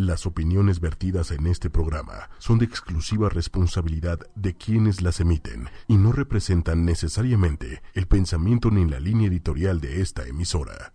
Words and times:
Las 0.00 0.24
opiniones 0.24 0.80
vertidas 0.80 1.30
en 1.30 1.46
este 1.46 1.68
programa 1.68 2.30
son 2.38 2.58
de 2.58 2.64
exclusiva 2.64 3.28
responsabilidad 3.28 4.18
de 4.34 4.56
quienes 4.56 5.02
las 5.02 5.20
emiten 5.20 5.68
y 5.88 5.98
no 5.98 6.10
representan 6.10 6.86
necesariamente 6.86 7.82
el 7.92 8.06
pensamiento 8.06 8.70
ni 8.70 8.88
la 8.88 8.98
línea 8.98 9.28
editorial 9.28 9.78
de 9.82 10.00
esta 10.00 10.26
emisora. 10.26 10.94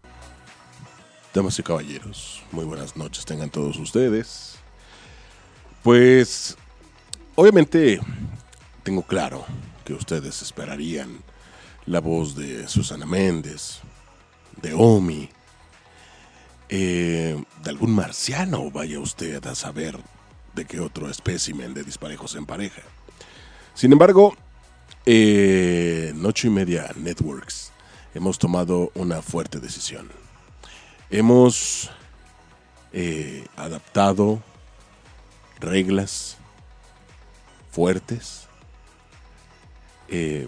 Damas 1.36 1.60
y 1.60 1.62
caballeros, 1.62 2.42
muy 2.52 2.66
buenas 2.66 2.98
noches 2.98 3.26
tengan 3.26 3.52
todos 3.52 3.78
ustedes. 3.78 4.56
Pues, 5.84 6.58
obviamente, 7.36 8.00
tengo 8.82 9.04
claro 9.04 9.46
que 9.84 9.94
ustedes 9.94 10.42
esperarían 10.42 11.20
la 11.86 12.00
voz 12.00 12.36
de 12.36 12.68
Susana 12.68 13.06
Méndez, 13.06 13.82
de 14.64 14.74
Omi, 14.74 15.30
eh, 16.70 17.44
de 17.64 17.70
algún 17.70 17.94
marciano, 17.94 18.72
vaya 18.72 19.00
usted 19.00 19.46
a 19.46 19.56
saber 19.56 19.98
de 20.54 20.66
qué 20.66 20.80
otro 20.80 21.10
espécimen 21.10 21.74
de 21.74 21.84
disparejos 21.84 22.36
en 22.36 22.46
pareja. 22.46 22.82
Sin 23.74 23.92
embargo, 23.92 24.36
eh, 25.06 26.14
Noche 26.16 26.48
y 26.48 26.52
Media 26.52 26.92
Networks 26.96 27.72
hemos 28.14 28.40
tomado 28.40 28.92
una 28.96 29.22
fuerte 29.22 29.60
decisión. 29.60 30.10
Hemos 31.10 31.92
eh, 32.94 33.46
adaptado 33.58 34.42
reglas 35.60 36.38
fuertes, 37.70 38.48
eh, 40.08 40.48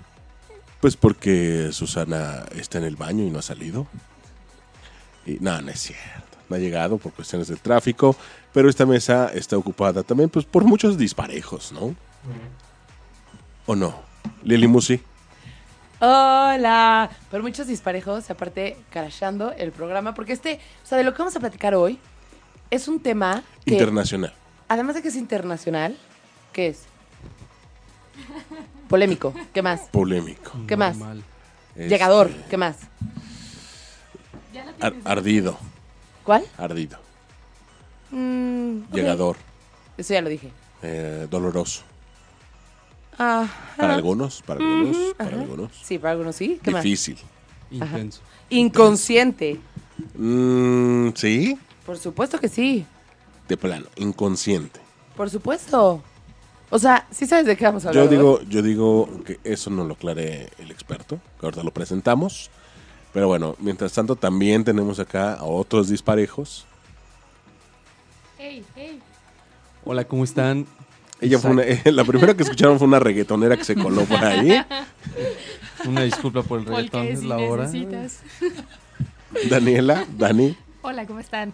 pues 0.80 0.96
porque 0.96 1.70
Susana 1.74 2.46
está 2.56 2.78
en 2.78 2.86
el 2.86 2.96
baño 2.96 3.26
y 3.26 3.30
no 3.30 3.40
ha 3.40 3.44
salido. 3.44 3.86
Y 5.28 5.38
no, 5.42 5.62
no 5.62 5.70
es 5.70 5.80
cierto. 5.80 6.38
No 6.50 6.56
ha 6.56 6.60
llegado 6.60 6.98
por 6.98 7.12
cuestiones 7.12 7.50
de 7.50 7.58
tráfico, 7.58 8.16
pero 8.54 8.70
esta 8.70 8.86
mesa 8.86 9.30
está 9.34 9.58
ocupada 9.58 10.02
también 10.02 10.30
pues, 10.30 10.46
por 10.46 10.64
muchos 10.64 10.98
disparejos, 10.98 11.74
¿no? 11.74 11.94
¿O 13.66 13.76
no? 13.76 13.94
Lili 14.44 14.68
Musi. 14.68 15.02
Hola, 16.00 17.10
por 17.30 17.42
muchos 17.42 17.68
disparejos, 17.68 18.30
aparte 18.30 18.78
crashando 18.90 19.52
el 19.52 19.72
programa, 19.72 20.14
porque 20.14 20.32
este, 20.32 20.60
o 20.84 20.88
sea, 20.88 20.98
de 20.98 21.04
lo 21.04 21.12
que 21.14 21.18
vamos 21.20 21.36
a 21.36 21.40
platicar 21.40 21.76
hoy 21.76 22.00
es 22.70 22.88
un 22.88 23.02
tema 23.02 23.44
que, 23.66 23.74
Internacional. 23.74 24.34
además 24.70 24.96
de 24.96 25.02
que 25.02 25.08
es 25.10 25.16
internacional, 25.16 25.98
¿qué 26.54 26.68
es? 26.68 26.84
Polémico, 28.88 29.34
¿qué 29.54 29.62
más? 29.62 29.82
Polémico. 29.92 30.52
¿Qué 30.68 30.78
más? 30.78 30.98
Este, 31.76 31.90
Llegador, 31.90 32.30
¿qué 32.50 32.58
más? 32.58 32.78
Ar- 34.80 34.94
ardido. 35.06 35.58
¿Cuál? 36.24 36.44
Ardido. 36.58 36.98
Mm. 38.12 38.84
Llegador. 38.94 39.38
Eso 39.98 40.14
ya 40.14 40.22
lo 40.22 40.30
dije. 40.30 40.52
eh, 40.82 41.28
doloroso. 41.30 41.82
Ah, 43.20 43.48
Para 43.76 43.94
ah, 43.94 43.96
algunos, 43.96 44.44
para 44.44 44.60
algunos, 44.64 45.14
para 45.16 45.30
ajá. 45.32 45.40
algunos. 45.42 45.72
Sí, 45.82 45.98
para 45.98 46.12
algunos 46.12 46.36
sí. 46.36 46.60
¿Qué 46.62 46.70
más? 46.72 46.84
Difícil. 46.84 47.18
Intenso. 47.72 48.22
Inconsciente. 48.52 49.60
Mm, 50.16 51.10
sí, 51.16 51.58
Por 51.86 51.98
supuesto 51.98 52.40
que 52.40 52.48
sí. 52.48 52.86
de 53.48 53.58
plano, 53.58 53.88
inconsciente. 53.96 54.80
Por 55.16 55.30
supuesto. 55.32 56.04
O 56.70 56.78
sea, 56.78 57.08
sí 57.10 57.26
sabes 57.26 57.46
de 57.48 57.58
qué 57.58 57.66
vamos 57.66 57.86
a 57.86 57.90
hablar. 57.90 58.04
Yo 58.04 58.10
digo, 58.12 58.42
yo 58.44 58.62
digo 58.62 59.24
que 59.26 59.40
eso 59.44 59.70
no 59.72 59.84
lo 59.86 59.94
aclare 59.96 60.50
el 60.60 60.70
experto, 60.70 61.20
que 61.40 61.46
ahorita 61.48 61.64
lo 61.64 61.72
presentamos. 61.72 62.52
Pero 63.18 63.26
bueno, 63.30 63.56
mientras 63.58 63.94
tanto 63.94 64.16
también 64.16 64.64
tenemos 64.64 65.00
acá 65.00 65.34
a 65.34 65.44
otros 65.44 65.90
disparejos. 65.90 66.68
Hey, 68.38 68.64
hey. 68.76 69.00
Hola, 69.84 70.04
¿cómo 70.06 70.24
están? 70.24 70.68
Ella 71.20 71.40
fue 71.40 71.50
una- 71.50 71.64
la 71.86 72.04
primera 72.04 72.36
que 72.38 72.44
escucharon 72.44 72.78
fue 72.78 72.88
una 72.88 73.00
reggaetonera 73.00 73.58
que 73.58 73.64
se 73.64 73.74
coló 73.74 74.04
por 74.04 74.24
ahí. 74.24 74.64
Una 75.88 76.04
disculpa 76.04 76.44
por 76.44 76.60
el 76.60 76.68
reggaetón, 76.68 77.08
es 77.08 77.22
si 77.22 77.26
la 77.26 77.38
hora. 77.40 77.64
necesitas. 77.64 78.20
Daniela, 79.50 80.06
Dani. 80.16 80.56
Hola, 80.84 81.08
¿cómo 81.08 81.20
están? 81.20 81.54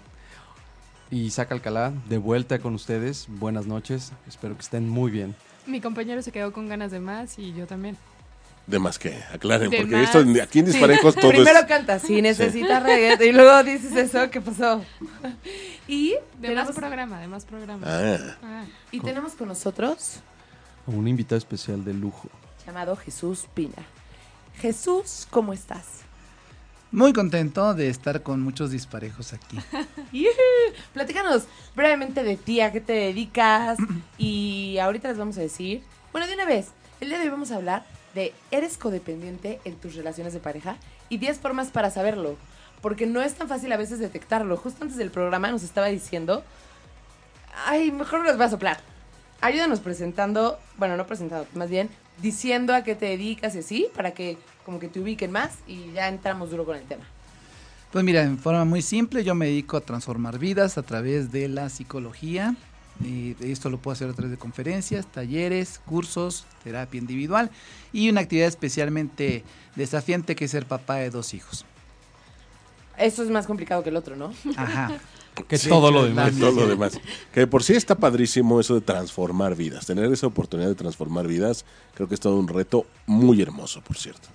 Y 1.12 1.22
Isaac 1.22 1.54
Alcalá, 1.54 1.94
de 2.10 2.18
vuelta 2.18 2.60
con 2.60 2.74
ustedes. 2.76 3.28
Buenas 3.30 3.68
noches. 3.68 4.12
Espero 4.28 4.56
que 4.56 4.64
estén 4.64 4.90
muy 4.90 5.12
bien. 5.12 5.34
Mi 5.66 5.80
compañero 5.80 6.22
se 6.24 6.34
quedó 6.34 6.52
con 6.52 6.68
ganas 6.68 6.92
de 6.92 7.00
más 7.00 7.40
y 7.40 7.54
yo 7.54 7.68
también. 7.68 7.96
De 8.66 8.80
más 8.80 8.98
que 8.98 9.22
aclaren, 9.34 9.70
De 9.70 9.78
porque 9.78 9.96
más. 9.96 10.16
esto 10.16 10.26
aquí 10.42 10.60
en 10.60 10.66
Disparejos 10.66 11.16
todo 11.20 11.30
Primero 11.32 11.60
es... 11.60 11.66
cantas, 11.66 12.02
si 12.02 12.22
necesitas 12.22 12.82
reggaetón, 12.82 13.28
y 13.28 13.32
luego 13.34 13.62
dices 13.64 13.94
eso, 13.96 14.30
¿qué 14.30 14.42
pasó? 14.42 14.84
Y 15.88 16.12
De 16.12 16.20
tenemos, 16.48 16.68
más 16.68 16.76
programa, 16.76 17.20
de 17.20 17.28
más 17.28 17.44
programa. 17.46 17.86
Ah, 17.86 18.18
Ah, 18.42 18.64
y 18.92 19.02
tenemos 19.02 19.34
con 19.34 19.50
nosotros 19.50 20.22
Un 20.88 21.08
invitado 21.10 21.38
especial 21.38 21.84
de 21.84 21.94
lujo. 21.94 22.30
llamado 22.66 22.96
Jesús 22.96 23.48
Pina. 23.54 23.84
Jesús, 24.62 25.28
¿cómo 25.30 25.52
estás? 25.52 25.86
Muy 26.92 27.12
contento 27.12 27.74
de 27.74 27.90
estar 27.90 28.22
con 28.24 28.40
muchos 28.42 28.72
disparejos 28.72 29.34
aquí. 29.34 29.60
Platícanos 30.94 31.44
brevemente 31.76 32.24
de 32.24 32.38
ti, 32.38 32.62
a 32.62 32.72
qué 32.72 32.80
te 32.80 32.94
dedicas 32.94 33.78
y 34.18 34.78
ahorita 34.78 35.10
les 35.10 35.18
vamos 35.18 35.38
a 35.38 35.42
decir, 35.42 35.84
bueno, 36.12 36.28
de 36.28 36.36
una 36.36 36.46
vez, 36.46 36.68
el 37.02 37.10
día 37.10 37.18
de 37.18 37.26
hoy 37.26 37.30
vamos 37.32 37.52
a 37.52 37.56
hablar 37.56 37.86
de 38.14 38.34
¿eres 38.52 38.78
codependiente 38.78 39.60
en 39.66 39.76
tus 39.76 39.96
relaciones 39.96 40.34
de 40.34 40.40
pareja? 40.40 40.78
Y 41.10 41.18
10 41.18 41.40
formas 41.40 41.70
para 41.70 41.92
saberlo, 41.92 42.36
porque 42.82 43.06
no 43.06 43.22
es 43.22 43.36
tan 43.36 43.48
fácil 43.48 43.72
a 43.72 43.78
veces 43.78 44.00
detectarlo. 44.00 44.58
Justo 44.58 44.84
antes 44.84 44.98
del 44.98 45.12
programa 45.12 45.52
nos 45.52 45.64
estaba 45.64 45.88
diciendo, 45.88 46.44
ay, 47.66 47.92
mejor 47.92 48.20
no 48.20 48.26
les 48.26 48.38
voy 48.38 48.46
a 48.46 48.50
soplar. 48.50 48.80
Ayúdanos 49.42 49.80
presentando, 49.80 50.60
bueno, 50.78 50.96
no 50.96 51.06
presentando, 51.06 51.48
más 51.54 51.70
bien 51.70 51.90
diciendo 52.22 52.74
a 52.74 52.84
qué 52.84 52.96
te 52.96 53.08
dedicas 53.08 53.56
y 53.56 53.60
así, 53.60 53.88
para 53.96 54.12
que 54.12 54.38
como 54.66 54.80
que 54.80 54.88
te 54.88 55.00
ubiquen 55.00 55.32
más 55.32 55.58
y 55.68 55.92
ya 55.94 56.08
entramos 56.08 56.52
duro 56.52 56.66
con 56.66 56.76
el 56.76 56.84
tema. 56.84 57.04
Pues 57.92 58.04
mira, 58.04 58.24
en 58.24 58.40
forma 58.40 58.66
muy 58.66 58.82
simple, 58.82 59.24
yo 59.24 59.36
me 59.36 59.46
dedico 59.46 59.78
a 59.78 59.82
transformar 59.82 60.40
vidas 60.40 60.78
a 60.78 60.84
través 60.84 61.32
de 61.32 61.48
la 61.48 61.70
psicología. 61.70 62.56
Y 63.04 63.36
esto 63.40 63.70
lo 63.70 63.78
puedo 63.80 63.94
hacer 63.94 64.10
a 64.10 64.14
través 64.14 64.32
de 64.32 64.38
conferencias, 64.38 65.08
talleres, 65.12 65.80
cursos, 65.86 66.46
terapia 66.64 67.00
individual 67.00 67.50
y 67.92 68.10
una 68.10 68.22
actividad 68.22 68.48
especialmente 68.48 69.44
desafiante 69.76 70.36
que 70.36 70.46
es 70.46 70.52
ser 70.52 70.66
papá 70.66 70.98
de 70.98 71.10
dos 71.10 71.34
hijos. 71.34 71.66
Eso 72.98 73.24
es 73.24 73.30
más 73.30 73.48
complicado 73.48 73.82
que 73.84 73.90
el 73.90 73.96
otro, 73.96 74.16
¿no? 74.16 74.34
Ajá. 74.56 74.92
Que 75.48 75.58
Sí, 75.58 75.68
todo 75.68 75.90
lo 75.90 76.06
demás. 76.06 76.36
de 76.36 76.40
todo 76.40 76.52
lo 76.52 76.68
demás. 76.68 77.00
Que 77.34 77.40
de 77.40 77.48
por 77.48 77.64
sí 77.64 77.74
está 77.74 77.96
padrísimo 77.96 78.60
eso 78.60 78.76
de 78.76 78.82
transformar 78.82 79.56
vidas. 79.56 79.88
Tener 79.88 80.14
esa 80.14 80.28
oportunidad 80.28 80.70
de 80.70 80.76
transformar 80.76 81.28
vidas, 81.28 81.66
creo 81.96 82.08
que 82.08 82.14
es 82.14 82.20
todo 82.20 82.38
un 82.38 82.48
reto 82.48 82.86
muy 83.08 83.42
hermoso, 83.42 83.82
por 83.82 83.98
cierto. 83.98 84.30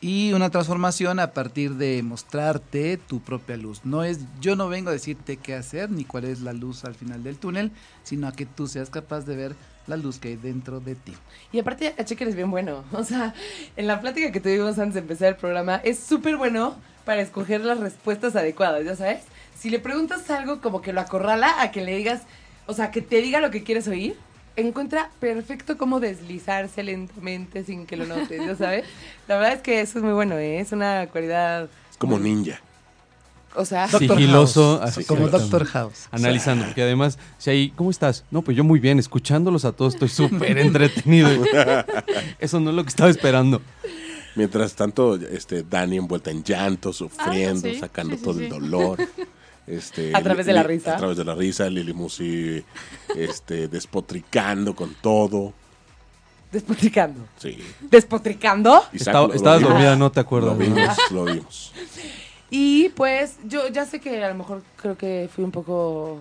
Y 0.00 0.32
una 0.32 0.50
transformación 0.50 1.18
a 1.18 1.32
partir 1.32 1.74
de 1.74 2.02
mostrarte 2.04 2.98
tu 2.98 3.20
propia 3.20 3.56
luz. 3.56 3.80
No 3.84 4.04
es, 4.04 4.20
yo 4.40 4.54
no 4.54 4.68
vengo 4.68 4.90
a 4.90 4.92
decirte 4.92 5.38
qué 5.38 5.54
hacer 5.54 5.90
ni 5.90 6.04
cuál 6.04 6.24
es 6.24 6.40
la 6.40 6.52
luz 6.52 6.84
al 6.84 6.94
final 6.94 7.24
del 7.24 7.36
túnel, 7.36 7.72
sino 8.04 8.28
a 8.28 8.32
que 8.32 8.46
tú 8.46 8.68
seas 8.68 8.90
capaz 8.90 9.22
de 9.22 9.34
ver 9.34 9.56
la 9.88 9.96
luz 9.96 10.20
que 10.20 10.28
hay 10.28 10.36
dentro 10.36 10.78
de 10.78 10.94
ti. 10.94 11.14
Y 11.50 11.58
aparte 11.58 11.92
caché 11.96 12.14
que 12.14 12.24
eres 12.24 12.36
bien 12.36 12.50
bueno. 12.50 12.84
O 12.92 13.02
sea, 13.02 13.34
en 13.76 13.86
la 13.88 14.00
plática 14.00 14.30
que 14.30 14.40
tuvimos 14.40 14.78
antes 14.78 14.94
de 14.94 15.00
empezar 15.00 15.28
el 15.28 15.36
programa, 15.36 15.76
es 15.76 15.98
súper 15.98 16.36
bueno 16.36 16.76
para 17.04 17.20
escoger 17.20 17.62
las 17.62 17.80
respuestas 17.80 18.36
adecuadas, 18.36 18.84
¿ya 18.84 18.94
sabes? 18.94 19.22
Si 19.58 19.70
le 19.70 19.80
preguntas 19.80 20.30
algo 20.30 20.60
como 20.60 20.80
que 20.80 20.92
lo 20.92 21.00
acorrala 21.00 21.60
a 21.60 21.72
que 21.72 21.84
le 21.84 21.96
digas, 21.96 22.22
o 22.66 22.74
sea, 22.74 22.92
que 22.92 23.02
te 23.02 23.20
diga 23.20 23.40
lo 23.40 23.50
que 23.50 23.64
quieres 23.64 23.88
oír, 23.88 24.16
encuentra 24.60 25.10
perfecto 25.20 25.78
cómo 25.78 26.00
deslizarse 26.00 26.82
lentamente 26.82 27.64
sin 27.64 27.86
que 27.86 27.96
lo 27.96 28.06
notes, 28.06 28.44
¿ya 28.44 28.56
sabes? 28.56 28.84
La 29.26 29.36
verdad 29.36 29.54
es 29.54 29.62
que 29.62 29.80
eso 29.80 29.98
es 29.98 30.04
muy 30.04 30.12
bueno, 30.12 30.36
¿eh? 30.36 30.60
Es 30.60 30.72
una 30.72 31.06
cualidad... 31.06 31.68
Es 31.90 31.96
como 31.96 32.18
ninja. 32.18 32.60
O 33.54 33.64
sea, 33.64 33.88
Sigiloso, 33.88 34.80
así 34.82 35.04
como. 35.04 35.26
Doctor 35.28 35.64
House. 35.64 36.06
Analizando, 36.12 36.66
porque 36.66 36.82
además, 36.82 37.18
si 37.38 37.50
ahí, 37.50 37.72
¿cómo 37.74 37.90
estás? 37.90 38.24
No, 38.30 38.42
pues 38.42 38.56
yo 38.56 38.62
muy 38.62 38.78
bien, 38.78 38.98
escuchándolos 38.98 39.64
a 39.64 39.72
todos 39.72 39.94
estoy 39.94 40.08
súper 40.08 40.58
entretenido. 40.58 41.28
Eso 42.38 42.60
no 42.60 42.70
es 42.70 42.76
lo 42.76 42.82
que 42.84 42.90
estaba 42.90 43.10
esperando. 43.10 43.62
Mientras 44.36 44.74
tanto, 44.74 45.16
este, 45.16 45.64
Dani 45.64 45.96
envuelta 45.96 46.30
en 46.30 46.44
llanto, 46.44 46.92
sufriendo, 46.92 47.68
Ah, 47.68 47.72
sí, 47.72 47.80
sacando 47.80 48.12
sí, 48.12 48.18
sí, 48.18 48.24
todo 48.24 48.40
el 48.40 48.48
dolor. 48.48 48.98
Este, 49.68 50.12
A 50.14 50.22
través 50.22 50.46
de 50.46 50.52
la 50.52 50.62
risa. 50.62 50.94
A 50.94 50.96
través 50.96 51.16
de 51.16 51.24
la 51.24 51.34
risa, 51.34 51.68
Lili 51.68 51.92
Musi 51.92 52.64
este, 53.16 53.68
despotricando 53.68 54.74
con 54.74 54.94
todo. 55.00 55.52
despotricando. 56.50 57.20
Sí. 57.38 57.58
¿Despotricando? 57.80 58.82
Lo- 58.92 58.96
estabas 59.34 59.60
dormida, 59.60 59.96
no 59.96 60.10
te 60.10 60.20
acuerdas. 60.20 60.52
Lo 60.52 60.64
vimos, 60.64 60.96
lo 61.10 61.24
vimos. 61.24 61.72
Y 62.50 62.88
pues 62.90 63.36
yo 63.44 63.68
ya 63.68 63.84
sé 63.84 64.00
que 64.00 64.24
a 64.24 64.28
lo 64.30 64.34
mejor 64.34 64.62
creo 64.76 64.96
que 64.96 65.28
fui 65.34 65.44
un 65.44 65.50
poco 65.50 66.20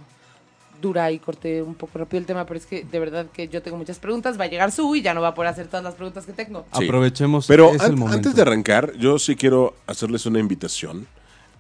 dura 0.82 1.10
y 1.10 1.20
corté 1.20 1.62
un 1.62 1.74
poco 1.74 1.98
rápido 2.00 2.20
el 2.20 2.26
tema, 2.26 2.46
pero 2.46 2.60
es 2.60 2.66
que 2.66 2.84
de 2.84 3.00
verdad 3.00 3.28
que 3.34 3.48
yo 3.48 3.62
tengo 3.64 3.78
muchas 3.78 3.98
preguntas. 4.00 4.38
Va 4.38 4.44
a 4.44 4.48
llegar 4.48 4.72
Su 4.74 4.94
y 4.96 5.02
ya 5.02 5.14
no 5.14 5.22
va 5.22 5.30
a 5.30 5.34
poder 5.34 5.50
hacer 5.52 5.68
todas 5.68 5.84
las 5.86 5.96
preguntas 5.96 6.26
que 6.26 6.34
tengo. 6.34 6.66
Sí. 6.78 6.84
Aprovechemos, 6.84 7.48
Pero 7.48 7.72
es 7.74 7.80
an- 7.82 7.92
el 7.92 7.98
momento. 7.98 8.18
antes 8.18 8.36
de 8.36 8.42
arrancar, 8.42 8.92
yo 8.98 9.18
sí 9.20 9.38
quiero 9.38 9.74
hacerles 9.88 10.26
una 10.26 10.40
invitación 10.40 11.08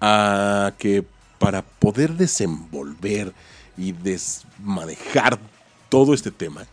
a 0.01 0.73
que 0.77 1.05
para 1.39 1.61
poder 1.61 2.13
desenvolver 2.13 3.33
y 3.77 3.91
desmanejar 3.91 5.39
todo 5.89 6.13
este 6.13 6.31
tema, 6.31 6.65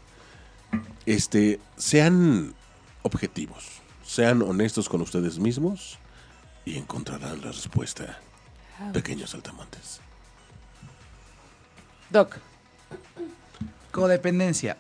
este, 1.07 1.61
sean 1.77 2.55
objetivos, 3.03 3.65
sean 4.05 4.43
honestos 4.43 4.89
con 4.89 5.01
ustedes 5.03 5.39
mismos 5.39 5.99
y 6.65 6.79
encontrarán 6.79 7.41
la 7.43 7.53
respuesta, 7.53 8.19
pequeños 8.93 9.31
saltamontes. 9.31 10.01
Doc, 12.11 12.39
Codependencia. 13.95 14.77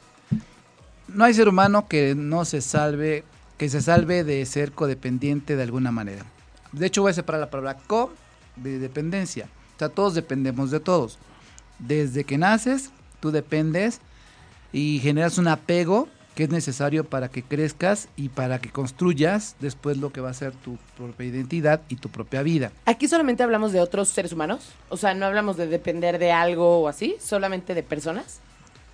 No 1.07 1.25
hay 1.25 1.35
ser 1.35 1.49
humano 1.49 1.87
que 1.87 2.17
no 2.17 2.45
se 2.45 2.61
salve, 2.61 3.23
que 3.57 3.69
se 3.69 3.81
salve 3.81 4.25
de 4.25 4.45
ser 4.45 4.73
codependiente 4.73 5.55
de 5.55 5.63
alguna 5.63 5.93
manera. 5.93 6.25
De 6.73 6.87
hecho, 6.87 7.03
voy 7.03 7.13
a 7.13 7.15
separar 7.15 7.41
la 7.41 7.49
palabra 7.51 7.77
co 7.87 8.13
de 8.57 8.81
dependencia. 8.81 9.49
O 9.77 9.79
sea, 9.79 9.89
todos 9.89 10.15
dependemos 10.15 10.71
de 10.71 10.81
todos. 10.81 11.19
Desde 11.79 12.25
que 12.25 12.39
naces, 12.39 12.91
tú 13.21 13.31
dependes 13.31 14.01
y 14.73 15.01
generas 15.01 15.39
un 15.39 15.49
apego 15.49 16.09
que 16.35 16.45
es 16.45 16.51
necesario 16.51 17.05
para 17.05 17.29
que 17.29 17.43
crezcas 17.45 18.09
y 18.17 18.29
para 18.29 18.59
que 18.59 18.71
construyas 18.71 19.55
después 19.61 19.99
lo 19.99 20.11
que 20.13 20.21
va 20.21 20.31
a 20.31 20.35
ser 20.35 20.53
tu 20.53 20.79
propia 20.97 21.27
identidad 21.27 21.83
y 21.89 21.97
tu 21.97 22.09
propia 22.09 22.43
vida. 22.43 22.73
aquí 22.87 23.07
solamente 23.07 23.45
hablamos 23.45 23.73
de 23.73 23.81
otros 23.81 24.09
seres 24.09 24.33
humanos. 24.33 24.71
O 24.89 24.97
sea, 24.97 25.15
no 25.15 25.27
hablamos 25.27 25.57
de 25.57 25.69
depender 25.69 26.19
de 26.19 26.33
algo 26.33 26.81
o 26.81 26.89
así, 26.89 27.15
solamente 27.21 27.75
de 27.75 27.85
personas. 27.85 28.41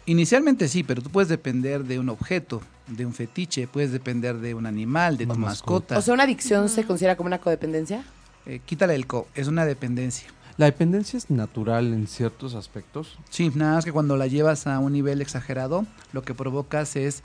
Inicialmente 0.07 0.69
sí, 0.69 0.83
pero 0.83 1.03
tú 1.03 1.09
puedes 1.11 1.29
depender 1.29 1.85
de 1.85 1.99
un 1.99 2.09
objeto, 2.11 2.61
de 2.89 3.07
un 3.07 3.15
fetiche, 3.15 3.67
puedes 3.67 3.93
depender 3.93 4.37
de 4.37 4.55
un 4.55 4.67
animal, 4.67 5.17
de 5.17 5.25
Una 5.25 5.35
tu 5.35 5.41
mascota. 5.41 5.71
mascota. 5.73 5.99
O 5.99 6.03
sea, 6.03 6.15
una 6.15 6.25
adicción 6.25 6.69
se 6.69 6.85
considera 6.85 7.17
como 7.17 7.29
una 7.29 7.39
codependencia. 7.39 8.05
Eh, 8.45 8.61
quítale 8.67 8.95
el 8.95 9.07
co, 9.07 9.29
es 9.35 9.47
una 9.49 9.65
dependencia. 9.65 10.29
La 10.61 10.67
dependencia 10.67 11.17
es 11.17 11.31
natural 11.31 11.95
en 11.95 12.07
ciertos 12.07 12.55
aspectos. 12.55 13.17
Sí, 13.31 13.51
nada 13.55 13.77
más 13.77 13.87
que 13.87 13.93
cuando 13.93 14.19
la 14.19 14.27
llevas 14.27 14.67
a 14.67 14.79
un 14.79 14.93
nivel 14.93 15.23
exagerado, 15.23 15.87
lo 16.13 16.21
que 16.21 16.35
provocas 16.35 16.97
es 16.97 17.23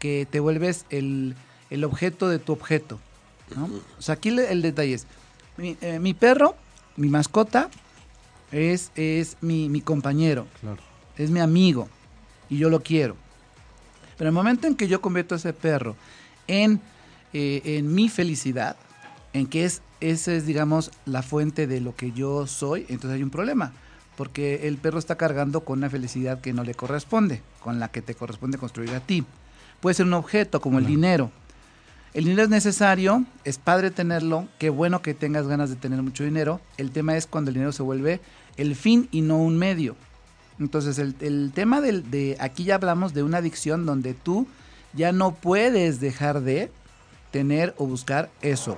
que 0.00 0.26
te 0.28 0.40
vuelves 0.40 0.84
el, 0.90 1.36
el 1.70 1.84
objeto 1.84 2.28
de 2.28 2.40
tu 2.40 2.52
objeto. 2.52 2.98
¿no? 3.54 3.66
O 4.00 4.02
sea, 4.02 4.16
aquí 4.16 4.30
el 4.30 4.62
detalle 4.62 4.94
es, 4.94 5.06
mi, 5.56 5.76
eh, 5.80 6.00
mi 6.00 6.12
perro, 6.12 6.56
mi 6.96 7.08
mascota, 7.08 7.70
es, 8.50 8.90
es 8.96 9.36
mi, 9.40 9.68
mi 9.68 9.80
compañero, 9.80 10.48
Claro. 10.60 10.82
es 11.16 11.30
mi 11.30 11.38
amigo 11.38 11.88
y 12.50 12.58
yo 12.58 12.68
lo 12.68 12.82
quiero. 12.82 13.14
Pero 14.18 14.26
el 14.28 14.34
momento 14.34 14.66
en 14.66 14.74
que 14.74 14.88
yo 14.88 15.00
convierto 15.00 15.36
a 15.36 15.38
ese 15.38 15.52
perro 15.52 15.94
en, 16.48 16.80
eh, 17.32 17.62
en 17.64 17.94
mi 17.94 18.08
felicidad, 18.08 18.74
en 19.32 19.46
que 19.46 19.64
es, 19.64 19.82
esa 20.00 20.32
es, 20.32 20.46
digamos, 20.46 20.90
la 21.06 21.22
fuente 21.22 21.66
de 21.66 21.80
lo 21.80 21.94
que 21.96 22.12
yo 22.12 22.46
soy, 22.46 22.86
entonces 22.88 23.12
hay 23.12 23.22
un 23.22 23.30
problema. 23.30 23.72
Porque 24.16 24.68
el 24.68 24.76
perro 24.76 24.98
está 24.98 25.16
cargando 25.16 25.60
con 25.62 25.78
una 25.78 25.88
felicidad 25.88 26.40
que 26.40 26.52
no 26.52 26.64
le 26.64 26.74
corresponde, 26.74 27.40
con 27.60 27.80
la 27.80 27.88
que 27.88 28.02
te 28.02 28.14
corresponde 28.14 28.58
construir 28.58 28.90
a 28.90 29.00
ti. 29.00 29.24
Puede 29.80 29.94
ser 29.94 30.06
un 30.06 30.14
objeto 30.14 30.60
como 30.60 30.78
el 30.78 30.86
dinero. 30.86 31.30
El 32.12 32.24
dinero 32.24 32.42
es 32.42 32.50
necesario, 32.50 33.24
es 33.44 33.56
padre 33.56 33.90
tenerlo, 33.90 34.46
qué 34.58 34.68
bueno 34.68 35.00
que 35.00 35.14
tengas 35.14 35.46
ganas 35.46 35.70
de 35.70 35.76
tener 35.76 36.02
mucho 36.02 36.24
dinero. 36.24 36.60
El 36.76 36.90
tema 36.90 37.16
es 37.16 37.26
cuando 37.26 37.50
el 37.50 37.54
dinero 37.54 37.72
se 37.72 37.82
vuelve 37.82 38.20
el 38.58 38.76
fin 38.76 39.08
y 39.12 39.22
no 39.22 39.38
un 39.38 39.56
medio. 39.56 39.96
Entonces, 40.58 40.98
el, 40.98 41.16
el 41.20 41.52
tema 41.54 41.80
del, 41.80 42.10
de 42.10 42.36
aquí 42.38 42.64
ya 42.64 42.74
hablamos 42.74 43.14
de 43.14 43.22
una 43.22 43.38
adicción 43.38 43.86
donde 43.86 44.12
tú 44.12 44.46
ya 44.92 45.12
no 45.12 45.34
puedes 45.34 46.00
dejar 46.00 46.42
de 46.42 46.70
tener 47.30 47.74
o 47.78 47.86
buscar 47.86 48.30
eso. 48.42 48.76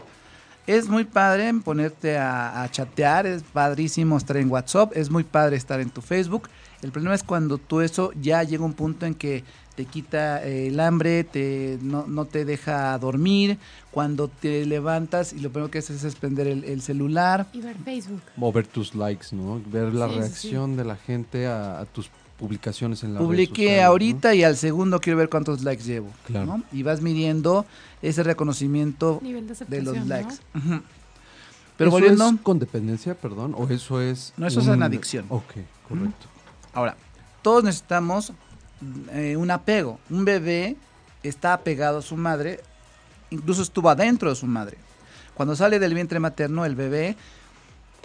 Es 0.67 0.89
muy 0.89 1.05
padre 1.05 1.53
ponerte 1.63 2.17
a, 2.17 2.63
a 2.63 2.71
chatear, 2.71 3.27
es 3.27 3.43
padrísimo 3.43 4.17
estar 4.17 4.39
en 4.39 4.51
WhatsApp, 4.51 4.93
es 4.97 5.11
muy 5.11 5.23
padre 5.25 5.57
estar 5.57 5.79
en 5.81 5.91
tu 5.91 6.01
Facebook. 6.01 6.49
El 6.81 6.91
problema 6.91 7.15
es 7.15 7.23
cuando 7.23 7.59
tú 7.59 7.81
eso 7.83 8.13
ya 8.21 8.43
llega 8.43 8.63
a 8.63 8.67
un 8.67 8.73
punto 8.73 9.05
en 9.05 9.15
que 9.15 9.45
te 9.75 9.85
quita 9.87 10.43
eh, 10.47 10.69
el 10.69 10.81
hambre, 10.81 11.25
te, 11.25 11.79
no, 11.83 12.07
no 12.07 12.25
te 12.27 12.45
deja 12.45 12.97
dormir, 12.99 13.59
cuando 13.91 14.29
te 14.29 14.65
levantas 14.65 15.33
y 15.33 15.41
lo 15.41 15.51
primero 15.51 15.71
que 15.71 15.79
haces 15.79 16.03
es 16.05 16.15
prender 16.15 16.47
el, 16.47 16.65
el 16.65 16.81
celular. 16.81 17.47
Y 17.53 17.61
ver 17.61 17.77
Facebook. 17.85 18.23
O 18.41 18.53
ver 18.53 18.67
tus 18.67 18.95
likes, 18.95 19.29
¿no? 19.33 19.61
Ver 19.67 19.93
la 19.93 20.07
Sí, 20.09 20.13
sí, 20.15 20.17
sí. 20.17 20.21
reacción 20.21 20.77
de 20.77 20.85
la 20.85 20.97
gente 20.97 21.47
a, 21.47 21.81
a 21.81 21.85
tus 21.87 22.09
publicaciones 22.39 23.03
en 23.05 23.15
la 23.15 23.21
Publiqué 23.21 23.83
ahorita 23.83 24.35
y 24.35 24.45
al 24.45 24.57
segundo 24.57 25.01
quiero 25.01 25.19
ver 25.19 25.29
cuántos 25.29 25.63
likes 25.63 25.85
llevo. 25.85 26.11
Claro. 26.27 26.47
¿no? 26.47 26.63
Y 26.73 26.83
vas 26.83 27.01
midiendo 27.01 27.65
ese 28.03 28.23
reconocimiento 28.23 29.21
Nivel 29.23 29.47
de 29.47 29.83
los 29.83 29.97
¿no? 29.97 30.05
likes. 30.05 30.35
Pero 30.53 30.83
¿Pero 31.77 31.91
volviendo, 31.91 32.29
es 32.29 32.41
con 32.43 32.59
dependencia, 32.59 33.15
perdón? 33.15 33.55
¿O 33.57 33.69
eso 33.69 34.01
es...? 34.01 34.33
No, 34.37 34.47
eso 34.47 34.61
es 34.61 34.67
una 34.69 34.87
adicción. 34.87 35.27
Ok, 35.29 35.55
correcto. 35.89 36.27
ahora, 36.73 36.97
todos 37.43 37.65
necesitamos 37.65 38.33
eh, 39.13 39.37
un 39.37 39.51
apego. 39.51 39.99
Un 40.09 40.25
bebé 40.25 40.77
está 41.23 41.53
apegado 41.53 41.99
a 41.99 42.03
su 42.03 42.17
madre, 42.17 42.61
incluso 43.31 43.63
estuvo 43.63 43.91
adentro 43.91 44.31
de 44.31 44.37
su 44.37 44.47
madre. 44.47 44.79
Cuando 45.35 45.57
sale 45.57 45.79
del 45.79 45.95
vientre 45.95 46.21
materno, 46.21 46.65
el 46.65 46.77
bebé 46.77 47.17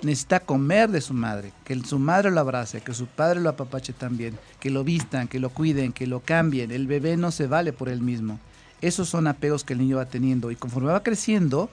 necesita 0.01 0.39
comer 0.39 0.89
de 0.89 1.01
su 1.01 1.13
madre, 1.13 1.51
que 1.65 1.79
su 1.83 1.99
madre 1.99 2.31
lo 2.31 2.39
abrace, 2.39 2.81
que 2.81 2.93
su 2.93 3.05
padre 3.05 3.41
lo 3.41 3.49
apapache 3.49 3.93
también, 3.93 4.37
que 4.59 4.69
lo 4.69 4.83
vistan, 4.83 5.27
que 5.27 5.39
lo 5.39 5.49
cuiden, 5.49 5.93
que 5.93 6.07
lo 6.07 6.21
cambien. 6.21 6.71
El 6.71 6.87
bebé 6.87 7.17
no 7.17 7.31
se 7.31 7.47
vale 7.47 7.73
por 7.73 7.89
él 7.89 8.01
mismo. 8.01 8.39
Esos 8.81 9.09
son 9.09 9.27
apegos 9.27 9.63
que 9.63 9.73
el 9.73 9.79
niño 9.79 9.97
va 9.97 10.05
teniendo 10.05 10.51
y 10.51 10.55
conforme 10.55 10.91
va 10.91 11.03
creciendo, 11.03 11.69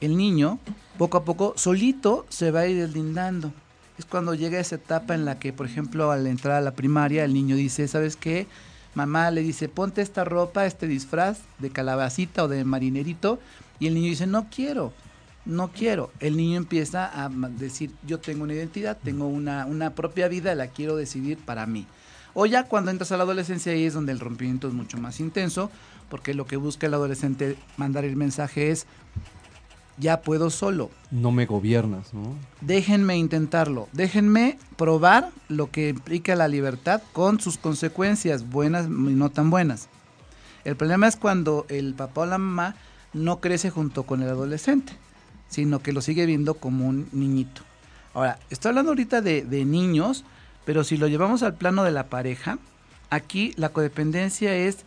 el 0.00 0.16
niño 0.16 0.58
poco 0.98 1.18
a 1.18 1.24
poco 1.24 1.54
solito 1.56 2.26
se 2.28 2.50
va 2.50 2.60
a 2.60 2.66
ir 2.66 2.76
deslindando. 2.78 3.52
Es 3.98 4.04
cuando 4.04 4.34
llega 4.34 4.60
esa 4.60 4.76
etapa 4.76 5.14
en 5.14 5.24
la 5.24 5.38
que, 5.38 5.52
por 5.52 5.66
ejemplo, 5.66 6.10
al 6.10 6.26
entrar 6.26 6.56
a 6.56 6.60
la 6.60 6.74
primaria, 6.74 7.24
el 7.24 7.32
niño 7.32 7.56
dice, 7.56 7.88
¿sabes 7.88 8.16
qué? 8.16 8.46
Mamá 8.94 9.30
le 9.30 9.42
dice, 9.42 9.68
ponte 9.68 10.02
esta 10.02 10.24
ropa, 10.24 10.66
este 10.66 10.86
disfraz 10.86 11.38
de 11.58 11.70
calabacita 11.70 12.44
o 12.44 12.48
de 12.48 12.64
marinerito, 12.64 13.38
y 13.78 13.86
el 13.86 13.94
niño 13.94 14.08
dice, 14.10 14.26
no 14.26 14.48
quiero, 14.50 14.92
no 15.46 15.68
quiero. 15.68 16.10
El 16.20 16.36
niño 16.36 16.58
empieza 16.58 17.24
a 17.24 17.28
decir, 17.28 17.92
yo 18.06 18.18
tengo 18.18 18.44
una 18.44 18.54
identidad, 18.54 18.98
tengo 19.02 19.26
una, 19.26 19.64
una 19.66 19.94
propia 19.94 20.28
vida, 20.28 20.54
la 20.54 20.66
quiero 20.68 20.96
decidir 20.96 21.38
para 21.38 21.66
mí. 21.66 21.86
O 22.34 22.44
ya 22.44 22.64
cuando 22.64 22.90
entras 22.90 23.12
a 23.12 23.16
la 23.16 23.22
adolescencia 23.22 23.72
ahí 23.72 23.84
es 23.84 23.94
donde 23.94 24.12
el 24.12 24.20
rompimiento 24.20 24.68
es 24.68 24.74
mucho 24.74 24.98
más 24.98 25.20
intenso, 25.20 25.70
porque 26.10 26.34
lo 26.34 26.46
que 26.46 26.56
busca 26.56 26.86
el 26.86 26.94
adolescente 26.94 27.56
mandar 27.76 28.04
el 28.04 28.16
mensaje 28.16 28.70
es, 28.70 28.86
ya 29.98 30.20
puedo 30.20 30.50
solo, 30.50 30.90
No 31.10 31.32
me 31.32 31.46
gobiernas, 31.46 32.12
¿no? 32.12 32.34
déjenme 32.60 33.16
intentarlo, 33.16 33.88
déjenme 33.92 34.58
probar 34.76 35.30
lo 35.48 35.70
que 35.70 35.88
implica 35.88 36.34
la 36.36 36.48
libertad 36.48 37.00
con 37.14 37.40
sus 37.40 37.56
consecuencias, 37.56 38.48
buenas 38.50 38.86
y 38.86 38.90
no 38.90 39.30
tan 39.30 39.48
buenas. 39.48 39.88
El 40.64 40.76
problema 40.76 41.06
es 41.06 41.16
cuando 41.16 41.64
el 41.70 41.94
papá 41.94 42.22
o 42.22 42.26
la 42.26 42.38
mamá 42.38 42.76
no 43.14 43.40
crece 43.40 43.70
junto 43.70 44.02
con 44.02 44.22
el 44.22 44.28
adolescente, 44.28 44.92
sino 45.56 45.78
que 45.82 45.92
lo 45.94 46.02
sigue 46.02 46.26
viendo 46.26 46.52
como 46.54 46.86
un 46.86 47.08
niñito. 47.12 47.62
Ahora, 48.12 48.38
estoy 48.50 48.68
hablando 48.68 48.90
ahorita 48.92 49.22
de, 49.22 49.42
de 49.42 49.64
niños, 49.64 50.22
pero 50.66 50.84
si 50.84 50.98
lo 50.98 51.06
llevamos 51.08 51.42
al 51.42 51.54
plano 51.54 51.82
de 51.82 51.92
la 51.92 52.08
pareja, 52.08 52.58
aquí 53.08 53.54
la 53.56 53.70
codependencia 53.70 54.54
es 54.54 54.78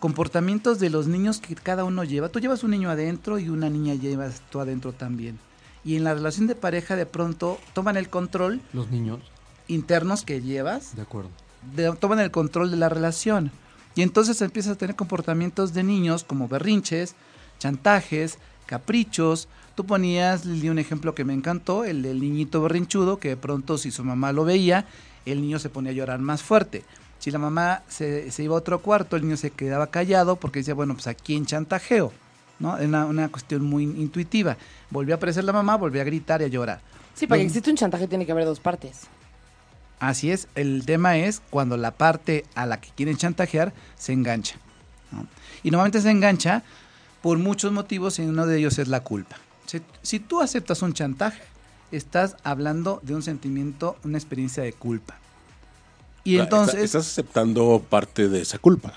comportamientos 0.00 0.78
de 0.78 0.88
los 0.88 1.06
niños 1.06 1.38
que 1.40 1.54
cada 1.54 1.84
uno 1.84 2.02
lleva. 2.04 2.30
Tú 2.30 2.40
llevas 2.40 2.64
un 2.64 2.70
niño 2.70 2.88
adentro 2.90 3.38
y 3.38 3.48
una 3.50 3.68
niña 3.68 3.94
llevas 3.94 4.40
tú 4.50 4.60
adentro 4.60 4.92
también. 4.94 5.38
Y 5.84 5.96
en 5.96 6.04
la 6.04 6.14
relación 6.14 6.46
de 6.46 6.54
pareja 6.54 6.96
de 6.96 7.04
pronto 7.06 7.58
toman 7.74 7.96
el 7.98 8.08
control 8.08 8.60
Los 8.72 8.90
niños, 8.90 9.20
internos 9.68 10.24
que 10.24 10.40
llevas, 10.40 10.96
de 10.96 11.02
acuerdo. 11.02 11.30
de- 11.74 11.92
toman 11.96 12.20
el 12.20 12.30
control 12.30 12.70
de 12.70 12.76
la 12.78 12.88
relación. 12.88 13.50
Y 13.94 14.02
entonces 14.02 14.40
empiezas 14.42 14.72
a 14.72 14.78
tener 14.78 14.96
comportamientos 14.96 15.74
de 15.74 15.82
niños 15.82 16.24
como 16.24 16.48
berrinches, 16.48 17.14
chantajes, 17.58 18.38
caprichos. 18.66 19.48
Tú 19.76 19.84
ponías, 19.84 20.46
Lili, 20.46 20.70
un 20.70 20.78
ejemplo 20.78 21.14
que 21.14 21.24
me 21.24 21.34
encantó, 21.34 21.84
el 21.84 22.00
del 22.02 22.18
niñito 22.18 22.62
berrinchudo, 22.62 23.18
que 23.18 23.28
de 23.28 23.36
pronto 23.36 23.76
si 23.76 23.90
su 23.90 24.02
mamá 24.04 24.32
lo 24.32 24.46
veía, 24.46 24.86
el 25.26 25.42
niño 25.42 25.58
se 25.58 25.68
ponía 25.68 25.92
a 25.92 25.94
llorar 25.94 26.18
más 26.18 26.42
fuerte. 26.42 26.82
Si 27.18 27.30
la 27.30 27.38
mamá 27.38 27.82
se, 27.86 28.30
se 28.30 28.42
iba 28.42 28.54
a 28.54 28.58
otro 28.58 28.80
cuarto, 28.80 29.16
el 29.16 29.22
niño 29.24 29.36
se 29.36 29.50
quedaba 29.50 29.88
callado 29.88 30.36
porque 30.36 30.60
decía, 30.60 30.72
bueno, 30.72 30.94
pues 30.94 31.06
a 31.08 31.14
quién 31.14 31.44
chantajeo, 31.44 32.10
¿no? 32.58 32.78
Era 32.78 32.86
una, 32.86 33.04
una 33.04 33.28
cuestión 33.28 33.64
muy 33.64 33.84
intuitiva. 33.84 34.56
Volvió 34.88 35.14
a 35.14 35.18
aparecer 35.18 35.44
la 35.44 35.52
mamá, 35.52 35.76
volvió 35.76 36.00
a 36.00 36.04
gritar 36.04 36.40
y 36.40 36.44
a 36.44 36.48
llorar. 36.48 36.80
Sí, 37.14 37.26
para 37.26 37.40
que 37.40 37.46
exista 37.46 37.70
un 37.70 37.76
chantaje 37.76 38.08
tiene 38.08 38.24
que 38.24 38.32
haber 38.32 38.46
dos 38.46 38.60
partes. 38.60 39.02
Así 40.00 40.30
es, 40.30 40.48
el 40.54 40.86
tema 40.86 41.18
es 41.18 41.42
cuando 41.50 41.76
la 41.76 41.90
parte 41.90 42.46
a 42.54 42.64
la 42.64 42.80
que 42.80 42.88
quieren 42.96 43.18
chantajear 43.18 43.74
se 43.96 44.14
engancha. 44.14 44.56
¿no? 45.12 45.26
Y 45.62 45.70
normalmente 45.70 46.00
se 46.00 46.10
engancha 46.10 46.62
por 47.20 47.36
muchos 47.36 47.72
motivos 47.72 48.18
y 48.18 48.22
uno 48.22 48.46
de 48.46 48.58
ellos 48.58 48.78
es 48.78 48.88
la 48.88 49.00
culpa. 49.00 49.36
Si, 49.66 49.80
si 50.02 50.20
tú 50.20 50.40
aceptas 50.40 50.82
un 50.82 50.92
chantaje, 50.92 51.42
estás 51.92 52.36
hablando 52.44 53.00
de 53.02 53.14
un 53.14 53.22
sentimiento, 53.22 53.96
una 54.04 54.18
experiencia 54.18 54.62
de 54.62 54.72
culpa. 54.72 55.16
Y 56.24 56.38
entonces... 56.38 56.82
estás 56.82 57.06
aceptando 57.06 57.84
parte 57.88 58.28
de 58.28 58.40
esa 58.42 58.58
culpa. 58.58 58.94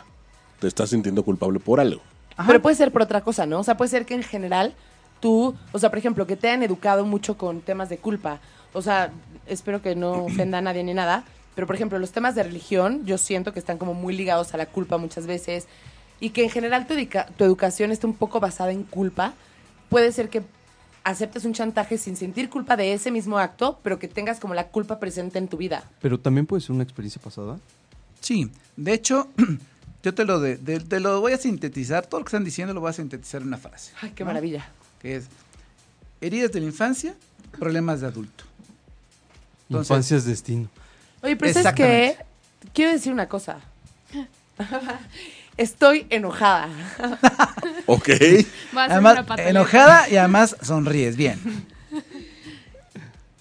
Te 0.60 0.68
estás 0.68 0.90
sintiendo 0.90 1.24
culpable 1.24 1.60
por 1.60 1.80
algo. 1.80 2.02
Ajá, 2.36 2.48
Pero 2.48 2.62
puede 2.62 2.76
ser 2.76 2.92
por 2.92 3.02
otra 3.02 3.22
cosa, 3.22 3.46
¿no? 3.46 3.60
O 3.60 3.64
sea, 3.64 3.78
puede 3.78 3.90
ser 3.90 4.06
que 4.06 4.14
en 4.16 4.24
general 4.24 4.74
tú, 5.20 5.56
o 5.72 5.80
sea, 5.80 5.90
por 5.90 6.00
ejemplo, 6.00 6.26
que 6.26 6.36
te 6.36 6.48
hayan 6.50 6.64
educado 6.64 7.06
mucho 7.06 7.38
con 7.38 7.62
temas 7.62 7.90
de 7.90 7.98
culpa. 7.98 8.40
O 8.74 8.82
sea, 8.82 9.12
espero 9.46 9.82
que 9.82 9.96
no 9.96 10.24
ofenda 10.26 10.58
a 10.58 10.62
nadie 10.62 10.84
ni 10.84 10.94
nada, 10.94 11.24
Pero, 11.56 11.68
por 11.68 11.76
ejemplo, 11.76 12.00
los 12.00 12.12
temas 12.12 12.36
de 12.36 12.44
religión, 12.44 13.06
yo 13.06 13.18
siento 13.18 13.52
que 13.54 13.60
están 13.60 13.78
como 13.78 13.94
muy 13.94 14.16
ligados 14.16 14.54
a 14.54 14.58
la 14.58 14.66
culpa 14.66 14.98
muchas 14.98 15.28
veces 15.28 15.68
y 16.22 16.30
que 16.32 16.44
en 16.44 16.50
general 16.50 16.88
tu, 16.88 16.94
educa- 16.94 17.28
tu 17.38 17.44
educación 17.44 17.92
está 17.92 18.08
un 18.08 18.14
poco 18.16 18.40
basada 18.40 18.72
en 18.72 18.84
culpa. 18.84 19.34
Puede 19.90 20.12
ser 20.12 20.30
que 20.30 20.42
aceptes 21.04 21.46
un 21.46 21.54
chantaje 21.54 21.98
sin 21.98 22.16
sentir 22.16 22.50
culpa 22.50 22.76
de 22.78 22.94
ese 22.94 23.12
mismo 23.12 23.38
acto, 23.40 23.80
pero 23.84 24.00
que 24.00 24.08
tengas 24.08 24.40
como 24.40 24.54
la 24.54 24.68
culpa 24.68 25.00
presente 25.00 25.38
en 25.40 25.48
tu 25.48 25.58
vida. 25.58 25.84
Pero 26.02 26.20
también 26.20 26.46
puede 26.46 26.62
ser 26.62 26.72
una 26.72 26.84
experiencia 26.84 27.22
pasada. 27.22 27.58
Sí, 28.22 28.52
de 28.76 28.94
hecho, 28.94 29.28
yo 30.04 30.14
te 30.14 30.26
lo, 30.26 30.40
de- 30.40 30.58
de- 30.58 30.80
te 30.80 31.00
lo 31.00 31.22
voy 31.22 31.34
a 31.34 31.38
sintetizar, 31.38 32.06
todo 32.06 32.20
lo 32.20 32.26
que 32.26 32.30
están 32.30 32.44
diciendo 32.44 32.74
lo 32.74 32.82
voy 32.82 32.90
a 32.90 32.94
sintetizar 32.94 33.42
en 33.42 33.48
una 33.48 33.58
frase, 33.58 33.92
Ay, 34.02 34.12
qué 34.12 34.24
¿No? 34.24 34.28
maravilla. 34.30 34.68
que 35.02 35.16
es 35.18 35.26
heridas 36.22 36.52
de 36.52 36.60
la 36.60 36.66
infancia, 36.68 37.16
problemas 37.58 38.02
de 38.02 38.08
adulto. 38.08 38.44
Entonces- 39.70 39.90
Infancia 39.92 40.18
es 40.18 40.26
destino. 40.26 40.68
Oye, 41.22 41.36
pero 41.36 41.54
¿sabes 41.54 41.74
qué? 41.76 42.08
Exactamente. 42.10 42.26
Quiero 42.74 42.92
decir 42.92 43.14
una 43.14 43.28
cosa. 43.30 43.60
Estoy 45.60 46.08
enojada. 46.10 46.70
Ok. 47.86 48.10
Además, 48.76 49.26
enojada 49.38 50.08
y 50.10 50.16
además 50.16 50.56
sonríes, 50.62 51.18
bien. 51.18 51.66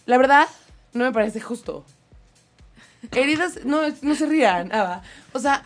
La 0.06 0.16
verdad, 0.16 0.48
no 0.94 1.04
me 1.04 1.12
parece 1.12 1.38
justo. 1.38 1.84
Heridas, 3.12 3.60
no, 3.66 3.82
no 4.00 4.14
se 4.14 4.24
rían. 4.24 4.72
Ava. 4.72 5.02
O 5.34 5.38
sea, 5.38 5.64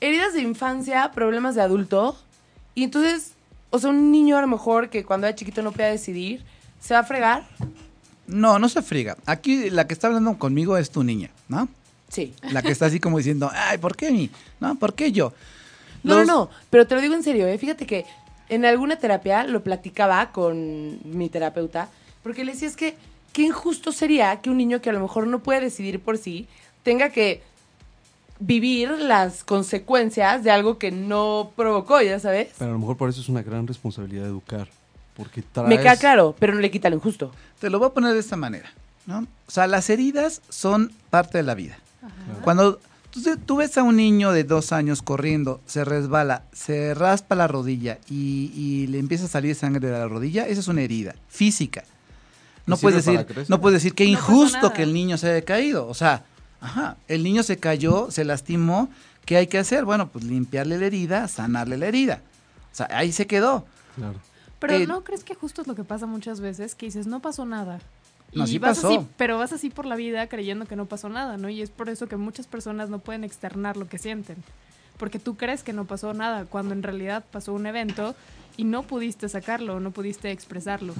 heridas 0.00 0.34
de 0.34 0.40
infancia, 0.40 1.12
problemas 1.12 1.54
de 1.54 1.62
adulto. 1.62 2.18
Y 2.74 2.82
entonces, 2.82 3.32
o 3.70 3.78
sea, 3.78 3.90
un 3.90 4.10
niño 4.10 4.36
a 4.36 4.40
lo 4.40 4.48
mejor 4.48 4.90
que 4.90 5.04
cuando 5.04 5.28
era 5.28 5.36
chiquito 5.36 5.62
no 5.62 5.70
podía 5.70 5.86
decidir, 5.86 6.42
se 6.80 6.94
va 6.94 7.00
a 7.00 7.04
fregar. 7.04 7.46
No, 8.26 8.58
no 8.58 8.68
se 8.68 8.82
friega. 8.82 9.16
Aquí 9.24 9.70
la 9.70 9.86
que 9.86 9.94
está 9.94 10.08
hablando 10.08 10.36
conmigo 10.36 10.76
es 10.76 10.90
tu 10.90 11.04
niña, 11.04 11.30
¿no? 11.48 11.68
Sí. 12.08 12.34
La 12.50 12.62
que 12.62 12.72
está 12.72 12.86
así 12.86 12.98
como 12.98 13.18
diciendo, 13.18 13.52
ay, 13.54 13.78
¿por 13.78 13.96
qué 13.96 14.10
mí? 14.10 14.30
¿No? 14.58 14.74
¿Por 14.74 14.94
qué 14.94 15.12
yo? 15.12 15.32
No, 16.06 16.16
Los- 16.18 16.26
no, 16.26 16.34
no, 16.34 16.50
pero 16.70 16.86
te 16.86 16.94
lo 16.94 17.00
digo 17.00 17.14
en 17.14 17.22
serio, 17.22 17.46
¿eh? 17.46 17.58
Fíjate 17.58 17.86
que 17.86 18.06
en 18.48 18.64
alguna 18.64 18.96
terapia 18.96 19.44
lo 19.44 19.62
platicaba 19.62 20.30
con 20.32 20.98
mi 21.04 21.28
terapeuta, 21.28 21.88
porque 22.22 22.44
le 22.44 22.52
decía 22.52 22.68
es 22.68 22.76
que 22.76 22.96
qué 23.32 23.42
injusto 23.42 23.92
sería 23.92 24.40
que 24.40 24.48
un 24.50 24.56
niño 24.56 24.80
que 24.80 24.90
a 24.90 24.92
lo 24.92 25.00
mejor 25.00 25.26
no 25.26 25.40
puede 25.40 25.60
decidir 25.60 26.00
por 26.00 26.16
sí 26.16 26.46
tenga 26.82 27.10
que 27.10 27.42
vivir 28.38 28.90
las 28.90 29.44
consecuencias 29.44 30.44
de 30.44 30.50
algo 30.50 30.78
que 30.78 30.90
no 30.90 31.50
provocó, 31.56 32.00
ya 32.02 32.18
sabes. 32.20 32.48
Pero 32.58 32.70
a 32.70 32.74
lo 32.74 32.78
mejor 32.78 32.96
por 32.96 33.08
eso 33.08 33.20
es 33.20 33.28
una 33.28 33.42
gran 33.42 33.66
responsabilidad 33.66 34.26
educar. 34.26 34.68
Porque 35.16 35.40
traes... 35.42 35.68
Me 35.70 35.78
queda 35.78 35.96
claro, 35.96 36.36
pero 36.38 36.54
no 36.54 36.60
le 36.60 36.70
quita 36.70 36.90
lo 36.90 36.96
injusto. 36.96 37.32
Te 37.58 37.70
lo 37.70 37.78
voy 37.78 37.88
a 37.88 37.94
poner 37.94 38.12
de 38.12 38.20
esta 38.20 38.36
manera, 38.36 38.70
¿no? 39.06 39.20
O 39.20 39.50
sea, 39.50 39.66
las 39.66 39.88
heridas 39.88 40.42
son 40.50 40.92
parte 41.10 41.38
de 41.38 41.44
la 41.44 41.54
vida. 41.54 41.78
Cuando 42.42 42.78
tú, 43.22 43.36
tú 43.36 43.56
ves 43.56 43.76
a 43.78 43.82
un 43.82 43.96
niño 43.96 44.32
de 44.32 44.44
dos 44.44 44.72
años 44.72 45.02
corriendo, 45.02 45.60
se 45.66 45.84
resbala, 45.84 46.44
se 46.52 46.94
raspa 46.94 47.34
la 47.34 47.48
rodilla 47.48 47.98
y, 48.08 48.50
y 48.54 48.86
le 48.88 48.98
empieza 48.98 49.24
a 49.26 49.28
salir 49.28 49.54
sangre 49.54 49.86
de 49.86 49.92
la 49.92 50.08
rodilla, 50.08 50.46
esa 50.46 50.60
es 50.60 50.68
una 50.68 50.82
herida 50.82 51.14
física. 51.28 51.84
No 52.66 52.76
puedes 52.76 53.04
decir, 53.04 53.26
no 53.48 53.60
puedes 53.60 53.80
decir 53.82 53.94
que 53.94 54.04
No 54.04 54.10
injusto 54.10 54.72
que 54.72 54.82
el 54.82 54.92
niño 54.92 55.18
se 55.18 55.30
haya 55.30 55.44
caído. 55.44 55.86
O 55.86 55.94
sea, 55.94 56.24
ajá, 56.60 56.96
el 57.06 57.22
niño 57.22 57.42
se 57.44 57.58
cayó, 57.58 58.10
se 58.10 58.24
lastimó. 58.24 58.88
¿Qué 59.24 59.36
hay 59.36 59.46
que 59.46 59.58
hacer? 59.58 59.84
Bueno, 59.84 60.08
pues 60.08 60.24
limpiarle 60.24 60.78
la 60.78 60.86
herida, 60.86 61.28
sanarle 61.28 61.76
la 61.76 61.86
herida. 61.86 62.22
O 62.72 62.76
sea, 62.76 62.88
ahí 62.90 63.12
se 63.12 63.26
quedó. 63.26 63.66
Claro. 63.94 64.18
Pero 64.58 64.74
Eh, 64.74 64.86
¿no 64.86 65.04
crees 65.04 65.22
que 65.22 65.34
justo 65.34 65.62
es 65.62 65.68
lo 65.68 65.74
que 65.74 65.84
pasa 65.84 66.06
muchas 66.06 66.40
veces? 66.40 66.74
Que 66.74 66.86
dices, 66.86 67.06
no 67.06 67.20
pasó 67.20 67.44
nada. 67.46 67.80
No, 68.32 68.44
y 68.44 68.46
sí 68.46 68.58
vas 68.58 68.78
pasó. 68.78 68.88
así, 68.88 69.06
pero 69.16 69.38
vas 69.38 69.52
así 69.52 69.70
por 69.70 69.86
la 69.86 69.96
vida 69.96 70.28
creyendo 70.28 70.66
que 70.66 70.76
no 70.76 70.86
pasó 70.86 71.08
nada, 71.08 71.36
¿no? 71.36 71.48
Y 71.48 71.62
es 71.62 71.70
por 71.70 71.88
eso 71.88 72.06
que 72.06 72.16
muchas 72.16 72.46
personas 72.46 72.90
no 72.90 72.98
pueden 72.98 73.24
externar 73.24 73.76
lo 73.76 73.88
que 73.88 73.98
sienten. 73.98 74.36
Porque 74.98 75.18
tú 75.18 75.36
crees 75.36 75.62
que 75.62 75.72
no 75.72 75.84
pasó 75.84 76.14
nada, 76.14 76.44
cuando 76.44 76.74
en 76.74 76.82
realidad 76.82 77.24
pasó 77.30 77.52
un 77.52 77.66
evento 77.66 78.14
y 78.56 78.64
no 78.64 78.82
pudiste 78.82 79.28
sacarlo, 79.28 79.80
no 79.80 79.90
pudiste 79.90 80.30
expresarlo. 80.30 80.94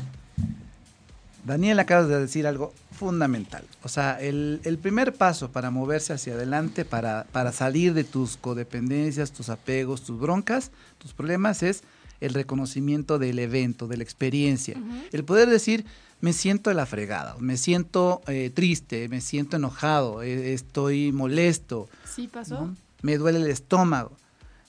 Daniel, 1.44 1.78
acabas 1.78 2.08
de 2.08 2.18
decir 2.18 2.46
algo 2.46 2.74
fundamental. 2.90 3.64
O 3.84 3.88
sea, 3.88 4.20
el, 4.20 4.60
el 4.64 4.78
primer 4.78 5.14
paso 5.14 5.52
para 5.52 5.70
moverse 5.70 6.12
hacia 6.12 6.34
adelante, 6.34 6.84
para, 6.84 7.24
para 7.30 7.52
salir 7.52 7.94
de 7.94 8.02
tus 8.02 8.36
codependencias, 8.36 9.30
tus 9.30 9.48
apegos, 9.48 10.02
tus 10.02 10.18
broncas, 10.18 10.72
tus 10.98 11.12
problemas, 11.12 11.62
es 11.62 11.84
el 12.20 12.34
reconocimiento 12.34 13.18
del 13.18 13.38
evento, 13.38 13.86
de 13.86 13.96
la 13.98 14.02
experiencia. 14.02 14.76
El 15.12 15.24
poder 15.24 15.48
decir, 15.48 15.84
me 16.20 16.32
siento 16.32 16.70
de 16.70 16.74
la 16.74 16.86
fregada, 16.86 17.36
me 17.38 17.56
siento 17.56 18.22
eh, 18.26 18.50
triste, 18.52 19.08
me 19.08 19.20
siento 19.20 19.56
enojado, 19.56 20.22
eh, 20.22 20.54
estoy 20.54 21.12
molesto, 21.12 21.88
¿Sí 22.04 22.28
pasó? 22.28 22.66
¿no? 22.66 22.76
me 23.02 23.18
duele 23.18 23.38
el 23.38 23.48
estómago. 23.48 24.16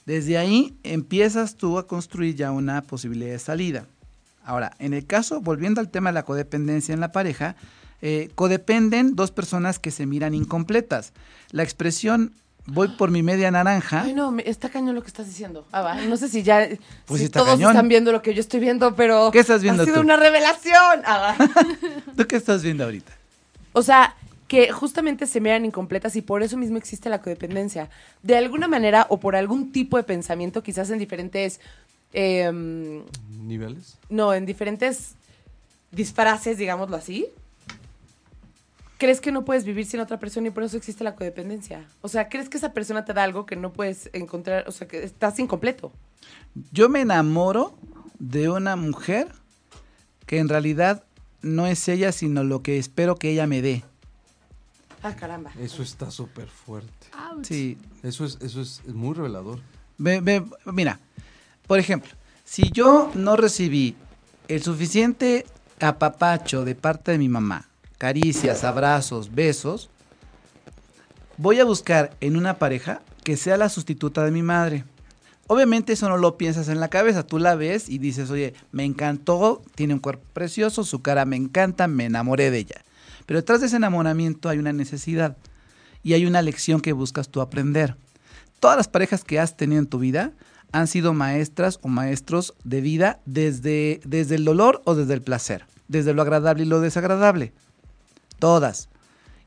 Desde 0.06 0.38
ahí 0.38 0.76
empiezas 0.84 1.56
tú 1.56 1.78
a 1.78 1.86
construir 1.86 2.34
ya 2.34 2.50
una 2.50 2.82
posibilidad 2.82 3.32
de 3.32 3.38
salida. 3.38 3.86
Ahora, 4.44 4.72
en 4.78 4.94
el 4.94 5.04
caso, 5.04 5.40
volviendo 5.42 5.80
al 5.80 5.90
tema 5.90 6.10
de 6.10 6.14
la 6.14 6.22
codependencia 6.22 6.94
en 6.94 7.00
la 7.00 7.12
pareja, 7.12 7.56
eh, 8.00 8.30
codependen 8.34 9.16
dos 9.16 9.30
personas 9.32 9.78
que 9.78 9.90
se 9.90 10.06
miran 10.06 10.34
incompletas. 10.34 11.12
La 11.50 11.62
expresión 11.62 12.32
voy 12.70 12.88
por 12.88 13.10
mi 13.10 13.22
media 13.22 13.50
naranja, 13.50 14.02
Ay, 14.02 14.12
no, 14.14 14.36
está 14.44 14.68
cañón 14.68 14.94
lo 14.94 15.00
que 15.02 15.08
estás 15.08 15.26
diciendo. 15.26 15.66
Ah, 15.72 15.82
va, 15.82 15.94
No 16.02 16.16
sé 16.16 16.28
si 16.28 16.42
ya 16.42 16.68
Pues 17.06 17.20
si 17.20 17.24
está 17.26 17.40
todos 17.40 17.52
cañón. 17.54 17.72
están 17.72 17.88
viendo 17.88 18.12
lo 18.12 18.22
que 18.22 18.34
yo 18.34 18.40
estoy 18.40 18.60
viendo, 18.60 18.94
pero 18.94 19.30
¿Qué 19.32 19.40
estás 19.40 19.62
viendo 19.62 19.82
ha 19.82 19.86
sido 19.86 19.96
tú? 19.96 20.02
una 20.02 20.16
revelación. 20.16 21.02
Ah, 21.04 21.34
va. 21.38 21.48
¿tú 22.16 22.26
qué 22.26 22.36
estás 22.36 22.62
viendo 22.62 22.84
ahorita? 22.84 23.12
O 23.72 23.82
sea, 23.82 24.14
que 24.48 24.70
justamente 24.72 25.26
se 25.26 25.40
miran 25.40 25.64
incompletas 25.64 26.16
y 26.16 26.22
por 26.22 26.42
eso 26.42 26.56
mismo 26.56 26.78
existe 26.78 27.08
la 27.10 27.20
codependencia. 27.20 27.90
De 28.22 28.36
alguna 28.36 28.68
manera 28.68 29.06
o 29.10 29.18
por 29.20 29.36
algún 29.36 29.72
tipo 29.72 29.96
de 29.96 30.02
pensamiento, 30.04 30.62
quizás 30.62 30.88
en 30.90 30.98
diferentes, 30.98 31.60
em, 32.12 33.02
¿Niveles? 33.46 33.98
no, 34.08 34.32
en 34.34 34.46
diferentes 34.46 35.12
disfraces, 35.92 36.58
digámoslo 36.58 36.96
así. 36.96 37.26
¿Crees 38.98 39.20
que 39.20 39.30
no 39.32 39.44
puedes 39.44 39.64
vivir 39.64 39.86
sin 39.86 40.00
otra 40.00 40.18
persona 40.18 40.48
y 40.48 40.50
por 40.50 40.64
eso 40.64 40.76
existe 40.76 41.04
la 41.04 41.14
codependencia? 41.14 41.86
O 42.00 42.08
sea, 42.08 42.28
¿crees 42.28 42.48
que 42.48 42.56
esa 42.58 42.72
persona 42.72 43.04
te 43.04 43.12
da 43.14 43.22
algo 43.22 43.46
que 43.46 43.54
no 43.56 43.72
puedes 43.72 44.10
encontrar? 44.12 44.64
O 44.68 44.72
sea, 44.72 44.88
que 44.88 45.02
estás 45.04 45.38
incompleto. 45.38 45.92
Yo 46.72 46.88
me 46.88 47.00
enamoro 47.02 47.78
de 48.18 48.48
una 48.50 48.74
mujer 48.74 49.28
que 50.26 50.38
en 50.38 50.48
realidad 50.48 51.04
no 51.42 51.66
es 51.68 51.86
ella, 51.88 52.10
sino 52.10 52.42
lo 52.42 52.62
que 52.62 52.78
espero 52.78 53.14
que 53.16 53.30
ella 53.30 53.46
me 53.46 53.62
dé. 53.62 53.84
Ah, 55.04 55.14
caramba. 55.14 55.52
Eso 55.60 55.82
está 55.84 56.10
súper 56.10 56.48
fuerte. 56.48 56.90
Ouch. 57.32 57.44
Sí, 57.46 57.78
Eso 58.02 58.24
es, 58.24 58.36
eso 58.40 58.60
es, 58.60 58.82
es 58.84 58.94
muy 58.94 59.14
revelador. 59.14 59.60
Ve- 59.96 60.20
ve- 60.20 60.44
mira, 60.64 60.98
por 61.68 61.78
ejemplo, 61.78 62.10
si 62.44 62.68
yo 62.72 63.12
no 63.14 63.36
recibí 63.36 63.94
el 64.48 64.60
suficiente 64.60 65.46
apapacho 65.78 66.64
de 66.64 66.74
parte 66.74 67.12
de 67.12 67.18
mi 67.18 67.28
mamá, 67.28 67.67
caricias, 67.98 68.64
abrazos, 68.64 69.34
besos, 69.34 69.90
voy 71.36 71.60
a 71.60 71.64
buscar 71.64 72.16
en 72.20 72.36
una 72.36 72.58
pareja 72.58 73.02
que 73.24 73.36
sea 73.36 73.56
la 73.56 73.68
sustituta 73.68 74.24
de 74.24 74.30
mi 74.30 74.42
madre. 74.42 74.84
Obviamente 75.46 75.92
eso 75.92 76.08
no 76.08 76.16
lo 76.16 76.36
piensas 76.36 76.68
en 76.68 76.80
la 76.80 76.88
cabeza, 76.88 77.26
tú 77.26 77.38
la 77.38 77.54
ves 77.54 77.88
y 77.88 77.98
dices, 77.98 78.30
oye, 78.30 78.54
me 78.72 78.84
encantó, 78.84 79.62
tiene 79.74 79.94
un 79.94 80.00
cuerpo 80.00 80.24
precioso, 80.32 80.84
su 80.84 81.02
cara 81.02 81.24
me 81.24 81.36
encanta, 81.36 81.88
me 81.88 82.04
enamoré 82.06 82.50
de 82.50 82.58
ella. 82.58 82.84
Pero 83.26 83.40
detrás 83.40 83.60
de 83.60 83.66
ese 83.66 83.76
enamoramiento 83.76 84.48
hay 84.48 84.58
una 84.58 84.72
necesidad 84.72 85.36
y 86.02 86.12
hay 86.14 86.26
una 86.26 86.42
lección 86.42 86.80
que 86.80 86.92
buscas 86.92 87.28
tú 87.28 87.40
aprender 87.40 87.96
todas 88.60 88.76
las 88.76 88.88
parejas 88.88 89.24
que 89.24 89.38
has 89.38 89.56
tenido 89.56 89.80
en 89.80 89.86
tu 89.86 89.98
vida 89.98 90.32
han 90.72 90.86
sido 90.86 91.14
maestras 91.14 91.78
o 91.82 91.88
maestros 91.88 92.54
de 92.64 92.80
vida 92.80 93.20
desde, 93.24 94.00
desde 94.04 94.34
el 94.34 94.44
dolor 94.44 94.82
o 94.84 94.94
desde 94.94 95.14
el 95.14 95.22
placer, 95.22 95.64
desde 95.88 96.12
lo 96.12 96.22
agradable 96.22 96.64
y 96.64 96.66
lo 96.66 96.80
desagradable. 96.80 97.52
Todas. 98.38 98.88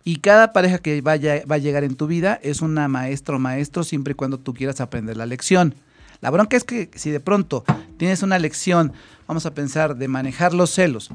Y 0.03 0.17
cada 0.17 0.51
pareja 0.53 0.79
que 0.79 1.01
vaya, 1.01 1.43
va 1.50 1.55
a 1.55 1.60
llegar 1.60 1.83
en 1.83 1.95
tu 1.95 2.07
vida 2.07 2.39
es 2.41 2.62
una 2.62 2.88
maestra 2.88 3.36
o 3.36 3.39
maestro 3.39 3.83
siempre 3.83 4.12
y 4.13 4.15
cuando 4.15 4.39
tú 4.39 4.53
quieras 4.53 4.81
aprender 4.81 5.17
la 5.17 5.25
lección. 5.25 5.75
La 6.21 6.29
bronca 6.29 6.57
es 6.57 6.63
que 6.63 6.89
si 6.95 7.12
de 7.12 7.19
pronto 7.19 7.63
tienes 7.98 8.24
una 8.24 8.39
lección, 8.39 8.93
vamos 9.27 9.45
a 9.45 9.53
pensar, 9.53 9.95
de 9.95 10.07
manejar 10.07 10.53
los 10.53 10.71
celos 10.71 11.10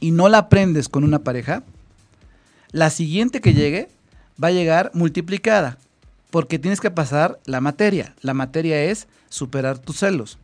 y 0.00 0.10
no 0.10 0.28
la 0.28 0.38
aprendes 0.38 0.88
con 0.88 1.04
una 1.04 1.20
pareja, 1.20 1.62
la 2.70 2.90
siguiente 2.90 3.40
que 3.40 3.54
llegue 3.54 3.88
va 4.42 4.48
a 4.48 4.52
llegar 4.52 4.90
multiplicada 4.94 5.78
porque 6.30 6.58
tienes 6.58 6.80
que 6.80 6.90
pasar 6.90 7.38
la 7.44 7.60
materia. 7.60 8.14
La 8.20 8.34
materia 8.34 8.82
es 8.82 9.06
superar 9.28 9.78
tus 9.78 9.98
celos. 9.98 10.38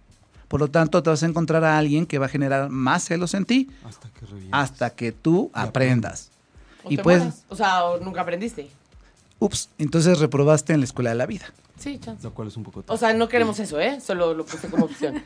Por 0.46 0.60
lo 0.60 0.68
tanto, 0.68 1.02
te 1.02 1.10
vas 1.10 1.22
a 1.22 1.26
encontrar 1.26 1.64
a 1.64 1.78
alguien 1.78 2.06
que 2.06 2.18
va 2.18 2.26
a 2.26 2.28
generar 2.28 2.70
más 2.70 3.04
celos 3.04 3.34
en 3.34 3.44
ti 3.44 3.68
Hasta 3.84 4.08
que 4.08 4.26
hasta 4.52 4.90
que 4.90 5.12
tú 5.12 5.50
aprendas. 5.52 6.29
O 6.84 6.90
Y 6.90 6.96
te 6.96 7.02
pues-. 7.02 7.44
O 7.48 7.56
sea, 7.56 7.84
o 7.84 8.00
nunca 8.00 8.22
aprendiste. 8.22 8.70
Ups, 9.38 9.70
entonces 9.78 10.18
reprobaste 10.18 10.72
en 10.72 10.80
la 10.80 10.84
escuela 10.84 11.10
de 11.10 11.16
la 11.16 11.26
vida. 11.26 11.46
Sí, 11.78 11.98
chance. 11.98 12.22
Lo 12.22 12.34
cual 12.34 12.48
es 12.48 12.56
un 12.56 12.62
poco... 12.62 12.84
O 12.86 12.96
sea, 12.96 13.14
no 13.14 13.28
queremos 13.28 13.58
eso, 13.58 13.80
¿eh? 13.80 14.00
Solo 14.00 14.34
lo 14.34 14.44
puse 14.44 14.68
como 14.68 14.84
opción. 14.84 15.22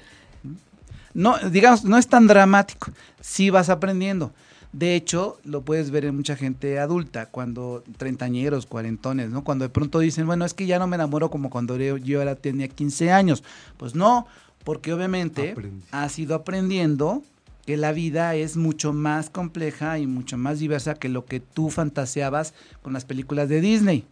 no, 1.15 1.37
digamos, 1.51 1.85
no 1.85 1.99
es 1.99 2.07
tan 2.07 2.29
dramático. 2.29 2.93
Sí 3.21 3.51
vas 3.51 3.69
aprendiendo. 3.71 4.33
De 4.73 4.97
hecho, 4.97 5.39
lo 5.45 5.63
puedes 5.63 5.91
ver 5.91 6.05
en 6.05 6.17
mucha 6.17 6.35
gente 6.35 6.81
adulta, 6.81 7.27
cuando 7.27 7.85
treintañeros, 7.97 8.67
cuarentones, 8.67 9.31
¿no? 9.31 9.45
Cuando 9.45 9.65
de 9.65 9.69
pronto 9.69 10.01
dicen, 10.01 10.27
bueno, 10.27 10.45
es 10.45 10.53
que 10.53 10.67
ya 10.67 10.81
no 10.81 10.89
me 10.89 10.97
enamoro 10.97 11.31
como 11.31 11.49
cuando 11.49 11.77
yo, 11.77 11.97
yo 11.97 12.21
era, 12.21 12.35
tenía 12.35 12.67
15 12.67 13.13
años. 13.13 13.45
Pues 13.77 13.95
no, 13.95 14.27
porque 14.65 14.93
obviamente 14.93 15.53
Aprendí. 15.53 15.85
has 15.93 16.19
ido 16.19 16.35
aprendiendo 16.35 17.23
que 17.65 17.77
la 17.77 17.93
vida 17.93 18.35
es 18.35 18.57
mucho 18.57 18.93
más 18.93 19.31
compleja 19.31 19.99
y 19.99 20.07
mucho 20.07 20.37
más 20.37 20.59
diversa 20.59 20.95
que 20.95 21.09
lo 21.09 21.25
que 21.25 21.41
tú 21.41 21.71
fantaseabas 21.71 22.55
con 22.83 22.93
las 22.93 23.05
películas 23.05 23.49
de 23.49 23.61
Disney. 23.61 24.05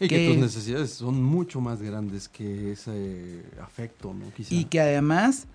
Y 0.00 0.08
que 0.08 0.16
que- 0.16 0.26
tus 0.28 0.36
necesidades 0.38 0.90
son 0.90 1.22
mucho 1.22 1.60
más 1.60 1.80
grandes 1.80 2.28
que 2.28 2.72
ese 2.72 3.42
afecto, 3.62 4.12
¿no? 4.12 4.30
Quizá. 4.36 4.52
Y 4.54 4.64
que 4.64 4.80
además 4.80 5.46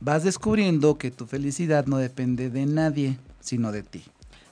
vas 0.00 0.22
descubriendo 0.24 0.98
que 0.98 1.10
tu 1.10 1.26
felicidad 1.26 1.86
no 1.86 1.96
depende 1.96 2.50
de 2.50 2.66
nadie, 2.66 3.16
sino 3.40 3.72
de 3.72 3.82
ti. 3.82 4.02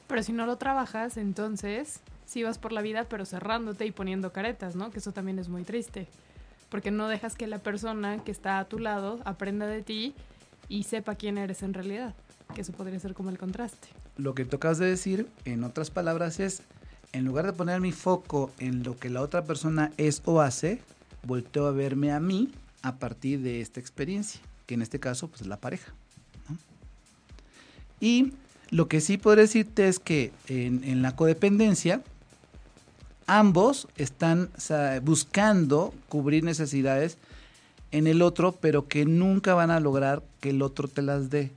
Pero 0.06 0.22
si 0.22 0.32
no 0.32 0.46
lo 0.46 0.56
trabajas, 0.56 1.18
entonces 1.18 2.00
sí 2.24 2.42
vas 2.42 2.56
por 2.56 2.72
la 2.72 2.80
vida, 2.80 3.04
pero 3.08 3.26
cerrándote 3.26 3.84
y 3.84 3.90
poniendo 3.90 4.32
caretas, 4.32 4.76
¿no? 4.76 4.90
Que 4.90 4.98
eso 4.98 5.12
también 5.12 5.38
es 5.38 5.48
muy 5.50 5.62
triste. 5.64 6.06
Porque 6.70 6.90
no 6.90 7.08
dejas 7.08 7.36
que 7.36 7.46
la 7.46 7.58
persona 7.58 8.24
que 8.24 8.32
está 8.32 8.58
a 8.58 8.64
tu 8.64 8.78
lado 8.78 9.20
aprenda 9.26 9.66
de 9.66 9.82
ti 9.82 10.14
y 10.68 10.84
sepa 10.84 11.14
quién 11.14 11.38
eres 11.38 11.62
en 11.62 11.74
realidad. 11.74 12.14
Que 12.54 12.60
eso 12.60 12.72
podría 12.72 12.98
ser 13.00 13.14
como 13.14 13.30
el 13.30 13.38
contraste. 13.38 13.88
Lo 14.16 14.34
que 14.34 14.44
tocas 14.44 14.78
de 14.78 14.86
decir, 14.86 15.28
en 15.44 15.64
otras 15.64 15.90
palabras, 15.90 16.40
es, 16.40 16.62
en 17.12 17.24
lugar 17.24 17.46
de 17.46 17.52
poner 17.52 17.80
mi 17.80 17.92
foco 17.92 18.50
en 18.58 18.82
lo 18.82 18.96
que 18.96 19.10
la 19.10 19.22
otra 19.22 19.44
persona 19.44 19.92
es 19.96 20.22
o 20.24 20.40
hace, 20.40 20.80
volteo 21.24 21.66
a 21.66 21.72
verme 21.72 22.12
a 22.12 22.20
mí 22.20 22.52
a 22.82 22.96
partir 22.96 23.40
de 23.40 23.60
esta 23.60 23.80
experiencia, 23.80 24.40
que 24.66 24.74
en 24.74 24.82
este 24.82 25.00
caso, 25.00 25.28
pues 25.28 25.42
es 25.42 25.46
la 25.46 25.56
pareja. 25.56 25.92
Y 27.98 28.32
lo 28.70 28.88
que 28.88 29.00
sí 29.00 29.16
podré 29.16 29.42
decirte 29.42 29.88
es 29.88 29.98
que 29.98 30.32
en, 30.48 31.00
la 31.00 31.16
codependencia, 31.16 32.02
ambos 33.26 33.88
están 33.96 34.50
buscando 35.02 35.94
cubrir 36.08 36.44
necesidades 36.44 37.16
en 37.94 38.08
el 38.08 38.22
otro, 38.22 38.50
pero 38.50 38.88
que 38.88 39.04
nunca 39.04 39.54
van 39.54 39.70
a 39.70 39.78
lograr 39.78 40.24
que 40.40 40.50
el 40.50 40.62
otro 40.62 40.88
te 40.88 41.00
las 41.00 41.30
dé. 41.30 41.52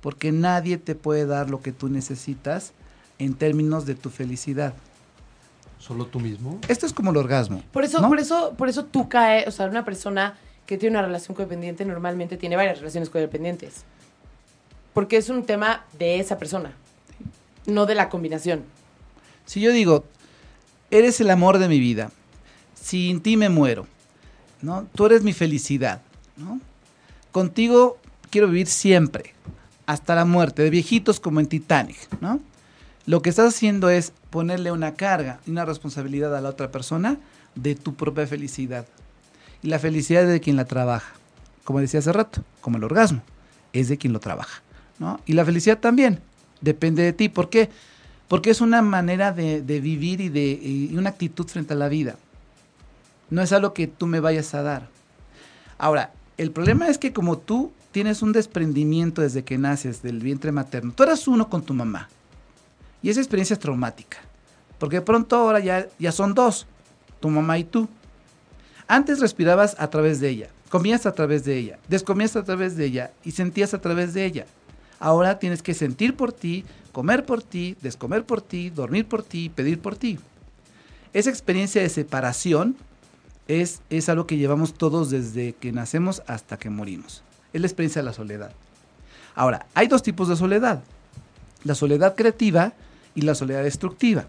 Porque 0.00 0.30
nadie 0.30 0.78
te 0.78 0.94
puede 0.94 1.26
dar 1.26 1.50
lo 1.50 1.60
que 1.60 1.72
tú 1.72 1.88
necesitas 1.88 2.72
en 3.18 3.34
términos 3.34 3.84
de 3.84 3.96
tu 3.96 4.08
felicidad. 4.08 4.74
¿Solo 5.80 6.06
tú 6.06 6.20
mismo? 6.20 6.60
Esto 6.68 6.86
es 6.86 6.92
como 6.92 7.10
el 7.10 7.16
orgasmo. 7.16 7.64
Por 7.72 7.82
eso, 7.82 8.00
¿no? 8.00 8.08
por 8.08 8.20
eso, 8.20 8.54
por 8.56 8.68
eso 8.68 8.84
tú 8.84 9.08
caes, 9.08 9.48
o 9.48 9.50
sea, 9.50 9.66
una 9.66 9.84
persona 9.84 10.38
que 10.66 10.78
tiene 10.78 10.96
una 10.96 11.04
relación 11.04 11.34
codependiente 11.34 11.84
normalmente 11.84 12.36
tiene 12.36 12.54
varias 12.54 12.78
relaciones 12.78 13.10
codependientes. 13.10 13.82
Porque 14.94 15.16
es 15.16 15.30
un 15.30 15.44
tema 15.44 15.84
de 15.98 16.20
esa 16.20 16.38
persona, 16.38 16.76
no 17.66 17.86
de 17.86 17.96
la 17.96 18.08
combinación. 18.08 18.62
Si 19.46 19.60
yo 19.60 19.72
digo, 19.72 20.04
eres 20.92 21.20
el 21.20 21.30
amor 21.30 21.58
de 21.58 21.66
mi 21.66 21.80
vida, 21.80 22.12
sin 22.80 23.20
ti 23.20 23.36
me 23.36 23.48
muero, 23.48 23.88
¿no? 24.62 24.86
Tú 24.94 25.06
eres 25.06 25.22
mi 25.22 25.32
felicidad, 25.32 26.00
¿no? 26.36 26.60
Contigo 27.32 27.98
quiero 28.30 28.48
vivir 28.48 28.66
siempre, 28.66 29.34
hasta 29.86 30.14
la 30.14 30.24
muerte, 30.24 30.62
de 30.62 30.70
viejitos 30.70 31.20
como 31.20 31.40
en 31.40 31.46
Titanic, 31.46 31.96
¿no? 32.20 32.40
Lo 33.04 33.20
que 33.20 33.30
estás 33.30 33.54
haciendo 33.54 33.90
es 33.90 34.12
ponerle 34.30 34.70
una 34.70 34.94
carga 34.94 35.40
y 35.46 35.50
una 35.50 35.64
responsabilidad 35.64 36.34
a 36.36 36.40
la 36.40 36.48
otra 36.48 36.70
persona 36.70 37.18
de 37.54 37.74
tu 37.74 37.94
propia 37.94 38.26
felicidad. 38.26 38.86
Y 39.62 39.68
la 39.68 39.78
felicidad 39.78 40.22
es 40.22 40.28
de 40.28 40.40
quien 40.40 40.56
la 40.56 40.64
trabaja. 40.64 41.12
Como 41.64 41.80
decía 41.80 42.00
hace 42.00 42.12
rato, 42.12 42.42
como 42.60 42.76
el 42.78 42.84
orgasmo, 42.84 43.22
es 43.72 43.88
de 43.88 43.98
quien 43.98 44.12
lo 44.12 44.20
trabaja, 44.20 44.62
¿no? 44.98 45.20
Y 45.26 45.32
la 45.32 45.44
felicidad 45.44 45.78
también 45.78 46.20
depende 46.60 47.02
de 47.02 47.12
ti. 47.12 47.28
¿Por 47.28 47.50
qué? 47.50 47.70
Porque 48.28 48.50
es 48.50 48.60
una 48.60 48.82
manera 48.82 49.32
de, 49.32 49.60
vivir 49.60 50.20
y 50.20 50.28
de 50.28 50.58
y 50.62 50.96
una 50.96 51.10
actitud 51.10 51.46
frente 51.46 51.74
a 51.74 51.76
la 51.76 51.88
vida. 51.88 52.16
No 53.32 53.40
es 53.40 53.50
algo 53.54 53.72
que 53.72 53.86
tú 53.86 54.06
me 54.06 54.20
vayas 54.20 54.52
a 54.52 54.60
dar. 54.60 54.90
Ahora, 55.78 56.12
el 56.36 56.50
problema 56.50 56.88
es 56.88 56.98
que 56.98 57.14
como 57.14 57.38
tú 57.38 57.72
tienes 57.90 58.20
un 58.20 58.32
desprendimiento 58.32 59.22
desde 59.22 59.42
que 59.42 59.56
naces 59.56 60.02
del 60.02 60.18
vientre 60.18 60.52
materno, 60.52 60.92
tú 60.94 61.02
eras 61.02 61.26
uno 61.26 61.48
con 61.48 61.62
tu 61.62 61.72
mamá. 61.72 62.10
Y 63.00 63.08
esa 63.08 63.20
experiencia 63.20 63.54
es 63.54 63.60
traumática. 63.60 64.18
Porque 64.78 64.96
de 64.96 65.02
pronto 65.02 65.34
ahora 65.34 65.60
ya, 65.60 65.88
ya 65.98 66.12
son 66.12 66.34
dos, 66.34 66.66
tu 67.20 67.30
mamá 67.30 67.56
y 67.56 67.64
tú. 67.64 67.88
Antes 68.86 69.18
respirabas 69.18 69.76
a 69.78 69.88
través 69.88 70.20
de 70.20 70.28
ella, 70.28 70.48
comías 70.68 71.06
a 71.06 71.12
través 71.12 71.42
de 71.46 71.56
ella, 71.56 71.78
descomías 71.88 72.36
a 72.36 72.44
través 72.44 72.76
de 72.76 72.84
ella 72.84 73.12
y 73.24 73.30
sentías 73.30 73.72
a 73.72 73.80
través 73.80 74.12
de 74.12 74.26
ella. 74.26 74.44
Ahora 75.00 75.38
tienes 75.38 75.62
que 75.62 75.72
sentir 75.72 76.16
por 76.16 76.34
ti, 76.34 76.66
comer 76.92 77.24
por 77.24 77.42
ti, 77.42 77.78
descomer 77.80 78.26
por 78.26 78.42
ti, 78.42 78.68
dormir 78.68 79.06
por 79.06 79.22
ti, 79.22 79.48
pedir 79.48 79.80
por 79.80 79.96
ti. 79.96 80.18
Esa 81.14 81.30
experiencia 81.30 81.80
de 81.80 81.88
separación 81.88 82.76
es, 83.48 83.82
es 83.90 84.08
algo 84.08 84.26
que 84.26 84.36
llevamos 84.36 84.74
todos 84.74 85.10
desde 85.10 85.54
que 85.54 85.72
nacemos 85.72 86.22
hasta 86.26 86.58
que 86.58 86.70
morimos. 86.70 87.22
Es 87.52 87.60
la 87.60 87.66
experiencia 87.66 88.02
de 88.02 88.06
la 88.06 88.12
soledad. 88.12 88.52
Ahora, 89.34 89.66
hay 89.74 89.88
dos 89.88 90.02
tipos 90.02 90.28
de 90.28 90.36
soledad. 90.36 90.82
La 91.64 91.74
soledad 91.74 92.14
creativa 92.14 92.72
y 93.14 93.22
la 93.22 93.34
soledad 93.34 93.62
destructiva. 93.62 94.26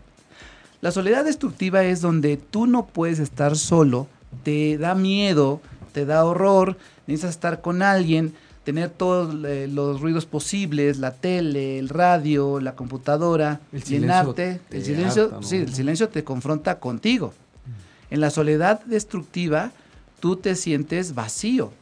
La 0.81 0.91
soledad 0.91 1.23
destructiva 1.23 1.83
es 1.83 2.01
donde 2.01 2.37
tú 2.37 2.67
no 2.67 2.85
puedes 2.87 3.19
estar 3.19 3.55
solo, 3.55 4.07
te 4.43 4.77
da 4.77 4.95
miedo, 4.95 5.61
te 5.93 6.05
da 6.05 6.25
horror, 6.25 6.77
necesitas 7.07 7.31
estar 7.31 7.61
con 7.61 7.81
alguien, 7.81 8.33
tener 8.65 8.89
todos 8.89 9.33
eh, 9.45 9.67
los 9.71 10.01
ruidos 10.01 10.25
posibles, 10.25 10.97
la 10.97 11.11
tele, 11.13 11.79
el 11.79 11.89
radio, 11.89 12.59
la 12.59 12.75
computadora, 12.75 13.61
El 13.71 13.83
llenarte. 13.83 14.59
te 14.69 14.77
El 14.77 14.85
silencio, 14.85 15.23
harta, 15.23 15.35
¿no? 15.37 15.43
sí, 15.43 15.57
el 15.57 15.73
silencio 15.73 16.09
te 16.09 16.23
confronta 16.23 16.79
contigo. 16.79 17.33
En 18.13 18.19
la 18.19 18.29
soledad 18.29 18.85
destructiva, 18.85 19.71
tú 20.19 20.35
te 20.35 20.55
sientes 20.55 21.15
vacío. 21.15 21.73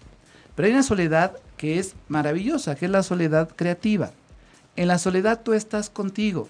Pero 0.56 0.68
hay 0.68 0.72
una 0.72 0.82
soledad 0.82 1.38
que 1.58 1.78
es 1.78 1.94
maravillosa, 2.08 2.76
que 2.76 2.86
es 2.86 2.92
la 2.92 3.04
soledad 3.04 3.50
creativa. 3.54 4.12
En 4.78 4.88
la 4.88 4.98
soledad 4.98 5.42
tú 5.44 5.52
estás 5.52 5.90
contigo. 5.90 6.48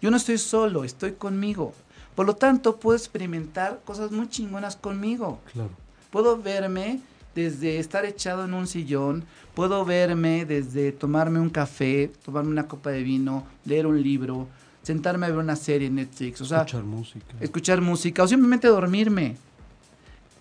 Yo 0.00 0.10
no 0.10 0.16
estoy 0.16 0.38
solo, 0.38 0.82
estoy 0.82 1.12
conmigo. 1.12 1.72
Por 2.16 2.26
lo 2.26 2.34
tanto, 2.34 2.80
puedo 2.80 2.98
experimentar 2.98 3.80
cosas 3.84 4.10
muy 4.10 4.28
chingonas 4.28 4.74
conmigo. 4.74 5.38
Claro. 5.52 5.70
Puedo 6.10 6.42
verme 6.42 6.98
desde 7.32 7.78
estar 7.78 8.04
echado 8.04 8.44
en 8.44 8.54
un 8.54 8.66
sillón, 8.66 9.22
puedo 9.54 9.84
verme 9.84 10.46
desde 10.46 10.90
tomarme 10.90 11.38
un 11.38 11.50
café, 11.50 12.10
tomarme 12.24 12.50
una 12.50 12.66
copa 12.66 12.90
de 12.90 13.04
vino, 13.04 13.46
leer 13.66 13.86
un 13.86 14.02
libro, 14.02 14.48
sentarme 14.82 15.26
a 15.26 15.30
ver 15.30 15.38
una 15.38 15.56
serie 15.56 15.88
en 15.88 15.96
Netflix, 15.96 16.40
o 16.40 16.44
sea, 16.44 16.58
Escuchar 16.58 16.84
música. 16.84 17.26
escuchar 17.40 17.80
música 17.80 18.22
o 18.22 18.28
simplemente 18.28 18.68
dormirme. 18.68 19.36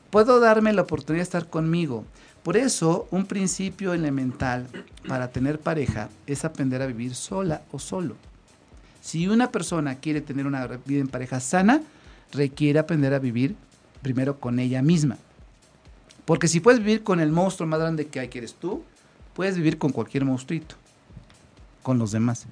Puedo 0.09 0.39
darme 0.39 0.73
la 0.73 0.81
oportunidad 0.81 1.19
de 1.21 1.23
estar 1.23 1.49
conmigo. 1.49 2.05
Por 2.43 2.57
eso, 2.57 3.07
un 3.11 3.25
principio 3.25 3.93
elemental 3.93 4.67
para 5.07 5.29
tener 5.29 5.59
pareja 5.59 6.09
es 6.25 6.43
aprender 6.43 6.81
a 6.81 6.87
vivir 6.87 7.13
sola 7.15 7.61
o 7.71 7.79
solo. 7.79 8.15
Si 9.01 9.27
una 9.27 9.51
persona 9.51 9.95
quiere 9.95 10.21
tener 10.21 10.47
una 10.47 10.65
vida 10.67 11.01
en 11.01 11.07
pareja 11.07 11.39
sana, 11.39 11.81
requiere 12.31 12.79
aprender 12.79 13.13
a 13.13 13.19
vivir 13.19 13.55
primero 14.01 14.39
con 14.39 14.59
ella 14.59 14.81
misma. 14.81 15.17
Porque 16.25 16.47
si 16.47 16.59
puedes 16.59 16.79
vivir 16.79 17.03
con 17.03 17.19
el 17.19 17.31
monstruo 17.31 17.67
más 17.67 17.79
grande 17.79 18.07
que 18.07 18.19
hay, 18.19 18.27
que 18.27 18.39
eres 18.39 18.53
tú, 18.55 18.83
puedes 19.33 19.55
vivir 19.55 19.77
con 19.77 19.91
cualquier 19.91 20.25
monstruito, 20.25 20.75
con 21.83 21.97
los 21.99 22.11
demás. 22.11 22.47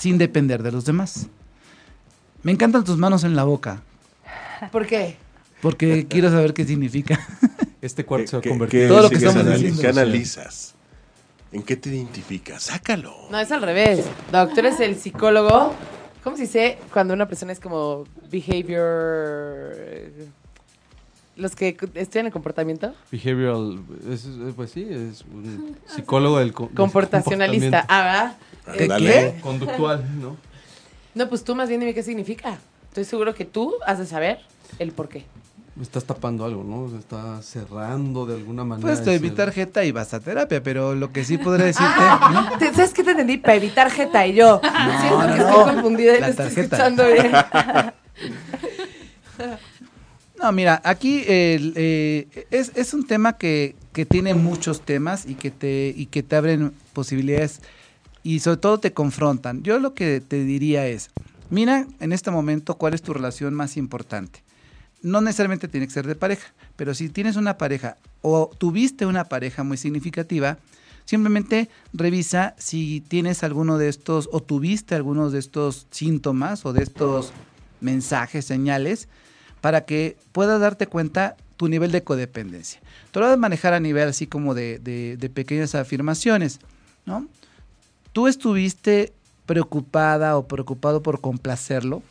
Sin 0.00 0.18
depender 0.18 0.62
de 0.64 0.72
los 0.72 0.84
demás. 0.84 1.28
Me 2.42 2.50
encantan 2.52 2.82
tus 2.84 2.96
manos 2.96 3.22
en 3.24 3.36
la 3.36 3.44
boca, 3.44 3.82
¿Por 4.72 4.86
qué? 4.86 5.16
porque 5.62 6.06
quiero 6.08 6.30
saber 6.30 6.52
qué 6.54 6.64
significa. 6.64 7.20
Este 7.82 8.04
cuarto 8.04 8.26
se 8.26 8.36
va 8.36 8.40
a 8.40 8.42
¿Qué- 8.42 8.48
convertir 8.50 8.80
qué 8.82 8.88
Todo 8.88 9.02
lo 9.04 9.08
que 9.08 9.14
estamos 9.14 9.36
anali- 9.42 9.54
diciendo. 9.56 9.80
¿Qué 9.80 9.88
analizas? 9.88 10.74
¿En 11.50 11.62
qué 11.62 11.76
te 11.76 11.88
identificas? 11.88 12.64
Sácalo. 12.64 13.14
No, 13.30 13.40
es 13.40 13.50
al 13.52 13.62
revés. 13.62 14.04
Doctor 14.30 14.66
es 14.66 14.80
el 14.80 14.96
psicólogo. 14.96 15.74
¿Cómo 16.22 16.36
se 16.36 16.42
dice 16.42 16.78
cuando 16.92 17.14
una 17.14 17.26
persona 17.26 17.52
es 17.52 17.58
como 17.60 18.04
behavior... 18.30 19.74
Los 21.36 21.56
que 21.56 21.74
estudian 21.94 22.26
el 22.26 22.32
comportamiento? 22.32 22.92
Behavioral, 23.10 23.80
es- 24.10 24.26
es- 24.26 24.54
pues 24.54 24.72
sí, 24.72 24.86
es 24.90 25.22
un 25.32 25.74
psicólogo 25.86 26.38
del 26.38 26.52
co- 26.52 26.68
Comportacionalista. 26.74 27.86
Ah, 27.88 28.02
¿verdad? 28.02 28.36
Conductual, 29.40 30.04
¿no? 30.20 30.36
No, 31.14 31.28
pues 31.28 31.42
tú 31.44 31.54
más 31.54 31.68
bien 31.68 31.80
dime 31.80 31.94
qué 31.94 32.02
significa. 32.02 32.58
Estoy 32.88 33.04
seguro 33.04 33.34
que 33.34 33.44
tú 33.44 33.74
has 33.86 33.98
de 33.98 34.06
saber 34.06 34.38
el 34.78 34.92
por 34.92 35.08
qué. 35.08 35.24
Estás 35.80 36.04
tapando 36.04 36.44
algo, 36.44 36.62
¿no? 36.64 36.90
Se 36.90 36.96
está 36.98 37.40
cerrando 37.42 38.26
de 38.26 38.34
alguna 38.34 38.64
manera. 38.64 38.86
Pues 38.88 39.02
te 39.02 39.18
mi 39.20 39.30
tarjeta 39.30 39.84
y 39.84 39.92
vas 39.92 40.12
a 40.12 40.20
terapia, 40.20 40.62
pero 40.62 40.94
lo 40.94 41.12
que 41.12 41.24
sí 41.24 41.38
podré 41.38 41.64
decirte... 41.72 41.92
Ah, 41.98 42.52
¿te- 42.58 42.72
¿Sabes 42.74 42.92
qué 42.92 43.02
te 43.02 43.12
entendí? 43.12 43.38
Para 43.38 43.54
evitar 43.54 43.90
jeta 43.90 44.26
y 44.26 44.34
yo. 44.34 44.60
Siento 45.00 45.18
no, 45.26 45.32
que 45.34 45.38
no. 45.40 45.48
estoy 45.48 45.74
confundida 45.74 46.16
y 46.16 46.20
La 46.20 46.26
te 46.26 46.30
estoy 46.32 46.46
tarjeta. 46.46 46.76
escuchando 46.76 47.06
bien. 47.06 47.32
No, 50.42 50.52
mira, 50.52 50.80
aquí 50.84 51.22
eh, 51.26 52.26
es, 52.50 52.72
es 52.74 52.94
un 52.94 53.06
tema 53.06 53.36
que 53.36 53.76
que 53.92 54.06
tiene 54.06 54.34
muchos 54.34 54.80
temas 54.82 55.26
y 55.26 55.34
que 55.34 55.50
te, 55.50 55.92
y 55.96 56.06
que 56.06 56.22
te 56.22 56.36
abren 56.36 56.72
posibilidades 56.92 57.60
y 58.22 58.40
sobre 58.40 58.58
todo 58.58 58.78
te 58.78 58.92
confrontan. 58.92 59.62
Yo 59.62 59.78
lo 59.78 59.94
que 59.94 60.20
te 60.20 60.44
diría 60.44 60.86
es, 60.86 61.10
mira 61.50 61.86
en 62.00 62.12
este 62.12 62.30
momento 62.30 62.76
cuál 62.76 62.94
es 62.94 63.02
tu 63.02 63.12
relación 63.12 63.54
más 63.54 63.76
importante. 63.76 64.42
No 65.02 65.20
necesariamente 65.20 65.68
tiene 65.68 65.86
que 65.86 65.92
ser 65.94 66.06
de 66.06 66.14
pareja, 66.14 66.48
pero 66.76 66.94
si 66.94 67.08
tienes 67.08 67.36
una 67.36 67.56
pareja 67.56 67.96
o 68.22 68.50
tuviste 68.58 69.06
una 69.06 69.24
pareja 69.24 69.62
muy 69.64 69.76
significativa, 69.78 70.58
simplemente 71.06 71.70
revisa 71.94 72.54
si 72.58 73.00
tienes 73.00 73.42
alguno 73.42 73.78
de 73.78 73.88
estos 73.88 74.28
o 74.32 74.40
tuviste 74.40 74.94
algunos 74.94 75.32
de 75.32 75.38
estos 75.38 75.86
síntomas 75.90 76.66
o 76.66 76.72
de 76.74 76.82
estos 76.82 77.32
mensajes, 77.80 78.44
señales, 78.44 79.08
para 79.62 79.84
que 79.86 80.16
puedas 80.32 80.60
darte 80.60 80.86
cuenta 80.86 81.36
tu 81.56 81.68
nivel 81.68 81.92
de 81.92 82.02
codependencia. 82.04 82.80
Te 83.10 83.20
lo 83.20 83.26
vas 83.26 83.34
a 83.34 83.38
manejar 83.38 83.72
a 83.74 83.80
nivel 83.80 84.08
así 84.08 84.26
como 84.26 84.54
de, 84.54 84.78
de- 84.78 85.16
de 85.18 85.30
pequeñas 85.30 85.74
afirmaciones, 85.74 86.60
¿no? 87.06 87.26
¿Tú 88.12 88.26
estuviste 88.26 89.12
preocupada 89.46 90.36
o 90.36 90.48
preocupado 90.48 91.02
por 91.02 91.20
complacerlo? 91.20 92.02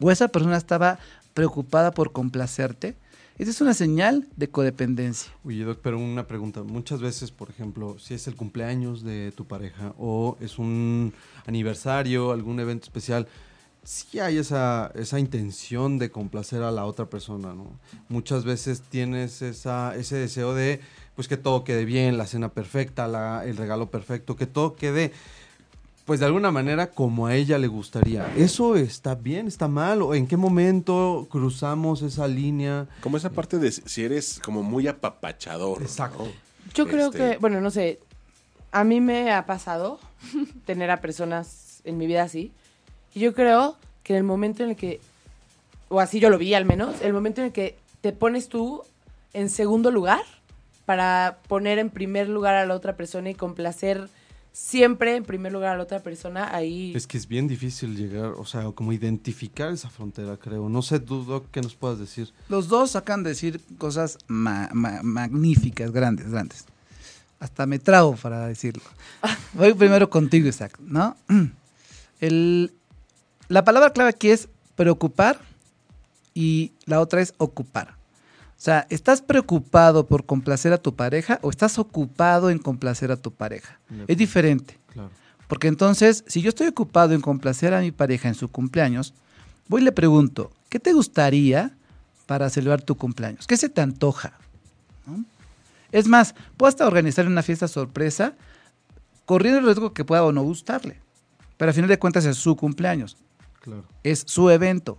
¿O 0.00 0.10
esa 0.10 0.28
persona 0.28 0.56
estaba 0.56 0.98
preocupada 1.34 1.92
por 1.92 2.10
complacerte? 2.12 2.96
Esa 3.38 3.50
es 3.50 3.60
una 3.60 3.72
señal 3.72 4.26
de 4.36 4.50
codependencia. 4.50 5.32
Oye, 5.44 5.64
Doc, 5.64 5.78
pero 5.82 5.98
una 5.98 6.26
pregunta. 6.26 6.62
Muchas 6.62 7.00
veces, 7.00 7.30
por 7.30 7.48
ejemplo, 7.48 7.98
si 7.98 8.14
es 8.14 8.26
el 8.26 8.34
cumpleaños 8.34 9.02
de 9.02 9.32
tu 9.32 9.46
pareja 9.46 9.94
o 9.98 10.36
es 10.40 10.58
un 10.58 11.14
aniversario, 11.46 12.32
algún 12.32 12.60
evento 12.60 12.84
especial, 12.84 13.28
sí 13.82 14.18
hay 14.18 14.36
esa, 14.36 14.92
esa 14.94 15.18
intención 15.18 15.98
de 15.98 16.10
complacer 16.10 16.62
a 16.62 16.70
la 16.70 16.84
otra 16.84 17.06
persona, 17.06 17.54
¿no? 17.54 17.70
Muchas 18.08 18.44
veces 18.44 18.82
tienes 18.82 19.42
esa, 19.42 19.96
ese 19.96 20.16
deseo 20.16 20.54
de 20.54 20.80
pues 21.16 21.28
que 21.28 21.36
todo 21.36 21.64
quede 21.64 21.84
bien, 21.84 22.16
la 22.18 22.26
cena 22.26 22.48
perfecta, 22.50 23.06
la- 23.08 23.44
el 23.44 23.56
regalo 23.56 23.90
perfecto, 23.90 24.36
que 24.36 24.46
todo 24.46 24.74
quede 24.74 25.12
pues 26.06 26.18
de 26.18 26.26
alguna 26.26 26.50
manera 26.50 26.90
como 26.90 27.28
a 27.28 27.36
ella 27.36 27.56
le 27.56 27.68
gustaría. 27.68 28.26
¿Eso 28.36 28.74
está 28.74 29.14
bien, 29.14 29.46
está 29.46 29.68
mal? 29.68 30.02
¿O 30.02 30.12
en 30.16 30.26
qué 30.26 30.36
momento 30.36 31.28
cruzamos 31.30 32.02
esa 32.02 32.26
línea? 32.26 32.88
Como 33.00 33.16
esa 33.16 33.30
parte 33.30 33.58
de 33.58 33.70
si 33.70 34.02
eres 34.02 34.40
como 34.42 34.64
muy 34.64 34.88
apapachador. 34.88 35.80
Exacto. 35.82 36.24
¿no? 36.24 36.30
Yo 36.74 36.88
creo 36.88 37.06
Este- 37.10 37.18
que, 37.18 37.36
bueno, 37.38 37.60
no 37.60 37.70
sé, 37.70 38.00
a 38.72 38.82
mí 38.82 39.00
me 39.00 39.30
ha 39.32 39.46
pasado 39.46 40.00
tener 40.66 40.90
a 40.90 41.00
personas 41.00 41.80
en 41.84 41.96
mi 41.96 42.08
vida 42.08 42.24
así. 42.24 42.50
Y 43.14 43.20
yo 43.20 43.32
creo 43.32 43.76
que 44.02 44.14
en 44.14 44.18
el 44.18 44.24
momento 44.24 44.64
en 44.64 44.70
el 44.70 44.76
que, 44.76 45.00
o 45.90 46.00
así 46.00 46.18
yo 46.18 46.28
lo 46.28 46.38
vi 46.38 46.54
al 46.54 46.64
menos, 46.64 47.02
el 47.02 47.12
momento 47.12 47.40
en 47.40 47.48
el 47.48 47.52
que 47.52 47.76
te 48.00 48.12
pones 48.12 48.48
tú 48.48 48.82
en 49.32 49.48
segundo 49.48 49.92
lugar 49.92 50.22
para 50.90 51.38
poner 51.46 51.78
en 51.78 51.88
primer 51.88 52.28
lugar 52.28 52.56
a 52.56 52.66
la 52.66 52.74
otra 52.74 52.96
persona 52.96 53.30
y 53.30 53.34
complacer 53.36 54.08
siempre 54.52 55.14
en 55.14 55.22
primer 55.24 55.52
lugar 55.52 55.74
a 55.74 55.76
la 55.76 55.84
otra 55.84 56.00
persona, 56.00 56.52
ahí... 56.52 56.92
Es 56.96 57.06
que 57.06 57.16
es 57.16 57.28
bien 57.28 57.46
difícil 57.46 57.96
llegar, 57.96 58.32
o 58.36 58.44
sea, 58.44 58.64
como 58.74 58.92
identificar 58.92 59.70
esa 59.72 59.88
frontera, 59.88 60.36
creo. 60.36 60.68
No 60.68 60.82
sé, 60.82 60.98
tú, 60.98 61.24
Doc, 61.24 61.46
qué 61.52 61.60
nos 61.60 61.76
puedas 61.76 62.00
decir. 62.00 62.32
Los 62.48 62.66
dos 62.66 62.96
acaban 62.96 63.22
de 63.22 63.30
decir 63.30 63.60
cosas 63.78 64.18
ma- 64.26 64.68
ma- 64.72 64.98
magníficas, 65.04 65.92
grandes, 65.92 66.28
grandes. 66.28 66.64
Hasta 67.38 67.66
me 67.66 67.78
trago 67.78 68.16
para 68.16 68.48
decirlo. 68.48 68.82
Voy 69.52 69.72
primero 69.74 70.10
contigo, 70.10 70.48
Isaac, 70.48 70.76
¿no? 70.80 71.16
El- 72.20 72.72
la 73.46 73.62
palabra 73.64 73.92
clave 73.92 74.10
aquí 74.10 74.30
es 74.30 74.48
preocupar 74.74 75.38
y 76.34 76.72
la 76.84 76.98
otra 77.00 77.20
es 77.22 77.32
ocupar. 77.38 77.94
O 78.60 78.62
sea, 78.62 78.86
¿estás 78.90 79.22
preocupado 79.22 80.06
por 80.06 80.26
complacer 80.26 80.74
a 80.74 80.76
tu 80.76 80.94
pareja 80.94 81.38
o 81.40 81.48
estás 81.48 81.78
ocupado 81.78 82.50
en 82.50 82.58
complacer 82.58 83.10
a 83.10 83.16
tu 83.16 83.32
pareja? 83.32 83.80
Es 84.06 84.18
diferente. 84.18 84.78
Claro. 84.92 85.08
Porque 85.48 85.66
entonces, 85.66 86.24
si 86.26 86.42
yo 86.42 86.50
estoy 86.50 86.66
ocupado 86.66 87.14
en 87.14 87.22
complacer 87.22 87.72
a 87.72 87.80
mi 87.80 87.90
pareja 87.90 88.28
en 88.28 88.34
su 88.34 88.48
cumpleaños, 88.50 89.14
voy 89.66 89.80
y 89.80 89.84
le 89.84 89.92
pregunto, 89.92 90.50
¿qué 90.68 90.78
te 90.78 90.92
gustaría 90.92 91.74
para 92.26 92.50
celebrar 92.50 92.82
tu 92.82 92.96
cumpleaños? 92.98 93.46
¿Qué 93.46 93.56
se 93.56 93.70
te 93.70 93.80
antoja? 93.80 94.34
¿No? 95.06 95.24
Es 95.90 96.06
más, 96.06 96.34
puedo 96.58 96.68
hasta 96.68 96.86
organizar 96.86 97.26
una 97.26 97.42
fiesta 97.42 97.66
sorpresa, 97.66 98.34
corriendo 99.24 99.60
el 99.60 99.64
riesgo 99.64 99.94
que 99.94 100.04
pueda 100.04 100.22
o 100.22 100.32
no 100.32 100.42
gustarle. 100.42 101.00
Pero 101.56 101.70
al 101.70 101.74
final 101.74 101.88
de 101.88 101.98
cuentas 101.98 102.26
es 102.26 102.36
su 102.36 102.56
cumpleaños, 102.56 103.16
Claro. 103.62 103.84
es 104.02 104.22
su 104.26 104.50
evento. 104.50 104.98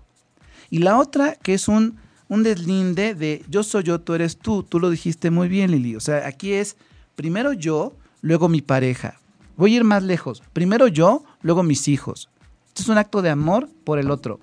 Y 0.71 0.79
la 0.79 0.97
otra, 0.97 1.35
que 1.35 1.53
es 1.53 1.67
un, 1.67 1.99
un 2.31 2.43
deslinde 2.43 3.13
de 3.13 3.43
yo 3.49 3.61
soy 3.61 3.83
yo, 3.83 3.99
tú 3.99 4.13
eres 4.13 4.37
tú. 4.37 4.63
Tú 4.63 4.79
lo 4.79 4.89
dijiste 4.89 5.31
muy 5.31 5.49
bien, 5.49 5.69
Lili. 5.69 5.97
O 5.97 5.99
sea, 5.99 6.25
aquí 6.25 6.53
es 6.53 6.77
primero 7.17 7.51
yo, 7.51 7.93
luego 8.21 8.47
mi 8.47 8.61
pareja. 8.61 9.19
Voy 9.57 9.73
a 9.73 9.77
ir 9.77 9.83
más 9.83 10.01
lejos. 10.01 10.41
Primero 10.53 10.87
yo, 10.87 11.25
luego 11.41 11.61
mis 11.61 11.89
hijos. 11.89 12.29
Esto 12.69 12.83
es 12.83 12.87
un 12.87 12.97
acto 12.97 13.21
de 13.21 13.31
amor 13.31 13.67
por 13.83 13.99
el 13.99 14.09
otro. 14.09 14.39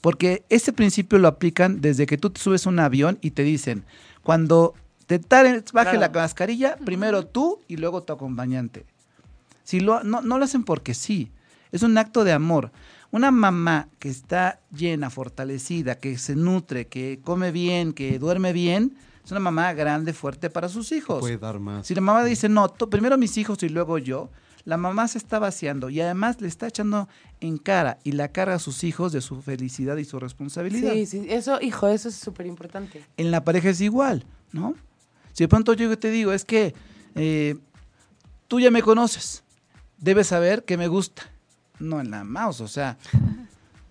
Porque 0.00 0.42
ese 0.48 0.72
principio 0.72 1.18
lo 1.18 1.28
aplican 1.28 1.82
desde 1.82 2.06
que 2.06 2.16
tú 2.16 2.30
te 2.30 2.40
subes 2.40 2.66
a 2.66 2.70
un 2.70 2.78
avión 2.78 3.18
y 3.20 3.32
te 3.32 3.42
dicen, 3.42 3.84
cuando 4.22 4.72
te 5.06 5.18
baje 5.18 5.62
Claro. 5.70 6.00
la 6.00 6.08
mascarilla, 6.08 6.78
primero 6.82 7.26
tú 7.26 7.60
y 7.68 7.76
luego 7.76 8.02
tu 8.04 8.14
acompañante. 8.14 8.86
Si 9.64 9.80
lo, 9.80 10.02
no, 10.02 10.22
no 10.22 10.38
lo 10.38 10.46
hacen 10.46 10.64
porque 10.64 10.94
sí. 10.94 11.30
Es 11.72 11.82
un 11.82 11.98
acto 11.98 12.24
de 12.24 12.32
amor. 12.32 12.70
Una 13.14 13.30
mamá 13.30 13.86
que 14.00 14.08
está 14.08 14.58
llena, 14.76 15.08
fortalecida, 15.08 16.00
que 16.00 16.18
se 16.18 16.34
nutre, 16.34 16.88
que 16.88 17.20
come 17.22 17.52
bien, 17.52 17.92
que 17.92 18.18
duerme 18.18 18.52
bien, 18.52 18.96
es 19.24 19.30
una 19.30 19.38
mamá 19.38 19.72
grande, 19.72 20.12
fuerte 20.12 20.50
para 20.50 20.68
sus 20.68 20.90
hijos. 20.90 21.20
Puede 21.20 21.38
dar 21.38 21.60
más. 21.60 21.86
Si 21.86 21.94
la 21.94 22.00
mamá 22.00 22.24
dice, 22.24 22.48
no, 22.48 22.66
primero 22.90 23.16
mis 23.16 23.38
hijos 23.38 23.62
y 23.62 23.68
luego 23.68 23.98
yo, 23.98 24.30
la 24.64 24.78
mamá 24.78 25.06
se 25.06 25.18
está 25.18 25.38
vaciando 25.38 25.90
y 25.90 26.00
además 26.00 26.40
le 26.40 26.48
está 26.48 26.66
echando 26.66 27.08
en 27.38 27.56
cara 27.56 27.98
y 28.02 28.10
la 28.10 28.32
carga 28.32 28.56
a 28.56 28.58
sus 28.58 28.82
hijos 28.82 29.12
de 29.12 29.20
su 29.20 29.40
felicidad 29.42 29.96
y 29.98 30.04
su 30.04 30.18
responsabilidad. 30.18 30.92
Sí, 30.94 31.06
sí, 31.06 31.26
eso, 31.28 31.60
hijo, 31.60 31.86
eso 31.86 32.08
es 32.08 32.16
súper 32.16 32.46
importante. 32.46 33.04
En 33.16 33.30
la 33.30 33.44
pareja 33.44 33.70
es 33.70 33.80
igual, 33.80 34.26
¿no? 34.50 34.74
Si 35.34 35.44
de 35.44 35.48
pronto 35.48 35.74
yo 35.74 35.96
te 35.96 36.10
digo, 36.10 36.32
es 36.32 36.44
que 36.44 36.74
eh, 37.14 37.54
tú 38.48 38.58
ya 38.58 38.72
me 38.72 38.82
conoces, 38.82 39.44
debes 39.98 40.26
saber 40.26 40.64
que 40.64 40.76
me 40.76 40.88
gusta. 40.88 41.30
No 41.84 42.00
en 42.00 42.10
la 42.10 42.24
mouse, 42.24 42.60
o 42.60 42.68
sea. 42.68 42.96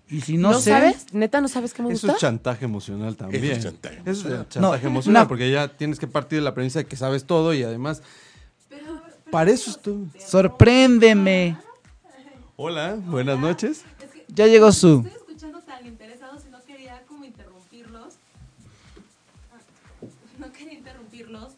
Y 0.08 0.20
si 0.20 0.36
no, 0.36 0.50
¿No, 0.52 0.60
sé. 0.60 0.70
sabes? 0.70 1.06
¿Neta 1.14 1.40
no 1.40 1.48
sabes 1.48 1.72
qué 1.72 1.82
me 1.82 1.88
Eso 1.92 2.06
gusta? 2.06 2.12
es 2.16 2.20
chantaje 2.20 2.64
emocional 2.66 3.16
también. 3.16 3.42
Eso 3.44 3.52
es 3.54 3.62
chantaje 3.64 3.96
Eso 4.00 4.10
es 4.10 4.16
emocional. 4.18 4.48
chantaje 4.48 4.82
No, 4.84 4.88
emocional 4.90 5.22
no. 5.24 5.28
porque 5.28 5.50
ya 5.50 5.68
tienes 5.68 5.98
que 5.98 6.06
partir 6.06 6.38
de 6.40 6.44
la 6.44 6.54
premisa 6.54 6.80
de 6.80 6.84
que 6.86 6.96
sabes 6.96 7.24
todo 7.24 7.54
y 7.54 7.62
además... 7.62 8.02
para 9.30 9.50
eso 9.50 9.70
es 9.70 9.80
tú. 9.80 10.06
Sorpréndeme. 10.18 11.56
Hola, 12.56 12.94
buenas 13.06 13.38
noches. 13.38 13.82
Ya 14.28 14.46
llegó 14.46 14.70
su. 14.72 14.98
Estoy 15.06 15.12
escuchando 15.12 15.60
tan 15.62 15.86
interesados 15.86 16.42
y 16.46 16.50
no 16.50 16.60
quería 16.62 17.02
como 17.08 17.24
interrumpirlos. 17.24 18.14
Ah, 19.52 20.06
No 20.38 20.52
quería 20.52 20.74
interrumpirlos, 20.74 21.52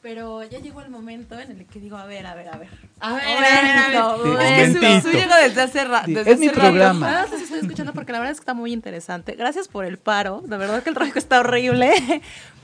pero 0.00 0.44
ya 0.44 0.60
llegó 0.60 0.80
el 0.80 0.90
momento 0.90 1.38
en 1.38 1.50
el 1.50 1.66
que 1.66 1.80
digo, 1.80 1.96
a 1.96 2.06
ver, 2.06 2.24
a 2.26 2.34
ver, 2.34 2.48
a 2.48 2.56
ver. 2.56 2.68
A 3.00 3.14
ver, 3.14 3.24
a 3.24 3.40
ver, 3.40 3.96
a 3.96 4.16
ver. 4.16 4.60
Es 4.60 5.04
que 5.04 5.26
desde 5.26 5.62
hace 5.62 5.84
rato. 5.84 6.10
Es 6.10 6.38
mi 6.38 6.46
hace 6.46 6.56
rato. 6.56 6.68
programa. 6.68 7.06
Nada 7.06 7.22
más 7.22 7.30
los 7.32 7.42
estoy 7.42 7.58
escuchando 7.60 7.92
porque 7.92 8.12
la 8.12 8.18
verdad 8.18 8.32
es 8.32 8.38
que 8.38 8.42
está 8.42 8.54
muy 8.54 8.72
interesante. 8.72 9.34
Gracias 9.34 9.66
por 9.66 9.84
el 9.84 9.98
paro. 9.98 10.42
De 10.44 10.56
verdad 10.56 10.82
que 10.82 10.90
el 10.90 10.94
trabajo 10.94 11.18
está 11.18 11.40
horrible. 11.40 11.92
la 11.98 12.20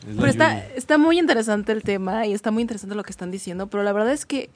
Pero 0.16 0.26
está, 0.26 0.50
lluvia. 0.50 0.74
está 0.76 0.98
muy 0.98 1.18
interesante 1.18 1.72
el 1.72 1.82
tema 1.82 2.26
y 2.26 2.34
está 2.34 2.50
muy 2.50 2.62
interesante 2.62 2.94
lo 2.94 3.02
que 3.02 3.10
están 3.10 3.30
diciendo. 3.30 3.66
Pero 3.66 3.82
la 3.82 3.92
verdad 3.92 4.12
es 4.12 4.26
que 4.26 4.50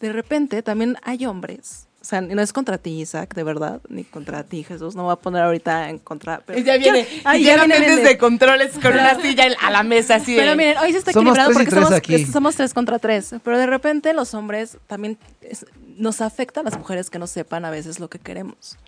de 0.00 0.12
repente 0.12 0.62
también 0.62 0.96
hay 1.02 1.26
hombres. 1.26 1.86
O 2.00 2.04
sea, 2.04 2.22
no 2.22 2.40
es 2.40 2.52
contra 2.54 2.78
ti, 2.78 2.98
Isaac, 3.02 3.34
de 3.34 3.42
verdad, 3.44 3.82
ni 3.90 4.04
contra 4.04 4.42
ti, 4.42 4.64
Jesús. 4.64 4.96
No 4.96 5.02
voy 5.04 5.12
a 5.12 5.16
poner 5.16 5.42
ahorita 5.42 5.90
en 5.90 5.98
contra. 5.98 6.40
Pero 6.46 6.58
Y 6.58 6.62
ya 6.64 6.78
viene, 6.78 7.06
Ay, 7.24 7.42
y 7.42 7.44
ya 7.44 7.56
ya 7.56 7.64
viene, 7.64 7.78
viene 7.78 7.94
viene. 7.96 8.08
de 8.10 8.16
controles 8.18 8.72
con 8.78 8.92
una 8.94 9.14
silla 9.20 9.48
a 9.60 9.70
la 9.70 9.82
mesa 9.82 10.14
así 10.14 10.32
de... 10.34 10.40
Pero 10.40 10.56
miren, 10.56 10.78
hoy 10.78 10.92
se 10.92 10.98
está 10.98 11.12
Somos 11.12 11.32
equilibrado 11.36 11.52
porque 11.52 11.68
tres 11.70 11.82
somos, 11.84 11.92
aquí. 11.98 12.14
es- 12.14 12.32
somos 12.32 12.56
tres 12.56 12.72
contra 12.72 12.98
tres. 12.98 13.34
Pero 13.44 13.58
de 13.58 13.66
repente 13.66 14.14
los 14.14 14.32
hombres 14.32 14.78
también 14.86 15.18
es- 15.42 15.66
nos 15.98 16.22
afecta 16.22 16.60
a 16.60 16.62
las 16.62 16.78
mujeres 16.78 17.10
que 17.10 17.18
no 17.18 17.26
sepan 17.26 17.66
a 17.66 17.70
veces 17.70 18.00
lo 18.00 18.08
que 18.08 18.18
queremos. 18.18 18.78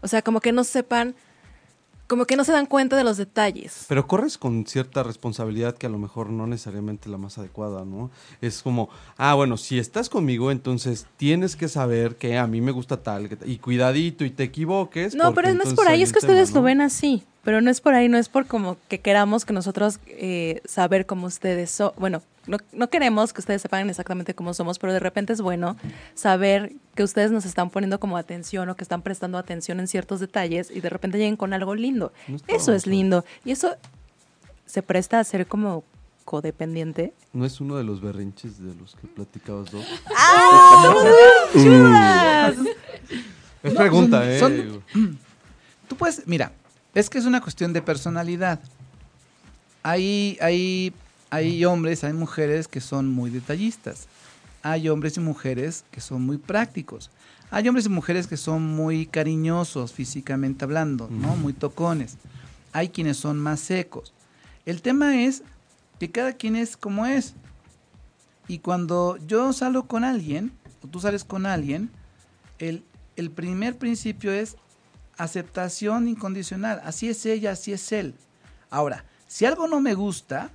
O 0.00 0.08
sea, 0.08 0.22
como 0.22 0.40
que 0.40 0.52
no 0.52 0.64
sepan, 0.64 1.14
como 2.12 2.26
que 2.26 2.36
no 2.36 2.44
se 2.44 2.52
dan 2.52 2.66
cuenta 2.66 2.94
de 2.94 3.04
los 3.04 3.16
detalles. 3.16 3.86
Pero 3.88 4.06
corres 4.06 4.36
con 4.36 4.66
cierta 4.66 5.02
responsabilidad 5.02 5.78
que 5.78 5.86
a 5.86 5.88
lo 5.88 5.98
mejor 5.98 6.28
no 6.28 6.46
necesariamente 6.46 7.08
la 7.08 7.16
más 7.16 7.38
adecuada, 7.38 7.86
¿no? 7.86 8.10
Es 8.42 8.60
como, 8.60 8.90
ah, 9.16 9.32
bueno, 9.32 9.56
si 9.56 9.78
estás 9.78 10.10
conmigo, 10.10 10.50
entonces 10.50 11.06
tienes 11.16 11.56
que 11.56 11.68
saber 11.68 12.16
que 12.16 12.36
a 12.36 12.46
mí 12.46 12.60
me 12.60 12.70
gusta 12.70 13.02
tal, 13.02 13.30
y 13.46 13.56
cuidadito 13.56 14.26
y 14.26 14.30
te 14.30 14.42
equivoques. 14.42 15.14
No, 15.14 15.32
pero 15.32 15.54
no 15.54 15.62
es 15.62 15.72
por 15.72 15.88
ahí, 15.88 16.02
es 16.02 16.12
que 16.12 16.18
ustedes 16.18 16.50
tema, 16.50 16.60
lo 16.60 16.64
ven 16.64 16.80
así. 16.82 17.24
Pero 17.44 17.60
no 17.60 17.70
es 17.70 17.80
por 17.80 17.94
ahí, 17.94 18.08
no 18.08 18.18
es 18.18 18.28
por 18.28 18.46
como 18.46 18.76
que 18.88 19.00
queramos 19.00 19.44
que 19.44 19.52
nosotros 19.52 19.98
eh, 20.06 20.60
saber 20.64 21.06
cómo 21.06 21.26
ustedes 21.26 21.70
son. 21.70 21.92
Bueno, 21.96 22.22
no, 22.46 22.58
no 22.72 22.88
queremos 22.88 23.32
que 23.32 23.40
ustedes 23.40 23.62
sepan 23.62 23.88
exactamente 23.90 24.34
cómo 24.34 24.54
somos, 24.54 24.78
pero 24.78 24.92
de 24.92 25.00
repente 25.00 25.32
es 25.32 25.40
bueno 25.40 25.76
saber 26.14 26.72
que 26.94 27.02
ustedes 27.02 27.32
nos 27.32 27.44
están 27.44 27.70
poniendo 27.70 27.98
como 27.98 28.16
atención 28.16 28.68
o 28.68 28.76
que 28.76 28.84
están 28.84 29.02
prestando 29.02 29.38
atención 29.38 29.80
en 29.80 29.88
ciertos 29.88 30.20
detalles 30.20 30.70
y 30.70 30.80
de 30.80 30.88
repente 30.90 31.18
lleguen 31.18 31.36
con 31.36 31.52
algo 31.52 31.74
lindo. 31.74 32.12
No 32.28 32.36
está 32.36 32.52
Eso 32.54 32.72
es 32.74 32.86
lindo. 32.86 33.24
Y 33.44 33.50
eso 33.50 33.74
se 34.66 34.82
presta 34.82 35.18
a 35.18 35.24
ser 35.24 35.46
como 35.46 35.84
codependiente? 36.24 37.12
¿No 37.32 37.44
es 37.44 37.60
uno 37.60 37.76
de 37.76 37.82
los 37.84 38.00
berrinches 38.00 38.58
de 38.62 38.74
los 38.76 38.94
que 38.94 39.08
platicabas, 39.08 39.70
Doc? 39.72 39.82
Es 43.62 43.72
No, 43.74 43.78
pregunta, 43.78 44.38
son- 44.38 44.52
¿eh? 44.52 44.80
son-. 44.92 45.18
Tú 45.88 45.96
puedes, 45.96 46.26
mira, 46.26 46.52
es 46.94 47.08
que 47.08 47.18
es 47.18 47.24
una 47.24 47.40
cuestión 47.40 47.72
de 47.72 47.82
personalidad. 47.82 48.60
Hay, 49.82 50.38
hay, 50.40 50.92
hay 51.30 51.64
hombres, 51.64 52.04
hay 52.04 52.12
mujeres 52.12 52.68
que 52.68 52.80
son 52.80 53.10
muy 53.10 53.30
detallistas. 53.30 54.08
Hay 54.62 54.88
hombres 54.88 55.16
y 55.16 55.20
mujeres 55.20 55.84
que 55.90 56.00
son 56.00 56.22
muy 56.22 56.38
prácticos. 56.38 57.10
Hay 57.50 57.68
hombres 57.68 57.86
y 57.86 57.90
mujeres 57.90 58.26
que 58.26 58.36
son 58.36 58.62
muy 58.62 59.06
cariñosos 59.06 59.92
físicamente 59.92 60.64
hablando, 60.64 61.08
¿no? 61.10 61.36
Muy 61.36 61.52
tocones. 61.52 62.16
Hay 62.72 62.90
quienes 62.90 63.16
son 63.16 63.38
más 63.38 63.60
secos. 63.60 64.14
El 64.64 64.80
tema 64.80 65.22
es 65.22 65.42
que 65.98 66.10
cada 66.10 66.32
quien 66.34 66.56
es 66.56 66.76
como 66.76 67.06
es. 67.06 67.34
Y 68.48 68.58
cuando 68.58 69.16
yo 69.26 69.52
salgo 69.52 69.86
con 69.86 70.04
alguien, 70.04 70.52
o 70.82 70.88
tú 70.88 71.00
sales 71.00 71.24
con 71.24 71.46
alguien, 71.46 71.90
el, 72.58 72.84
el 73.16 73.30
primer 73.30 73.76
principio 73.76 74.32
es 74.32 74.56
aceptación 75.22 76.08
incondicional. 76.08 76.80
Así 76.84 77.08
es 77.08 77.24
ella, 77.26 77.52
así 77.52 77.72
es 77.72 77.90
él. 77.92 78.14
Ahora, 78.70 79.04
si 79.28 79.44
algo 79.44 79.66
no 79.68 79.80
me 79.80 79.94
gusta, 79.94 80.50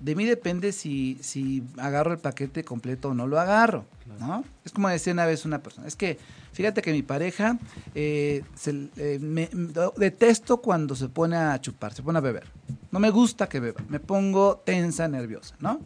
de 0.00 0.14
mí 0.14 0.24
depende 0.24 0.72
si, 0.72 1.18
si 1.20 1.62
agarro 1.78 2.12
el 2.12 2.18
paquete 2.18 2.64
completo 2.64 3.08
o 3.10 3.14
no 3.14 3.26
lo 3.26 3.38
agarro. 3.38 3.84
¿no? 4.18 4.44
Es 4.64 4.72
como 4.72 4.88
decía 4.88 5.12
una 5.12 5.24
vez 5.26 5.44
una 5.44 5.62
persona, 5.62 5.86
es 5.86 5.94
que 5.94 6.18
fíjate 6.52 6.82
que 6.82 6.90
mi 6.92 7.02
pareja 7.02 7.58
eh, 7.94 8.42
se- 8.56 8.88
eh, 8.96 9.18
me- 9.20 9.48
detesto 9.96 10.56
cuando 10.60 10.96
se 10.96 11.08
pone 11.08 11.36
a 11.36 11.60
chupar, 11.60 11.92
se 11.94 12.02
pone 12.02 12.18
a 12.18 12.20
beber. 12.22 12.46
No 12.90 12.98
me 12.98 13.10
gusta 13.10 13.48
que 13.48 13.60
beba, 13.60 13.80
me 13.88 14.00
pongo 14.00 14.56
tensa, 14.64 15.06
nerviosa, 15.06 15.54
¿no? 15.60 15.80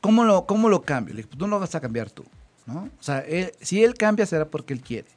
¿Cómo 0.00 0.24
lo, 0.24 0.46
cómo 0.46 0.68
lo 0.68 0.82
cambio? 0.82 1.14
Le 1.14 1.18
dije, 1.18 1.28
pues 1.28 1.38
tú 1.38 1.46
no 1.46 1.56
lo 1.56 1.60
vas 1.60 1.74
a 1.74 1.80
cambiar 1.80 2.10
tú, 2.10 2.24
¿no? 2.66 2.84
O 2.98 3.02
sea, 3.02 3.20
él- 3.20 3.52
si 3.60 3.84
él 3.84 3.94
cambia 3.94 4.26
será 4.26 4.46
porque 4.48 4.72
él 4.72 4.80
quiere. 4.80 5.08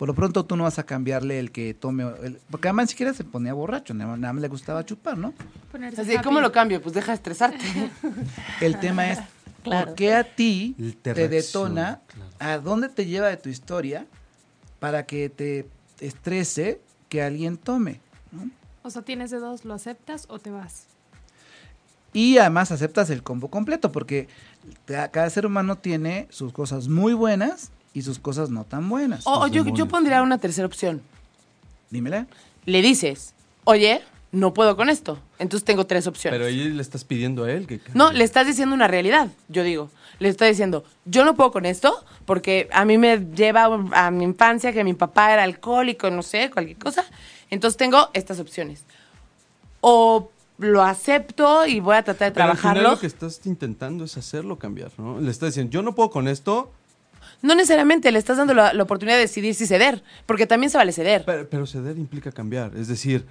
Por 0.00 0.08
lo 0.08 0.14
pronto 0.14 0.46
tú 0.46 0.56
no 0.56 0.64
vas 0.64 0.78
a 0.78 0.84
cambiarle 0.84 1.38
el 1.38 1.52
que 1.52 1.74
tome, 1.74 2.04
el- 2.22 2.40
porque 2.50 2.68
además 2.68 2.86
ni 2.86 2.90
siquiera 2.92 3.12
se 3.12 3.22
ponía 3.22 3.52
borracho, 3.52 3.92
nada 3.92 4.16
nada 4.16 4.32
más 4.32 4.40
le 4.40 4.48
gustaba 4.48 4.82
chupar, 4.86 5.18
¿no? 5.18 5.34
Ponerse 5.70 6.00
Así, 6.00 6.14
happy. 6.14 6.24
¿cómo 6.24 6.40
lo 6.40 6.50
cambio? 6.52 6.80
Pues 6.80 6.94
deja 6.94 7.08
de 7.12 7.16
estresarte. 7.16 7.58
El 8.62 8.80
tema 8.80 9.10
es, 9.10 9.18
Claro. 9.62 9.88
¿por 9.88 9.94
qué 9.96 10.14
a 10.14 10.24
ti 10.24 10.74
te 11.02 11.12
te 11.12 11.28
detona? 11.28 12.00
¿A 12.38 12.56
dónde 12.56 12.88
te 12.88 13.04
lleva 13.04 13.28
de 13.28 13.36
tu 13.36 13.50
historia 13.50 14.06
para 14.78 15.04
que 15.04 15.28
te 15.28 15.68
estrese 16.00 16.80
que 17.10 17.22
alguien 17.22 17.58
tome? 17.58 18.00
¿no? 18.32 18.48
O 18.82 18.88
sea, 18.88 19.02
tienes 19.02 19.30
de 19.30 19.36
dos, 19.38 19.66
¿lo 19.66 19.74
aceptas 19.74 20.24
o 20.30 20.38
te 20.38 20.48
vas? 20.50 20.84
Y 22.14 22.38
además 22.38 22.72
aceptas 22.72 23.10
el 23.10 23.22
combo 23.22 23.48
completo, 23.48 23.92
porque 23.92 24.28
ca- 24.86 25.08
cada 25.10 25.28
ser 25.28 25.44
humano 25.44 25.76
tiene 25.76 26.26
sus 26.30 26.54
cosas 26.54 26.88
muy 26.88 27.12
buenas 27.12 27.70
y 27.92 28.02
sus 28.02 28.18
cosas 28.18 28.50
no 28.50 28.64
tan 28.64 28.88
buenas. 28.88 29.22
O, 29.26 29.46
yo, 29.48 29.64
yo 29.74 29.86
pondría 29.86 30.22
una 30.22 30.38
tercera 30.38 30.66
opción. 30.66 31.02
Dímela. 31.90 32.26
Le 32.66 32.82
dices, 32.82 33.34
oye, 33.64 34.02
no 34.32 34.54
puedo 34.54 34.76
con 34.76 34.88
esto. 34.88 35.18
Entonces 35.38 35.64
tengo 35.64 35.86
tres 35.86 36.06
opciones. 36.06 36.38
Pero 36.38 36.48
ahí 36.48 36.68
le 36.68 36.82
estás 36.82 37.04
pidiendo 37.04 37.44
a 37.44 37.52
él 37.52 37.66
que 37.66 37.80
No, 37.94 38.12
le 38.12 38.24
estás 38.24 38.46
diciendo 38.46 38.74
una 38.74 38.86
realidad, 38.86 39.28
yo 39.48 39.62
digo. 39.64 39.90
Le 40.18 40.28
estoy 40.28 40.48
diciendo, 40.48 40.84
yo 41.04 41.24
no 41.24 41.34
puedo 41.34 41.50
con 41.50 41.66
esto 41.66 42.04
porque 42.26 42.68
a 42.72 42.84
mí 42.84 42.98
me 42.98 43.18
lleva 43.34 43.64
a 43.92 44.10
mi 44.10 44.24
infancia 44.24 44.72
que 44.72 44.84
mi 44.84 44.94
papá 44.94 45.32
era 45.32 45.42
alcohólico, 45.42 46.10
no 46.10 46.22
sé, 46.22 46.50
cualquier 46.50 46.78
cosa. 46.78 47.04
Entonces 47.48 47.76
tengo 47.76 48.10
estas 48.12 48.38
opciones. 48.38 48.84
O 49.80 50.30
lo 50.58 50.82
acepto 50.82 51.66
y 51.66 51.80
voy 51.80 51.96
a 51.96 52.02
tratar 52.02 52.28
de 52.28 52.34
Pero 52.34 52.50
al 52.50 52.56
final 52.56 52.74
trabajarlo. 52.74 52.90
lo 52.96 53.00
que 53.00 53.06
estás 53.06 53.40
intentando 53.46 54.04
es 54.04 54.16
hacerlo 54.18 54.58
cambiar, 54.58 54.92
¿no? 54.98 55.18
Le 55.18 55.30
estás 55.30 55.48
diciendo, 55.50 55.72
yo 55.72 55.82
no 55.82 55.94
puedo 55.94 56.10
con 56.10 56.28
esto, 56.28 56.70
No 57.42 57.54
necesariamente 57.54 58.10
le 58.12 58.18
estás 58.18 58.36
dando 58.36 58.52
la, 58.54 58.72
la 58.74 58.82
oportunidad 58.82 59.16
de 59.16 59.22
decidir 59.22 59.54
si 59.54 59.66
ceder, 59.66 60.02
porque 60.26 60.46
también 60.46 60.70
se 60.70 60.76
vale 60.78 60.92
ceder. 60.92 61.24
pero, 61.24 61.48
pero 61.48 61.66
ceder 61.66 61.96
implica 61.98 62.30
cambiar. 62.32 62.76
Es 62.76 62.88
decir, 62.88 63.24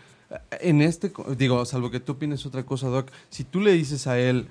en 0.60 0.82
este, 0.82 1.12
co- 1.12 1.36
digo, 1.36 1.64
salvo 1.66 1.92
que 1.92 2.00
tú 2.00 2.14
opines 2.14 2.46
otra 2.46 2.64
cosa, 2.64 2.88
Doc, 2.88 3.12
si 3.30 3.44
tú 3.44 3.60
le 3.62 3.72
dices 3.74 4.08
a 4.08 4.18
él, 4.20 4.48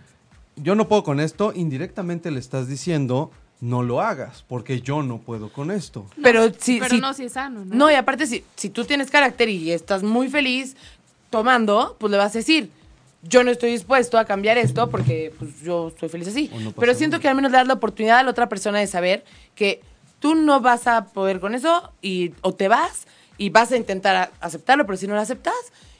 yo 0.57 0.75
no 0.75 0.89
puedo 0.89 1.03
con 1.05 1.21
esto, 1.21 1.53
indirectamente 1.55 2.31
le 2.31 2.41
estás 2.41 2.69
diciendo, 2.69 3.31
no 3.61 3.83
lo 3.83 4.01
hagas, 4.01 4.45
porque 4.49 4.81
yo 4.81 5.03
no 5.03 5.19
puedo 5.19 5.53
con 5.53 5.71
esto. 5.73 6.07
Pero 6.23 6.53
si, 6.59 6.79
Pero 6.79 6.95
si- 6.95 7.01
no 7.01 7.13
si 7.15 7.25
es 7.25 7.33
sano, 7.33 7.65
¿no? 7.65 7.75
No, 7.75 7.91
y 7.91 7.95
aparte, 7.95 8.27
si, 8.27 8.45
si 8.57 8.71
tú 8.71 8.85
tienes 8.85 9.11
carácter 9.11 9.49
y 9.49 9.73
estás 9.73 10.03
muy 10.05 10.29
feliz 10.29 10.77
tomando, 11.31 11.97
pues 11.99 12.11
le 12.11 12.17
vas 12.17 12.35
a 12.35 12.39
decir, 12.39 12.71
yo 13.23 13.43
no 13.45 13.51
estoy 13.51 13.71
dispuesto 13.73 14.19
a 14.19 14.25
cambiar 14.25 14.59
esto 14.59 14.89
porque 14.91 15.33
pues, 15.39 15.61
yo 15.63 15.89
estoy 15.89 16.09
feliz 16.09 16.29
así. 16.29 16.51
No 16.61 16.73
Pero 16.73 16.95
siento 16.95 17.17
nada. 17.17 17.23
que 17.23 17.29
al 17.29 17.35
menos 17.35 17.51
le 17.51 17.59
das 17.59 17.67
la 17.67 17.75
oportunidad 17.75 18.19
a 18.19 18.23
la 18.23 18.31
otra 18.31 18.49
persona 18.49 18.79
de 18.79 18.87
saber 18.87 19.25
que 19.55 19.81
tú 20.21 20.35
no 20.35 20.61
vas 20.61 20.87
a 20.87 21.05
poder 21.07 21.41
con 21.41 21.55
eso 21.55 21.93
y 22.03 22.33
o 22.43 22.55
te 22.55 22.69
vas 22.69 23.07
y 23.37 23.51
vas 23.51 23.73
a 23.73 23.77
intentar 23.77 24.17
a- 24.17 24.31
aceptarlo, 24.41 24.85
pero 24.87 24.97
si 24.97 25.07
no 25.07 25.15
lo 25.15 25.21
aceptas, 25.21 25.55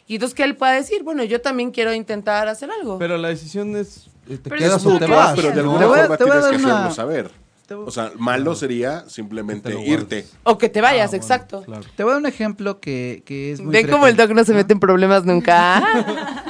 y 0.07 0.15
entonces 0.15 0.35
que 0.35 0.43
él 0.45 0.57
pueda 0.57 0.73
decir, 0.73 1.03
bueno, 1.03 1.23
yo 1.25 1.41
también 1.41 1.71
quiero 1.71 1.93
intentar 1.93 2.49
hacer 2.49 2.71
algo. 2.71 2.99
Pero 2.99 3.17
la 3.19 3.29
decisión 3.29 3.77
es, 3.77 4.07
eh, 4.29 4.39
te 4.39 4.51
Pero 4.51 4.57
quedas 4.57 4.85
o 4.87 4.99
te 4.99 5.07
vas. 5.07 5.35
pero 5.37 5.49
de 5.51 5.55
¿no? 5.57 5.61
alguna 5.63 5.79
Te 5.81 5.87
voy 5.87 5.99
a- 5.99 6.01
forma 6.03 6.17
te 6.17 6.25
voy 6.25 6.33
a 6.33 6.41
tienes 6.41 6.57
que 6.59 6.65
una- 6.65 6.75
hacerlo 6.87 6.95
saber. 6.95 7.31
O 7.71 7.91
sea, 7.91 8.13
malo 8.17 8.55
sería 8.55 9.05
simplemente 9.11 9.79
irte. 9.79 10.27
o 10.45 10.57
que 10.57 10.71
te 10.71 10.81
vayas, 10.81 11.09
Ah, 11.09 11.11
bueno, 11.11 11.23
exacto. 11.23 11.63
claro. 11.65 11.83
Te 11.95 12.03
voy 12.03 12.13
a 12.13 12.15
dar 12.15 12.21
un 12.23 12.27
ejemplo 12.27 12.81
que, 12.81 13.23
que 13.27 13.53
es 13.53 13.61
muy 13.61 13.73
Ven 13.75 13.89
cómo 13.91 14.07
el 14.07 14.17
doc 14.17 14.31
no 14.31 14.43
se 14.43 14.55
mete 14.55 14.73
en 14.73 14.81
problemas 14.81 15.27
nunca. 15.27 15.83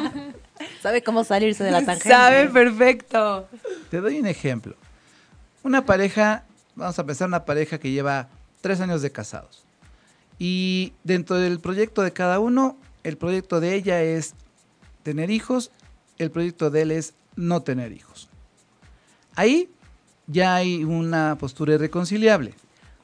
¿Sabe 0.82 1.02
cómo 1.02 1.24
salirse 1.24 1.64
de 1.64 1.70
la 1.70 1.84
tangente? 1.84 2.08
Sabe 2.08 2.48
perfecto. 2.48 3.48
Te 3.90 4.00
doy 4.00 4.20
un 4.20 4.26
ejemplo. 4.26 4.76
Una 5.62 5.84
pareja, 5.84 6.44
vamos 6.76 6.98
a 6.98 7.04
pensar 7.04 7.28
una 7.28 7.44
pareja 7.44 7.78
que 7.78 7.90
lleva 7.90 8.28
tres 8.60 8.80
años 8.80 9.02
de 9.02 9.10
casados. 9.10 9.64
Y 10.38 10.92
dentro 11.02 11.36
del 11.36 11.58
proyecto 11.58 12.02
de 12.02 12.12
cada 12.12 12.38
uno, 12.38 12.76
el 13.02 13.16
proyecto 13.16 13.60
de 13.60 13.74
ella 13.74 14.02
es 14.02 14.34
tener 15.02 15.30
hijos, 15.30 15.70
el 16.18 16.30
proyecto 16.30 16.70
de 16.70 16.82
él 16.82 16.90
es 16.92 17.14
no 17.34 17.62
tener 17.62 17.92
hijos. 17.92 18.28
Ahí 19.34 19.70
ya 20.26 20.54
hay 20.54 20.84
una 20.84 21.36
postura 21.38 21.74
irreconciliable. 21.74 22.54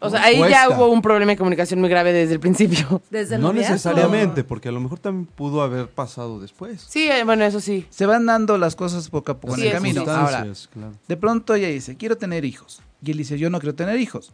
O 0.07 0.11
sea, 0.11 0.23
ahí 0.25 0.37
ya 0.39 0.67
Cuesta. 0.67 0.69
hubo 0.71 0.89
un 0.89 1.03
problema 1.03 1.33
de 1.33 1.37
comunicación 1.39 1.81
muy 1.81 1.89
grave 1.89 2.13
desde 2.13 2.35
el 2.35 2.41
principio. 2.41 3.03
Desde 3.11 3.37
el 3.37 3.41
No 3.41 3.49
noviazgo. 3.49 3.73
necesariamente, 3.73 4.45
porque 4.45 4.69
a 4.69 4.73
lo 4.73 4.81
mejor 4.81 4.99
también 4.99 5.27
pudo 5.27 5.63
haber 5.63 5.89
pasado 5.89 6.41
después. 6.41 6.85
Sí, 6.89 7.09
eh, 7.11 7.25
bueno, 7.25 7.45
eso 7.45 7.61
sí. 7.61 7.87
Se 7.91 8.07
van 8.07 8.27
dando 8.27 8.59
las 8.59 8.77
cosas 8.77 9.09
poco 9.09 9.33
a 9.33 9.39
poco 9.41 9.55
Sí, 9.57 9.63
en 9.63 9.67
el 9.69 9.73
camino. 9.75 10.05
sí. 10.05 10.11
Ahora, 10.11 10.47
claro. 10.73 10.93
De 11.09 11.17
pronto 11.17 11.55
ella 11.55 11.69
dice, 11.69 11.97
quiero 11.97 12.17
tener 12.17 12.45
hijos. 12.45 12.81
Y 13.03 13.11
él 13.11 13.19
dice, 13.19 13.39
yo 13.39 13.51
no 13.51 13.59
quiero 13.61 13.75
tener 13.75 13.99
hijos. 13.99 14.33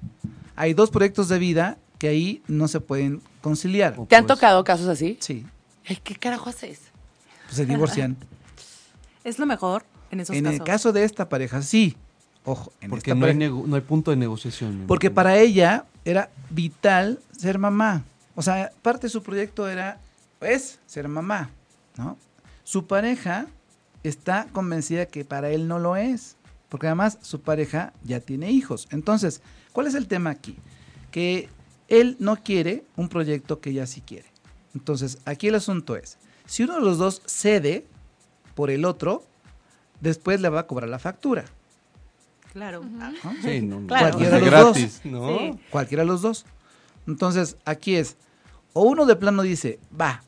Hay 0.57 0.75
dos 0.75 0.91
proyectos 0.91 1.29
de 1.29 1.39
vida 1.39 1.79
que 1.99 2.09
ahí 2.09 2.43
no 2.49 2.69
se 2.69 2.81
pueden 2.81 3.21
conciliar. 3.41 3.95
¿Te 4.09 4.17
han 4.17 4.27
pues, 4.27 4.39
tocado 4.39 4.63
casos 4.65 4.89
así? 4.89 5.17
Sí, 5.21 5.45
Ay, 5.89 5.99
¿Qué 6.03 6.15
carajo 6.17 6.49
haces? 6.51 6.81
pues 7.47 7.57
se 7.57 7.67
divorcian. 7.67 8.17
Es 9.25 9.39
lo 9.39 9.45
mejor 9.47 9.85
en 10.11 10.21
esos 10.21 10.35
en 10.35 10.45
casos. 10.45 10.59
el 10.61 10.65
caso 10.65 10.93
de 10.93 11.05
esta 11.05 11.29
pareja, 11.29 11.61
sí. 11.63 11.97
Ojo, 12.45 12.73
en 12.81 12.91
Porque 12.91 13.11
esta 13.11 13.21
no 13.21 13.27
hay, 13.27 13.35
no 13.35 13.77
hay 13.77 13.83
punto 13.83 14.11
de 14.11 14.17
negociación. 14.17 14.85
Porque 14.87 15.11
para 15.11 15.39
ella 15.39 15.85
era 16.05 16.31
vital 16.51 17.21
ser 17.37 17.59
mamá. 17.59 18.05
O 18.35 18.43
sea, 18.43 18.73
parte 18.83 19.07
de 19.07 19.11
su 19.11 19.23
proyecto 19.23 19.69
era, 19.69 20.01
es 20.41 20.79
ser 20.87 21.09
mamá, 21.09 21.51
¿no? 21.97 22.17
Su 22.65 22.87
pareja 22.87 23.47
está 24.03 24.47
convencida 24.53 25.07
que 25.07 25.25
para 25.25 25.51
él 25.51 25.69
no 25.69 25.79
lo 25.79 25.97
es. 25.97 26.37
Porque 26.69 26.87
además 26.87 27.19
su 27.21 27.41
pareja 27.41 27.93
ya 28.05 28.21
tiene 28.21 28.51
hijos. 28.51 28.87
Entonces, 28.91 29.43
¿cuál 29.73 29.89
es 29.89 29.95
el 29.95 30.07
tema 30.07 30.31
aquí? 30.31 30.57
Que 31.11 31.49
él 31.89 32.17
no 32.21 32.37
quiere 32.37 32.85
un 32.97 33.09
proyecto 33.09 33.61
que 33.61 33.71
ella 33.71 33.87
sí 33.87 34.01
quiere. 34.01 34.27
Entonces, 34.75 35.19
aquí 35.25 35.49
el 35.49 35.57
asunto 35.57 35.97
es, 35.97 36.17
si 36.47 36.63
uno 36.63 36.77
de 36.77 36.81
los 36.81 36.97
dos 36.97 37.23
cede 37.27 37.85
por 38.55 38.71
el 38.71 38.85
otro, 38.85 39.25
después 40.01 40.41
le 40.41 40.49
va 40.49 40.61
a 40.61 40.67
cobrar 40.69 40.89
la 40.89 41.01
factura. 41.01 41.45
Claro. 42.53 42.83
¿no? 42.83 43.13
Sí, 43.43 43.61
no, 43.63 43.81
no, 43.81 43.87
Claro. 43.87 44.19
no 44.19 44.19
Cualquiera 44.19 44.39
de 44.41 44.51
los 44.51 44.61
dos. 44.77 45.01
¿no? 45.05 45.39
Sí. 45.39 45.59
Cualquiera 45.71 46.03
de 46.03 46.07
los 46.09 46.23
dos. 46.23 46.47
Entonces, 47.07 47.57
aquí 47.65 47.95
es, 47.97 48.17
o 48.73 48.83
uno 48.83 49.07
de 49.07 49.17
plano 49.17 49.43
dice, 49.43 49.79
va, 49.99 50.23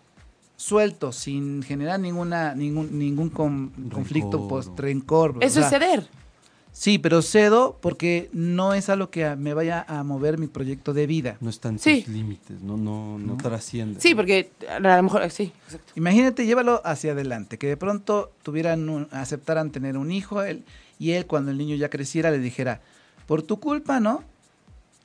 suelto, 0.57 1.13
sin 1.13 1.63
generar 1.63 1.99
ninguna, 2.01 2.55
ningún, 2.55 2.99
ningún 2.99 3.29
con- 3.31 3.71
conflicto, 3.93 4.33
Rencor. 4.39 4.49
post 4.49 4.79
rencor. 4.81 5.39
o 5.39 5.41
Eso 5.41 5.61
sea, 5.61 5.65
es 5.65 5.71
ceder. 5.71 6.09
Sí, 6.75 6.99
pero 6.99 7.21
cedo 7.21 7.77
porque 7.83 8.31
no 8.33 8.73
es 8.73 8.89
algo 8.89 9.11
que 9.11 9.37
me 9.37 9.53
vaya 9.53 9.85
a 9.87 10.03
mover 10.05 10.39
mi 10.39 10.47
proyecto 10.47 10.95
de 10.95 11.07
vida. 11.07 11.37
No 11.41 11.51
están 11.51 11.79
Sí. 11.79 12.01
sus 12.03 12.15
límites, 12.15 12.63
no, 12.63 12.79
no, 12.79 13.19
no, 13.19 13.37
trasciende. 13.37 14.01
Sí, 14.01 14.15
porque 14.15 14.51
a 14.71 14.79
lo 14.81 15.03
mejor, 15.03 15.29
sí, 15.31 15.53
exacto. 15.67 15.93
Imagínate, 15.97 16.47
llévalo 16.47 16.81
hacia 16.85 17.13
adelante, 17.13 17.59
que 17.59 17.67
de 17.67 17.77
pronto 17.77 18.33
tuvieran 18.43 18.89
un- 18.89 19.07
aceptaran 19.11 19.71
tener 19.71 19.99
un 19.99 20.11
hijo 20.11 20.43
él, 20.43 20.65
y 21.03 21.15
él 21.15 21.27
cuando 21.27 21.51
el 21.51 21.59
niño 21.59 21.75
ya 21.75 21.91
creciera 21.91 22.31
le 22.31 22.39
dijera, 22.39 22.81
por 23.27 23.43
tu 23.43 23.59
culpa, 23.59 23.99
¿no? 23.99 24.23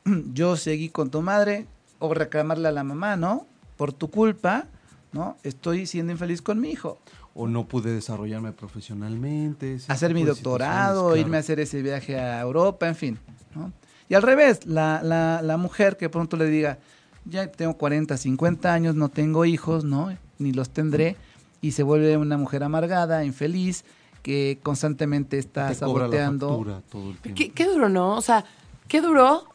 Yo 0.32 0.56
seguí 0.56 0.90
con 0.90 1.10
tu 1.10 1.24
madre, 1.24 1.66
o 1.98 2.14
reclamarle 2.14 2.68
a 2.68 2.72
la 2.72 2.84
mamá, 2.84 3.16
¿no? 3.16 3.48
Por 3.78 3.94
tu 3.94 4.12
culpa, 4.12 4.68
¿no? 5.12 5.38
Estoy 5.42 5.88
siendo 5.88 6.12
infeliz 6.12 6.44
con 6.44 6.60
mi 6.60 6.70
hijo. 6.70 7.00
O 7.34 7.48
no 7.48 7.68
pude 7.68 7.92
desarrollarme 7.92 8.52
profesionalmente. 8.52 9.80
hacer 9.88 10.14
mi 10.14 10.24
doctorado, 10.24 11.08
claro. 11.08 11.18
irme 11.18 11.38
a 11.38 11.40
hacer 11.40 11.60
ese 11.60 11.82
viaje 11.82 12.20
a 12.20 12.42
Europa, 12.42 12.88
en 12.88 12.96
fin. 12.96 13.20
¿no? 13.56 13.74
Y 14.08 14.14
al 14.14 14.22
revés, 14.22 14.68
la, 14.68 15.02
la, 15.02 15.42
la 15.42 15.58
mujer 15.58 15.98
que 15.98 16.10
pronto 16.10 16.38
le 16.38 16.46
diga, 16.46 16.78
ya 17.26 17.52
tengo 17.52 17.76
40, 17.76 18.16
50 18.18 18.72
años, 18.72 18.94
no 18.94 19.10
tengo 19.10 19.46
hijos, 19.46 19.84
¿no? 19.84 20.16
Ni 20.38 20.52
los 20.52 20.70
tendré, 20.70 21.16
y 21.60 21.72
se 21.72 21.82
vuelve 21.82 22.18
una 22.18 22.38
mujer 22.38 22.64
amargada, 22.64 23.26
infeliz, 23.26 23.84
que 24.28 24.60
constantemente 24.62 25.38
está 25.38 25.70
Te 25.70 25.76
cobra 25.80 26.08
la 26.10 26.18
saboteando. 26.18 26.84
todo 26.92 27.12
el 27.12 27.18
tiempo. 27.18 27.38
Qué, 27.38 27.52
qué 27.52 27.66
duro, 27.66 27.88
¿no? 27.88 28.18
O 28.18 28.22
sea, 28.22 28.44
qué 28.90 29.00
duro 29.00 29.46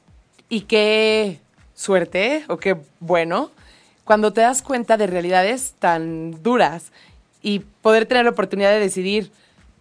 y 0.48 0.62
qué 0.62 1.40
suerte 1.74 2.46
o 2.48 2.56
qué 2.56 2.80
bueno 2.98 3.50
cuando 4.04 4.32
te 4.32 4.40
das 4.40 4.62
cuenta 4.62 4.96
de 4.96 5.06
realidades 5.06 5.74
tan 5.78 6.42
duras 6.42 6.90
y 7.42 7.58
poder 7.82 8.06
tener 8.06 8.24
la 8.24 8.30
oportunidad 8.30 8.70
de 8.70 8.80
decidir, 8.80 9.30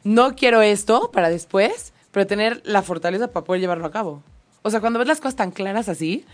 no 0.04 0.36
quiero 0.36 0.62
esto 0.62 1.10
para 1.14 1.30
después, 1.30 1.94
pero 2.12 2.28
tener 2.28 2.62
la 2.66 2.82
fortaleza 2.82 3.30
para 3.32 3.46
poder 3.46 3.62
llevarlo 3.62 3.86
a 3.86 3.92
cabo. 3.92 4.22
O 4.62 4.70
sea, 4.72 4.82
cuando 4.82 5.00
ves 5.00 5.08
las 5.08 5.20
cosas 5.22 5.38
tan 5.38 5.52
claras 5.52 5.88
así, 5.88 6.26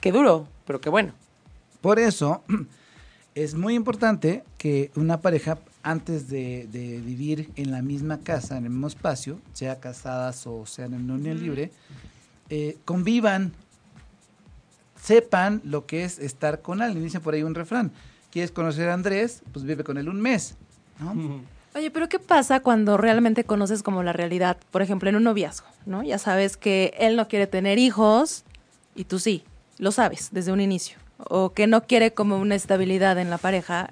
qué 0.00 0.10
duro, 0.10 0.48
pero 0.66 0.80
qué 0.80 0.90
bueno. 0.90 1.12
Por 1.80 2.00
eso 2.00 2.42
es 3.36 3.54
muy 3.54 3.74
importante 3.76 4.42
que 4.58 4.90
una 4.96 5.20
pareja, 5.20 5.58
antes 5.82 6.28
de, 6.28 6.68
de 6.70 7.00
vivir 7.00 7.50
en 7.56 7.70
la 7.70 7.82
misma 7.82 8.20
casa, 8.20 8.56
en 8.58 8.64
el 8.64 8.70
mismo 8.70 8.86
espacio, 8.86 9.40
sea 9.52 9.80
casadas 9.80 10.46
o 10.46 10.66
sean 10.66 10.94
en 10.94 11.10
unión 11.10 11.40
libre, 11.40 11.70
eh, 12.50 12.76
convivan, 12.84 13.52
sepan 15.00 15.62
lo 15.64 15.86
que 15.86 16.04
es 16.04 16.18
estar 16.18 16.60
con 16.60 16.82
alguien. 16.82 17.04
Dicen 17.04 17.22
por 17.22 17.34
ahí 17.34 17.42
un 17.42 17.54
refrán, 17.54 17.92
¿quieres 18.30 18.50
conocer 18.50 18.88
a 18.88 18.94
Andrés? 18.94 19.42
Pues 19.52 19.64
vive 19.64 19.84
con 19.84 19.98
él 19.98 20.08
un 20.08 20.20
mes. 20.20 20.56
¿no? 20.98 21.42
Oye, 21.74 21.90
pero 21.92 22.08
¿qué 22.08 22.18
pasa 22.18 22.60
cuando 22.60 22.96
realmente 22.96 23.44
conoces 23.44 23.82
como 23.82 24.02
la 24.02 24.12
realidad? 24.12 24.56
Por 24.72 24.82
ejemplo, 24.82 25.08
en 25.08 25.16
un 25.16 25.22
noviazgo, 25.22 25.68
¿no? 25.86 26.02
Ya 26.02 26.18
sabes 26.18 26.56
que 26.56 26.92
él 26.98 27.14
no 27.14 27.28
quiere 27.28 27.46
tener 27.46 27.78
hijos 27.78 28.44
y 28.96 29.04
tú 29.04 29.20
sí, 29.20 29.44
lo 29.78 29.92
sabes 29.92 30.30
desde 30.32 30.50
un 30.50 30.60
inicio. 30.60 30.98
O 31.18 31.52
que 31.52 31.68
no 31.68 31.84
quiere 31.84 32.12
como 32.12 32.38
una 32.38 32.56
estabilidad 32.56 33.18
en 33.18 33.30
la 33.30 33.38
pareja 33.38 33.90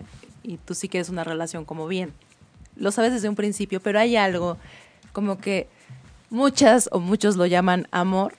y 0.49 0.57
tú 0.57 0.75
sí 0.75 0.89
quieres 0.89 1.11
una 1.11 1.25
relación 1.25 1.65
como 1.65 1.87
bien. 1.87 2.13
Lo 2.75 2.91
sabes 2.91 3.13
desde 3.13 3.29
un 3.29 3.37
principio, 3.37 3.81
pero 3.81 3.99
hay 3.99 4.17
algo 4.17 4.57
como 5.13 5.39
que 5.39 5.69
muchas 6.31 6.89
o 6.91 7.01
muchos 7.01 7.37
lo 7.37 7.45
llaman 7.45 7.87
amor 7.91 8.35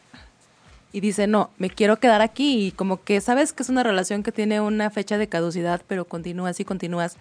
y 0.92 1.02
dicen, 1.02 1.30
no, 1.30 1.52
me 1.60 1.70
quiero 1.70 2.00
quedar 2.00 2.22
aquí 2.22 2.68
y 2.68 2.72
como 2.72 3.04
que 3.04 3.22
sabes 3.22 3.54
que 3.54 3.62
es 3.62 3.70
una 3.70 3.84
relación 3.84 4.24
que 4.24 4.32
tiene 4.32 4.60
una 4.60 4.90
fecha 4.90 5.20
de 5.20 5.30
caducidad, 5.30 5.82
pero 5.88 6.06
continúas 6.06 6.60
y 6.60 6.66
continúas 6.66 7.16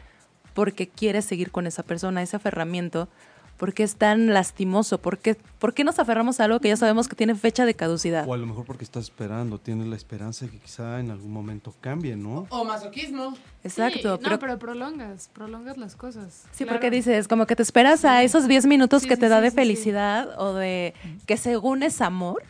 porque 0.54 0.88
quieres 0.88 1.26
seguir 1.26 1.50
con 1.50 1.66
esa 1.66 1.82
persona, 1.82 2.22
ese 2.22 2.36
aferramiento, 2.36 3.08
porque 3.58 3.82
es 3.82 3.96
tan 3.96 4.32
lastimoso, 4.32 4.98
porque, 4.98 5.36
¿por 5.58 5.74
qué 5.74 5.84
nos 5.84 5.98
aferramos 5.98 6.40
a 6.40 6.44
algo 6.44 6.60
que 6.60 6.68
ya 6.68 6.76
sabemos 6.76 7.08
que 7.08 7.16
tiene 7.16 7.34
fecha 7.34 7.66
de 7.66 7.74
caducidad? 7.74 8.26
O 8.26 8.32
a 8.32 8.36
lo 8.38 8.46
mejor 8.46 8.64
porque 8.64 8.84
estás 8.84 9.04
esperando, 9.04 9.58
tienes 9.58 9.86
la 9.88 9.96
esperanza 9.96 10.46
de 10.46 10.52
que 10.52 10.58
quizá 10.58 11.00
en 11.00 11.10
algún 11.10 11.32
momento 11.32 11.74
cambie, 11.80 12.16
¿no? 12.16 12.46
O 12.50 12.64
masoquismo. 12.64 13.34
Exacto, 13.64 13.98
Sí, 13.98 14.04
no, 14.06 14.18
pero, 14.20 14.38
pero, 14.38 14.58
prolongas, 14.58 15.28
prolongas 15.34 15.76
las 15.76 15.96
cosas. 15.96 16.44
sí, 16.52 16.64
Claro. 16.64 16.72
porque 16.78 16.90
dices, 16.90 17.28
como 17.28 17.46
que 17.46 17.56
te 17.56 17.62
esperas 17.62 18.04
a 18.04 18.22
esos 18.22 18.46
10 18.48 18.66
minutos 18.66 19.02
Sí, 19.02 19.08
que 19.08 19.16
sí, 19.16 19.20
te 19.20 19.28
da 19.28 19.38
sí, 19.38 19.42
de 19.42 19.50
sí, 19.50 19.54
sí. 19.54 19.60
felicidad 19.60 20.28
o 20.40 20.54
de 20.54 20.94
que 21.26 21.36
según 21.36 21.82
es 21.82 22.00
amor, 22.00 22.42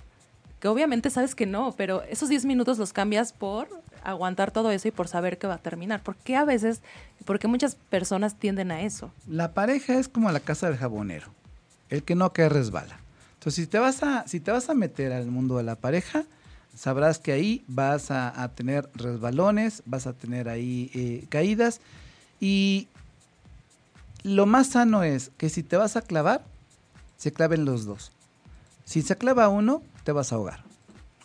que 0.60 0.68
obviamente 0.68 1.08
sabes 1.08 1.34
que 1.34 1.46
no, 1.46 1.72
pero 1.76 2.02
esos 2.02 2.28
10 2.28 2.44
minutos 2.44 2.78
los 2.78 2.92
cambias 2.92 3.32
por 3.32 3.68
aguantar 4.10 4.50
todo 4.50 4.70
eso 4.70 4.88
y 4.88 4.90
por 4.90 5.08
saber 5.08 5.38
que 5.38 5.46
va 5.46 5.54
a 5.54 5.58
terminar. 5.58 6.02
¿Por 6.02 6.16
qué 6.16 6.36
a 6.36 6.44
veces, 6.44 6.80
porque 7.24 7.48
muchas 7.48 7.74
personas 7.74 8.34
tienden 8.34 8.70
a 8.70 8.82
eso? 8.82 9.10
La 9.26 9.52
pareja 9.52 9.98
es 9.98 10.08
como 10.08 10.30
la 10.30 10.40
casa 10.40 10.68
del 10.68 10.78
jabonero. 10.78 11.28
El 11.90 12.02
que 12.02 12.14
no 12.14 12.32
cae 12.32 12.48
resbala. 12.48 12.98
Entonces, 13.34 13.64
si 13.64 13.66
te 13.66 13.78
vas 13.78 14.02
a, 14.02 14.26
si 14.26 14.40
te 14.40 14.50
vas 14.50 14.68
a 14.68 14.74
meter 14.74 15.12
al 15.12 15.26
mundo 15.26 15.56
de 15.56 15.62
la 15.62 15.76
pareja, 15.76 16.24
sabrás 16.74 17.18
que 17.18 17.32
ahí 17.32 17.64
vas 17.66 18.10
a, 18.10 18.42
a 18.42 18.48
tener 18.48 18.88
resbalones, 18.94 19.82
vas 19.86 20.06
a 20.06 20.12
tener 20.12 20.48
ahí 20.48 20.90
eh, 20.94 21.26
caídas. 21.28 21.80
Y 22.40 22.88
lo 24.22 24.46
más 24.46 24.68
sano 24.68 25.02
es 25.02 25.30
que 25.36 25.48
si 25.48 25.62
te 25.62 25.76
vas 25.76 25.96
a 25.96 26.02
clavar, 26.02 26.42
se 27.16 27.32
claven 27.32 27.64
los 27.64 27.84
dos. 27.84 28.12
Si 28.84 29.02
se 29.02 29.16
clava 29.16 29.48
uno, 29.48 29.82
te 30.04 30.12
vas 30.12 30.32
a 30.32 30.36
ahogar. 30.36 30.62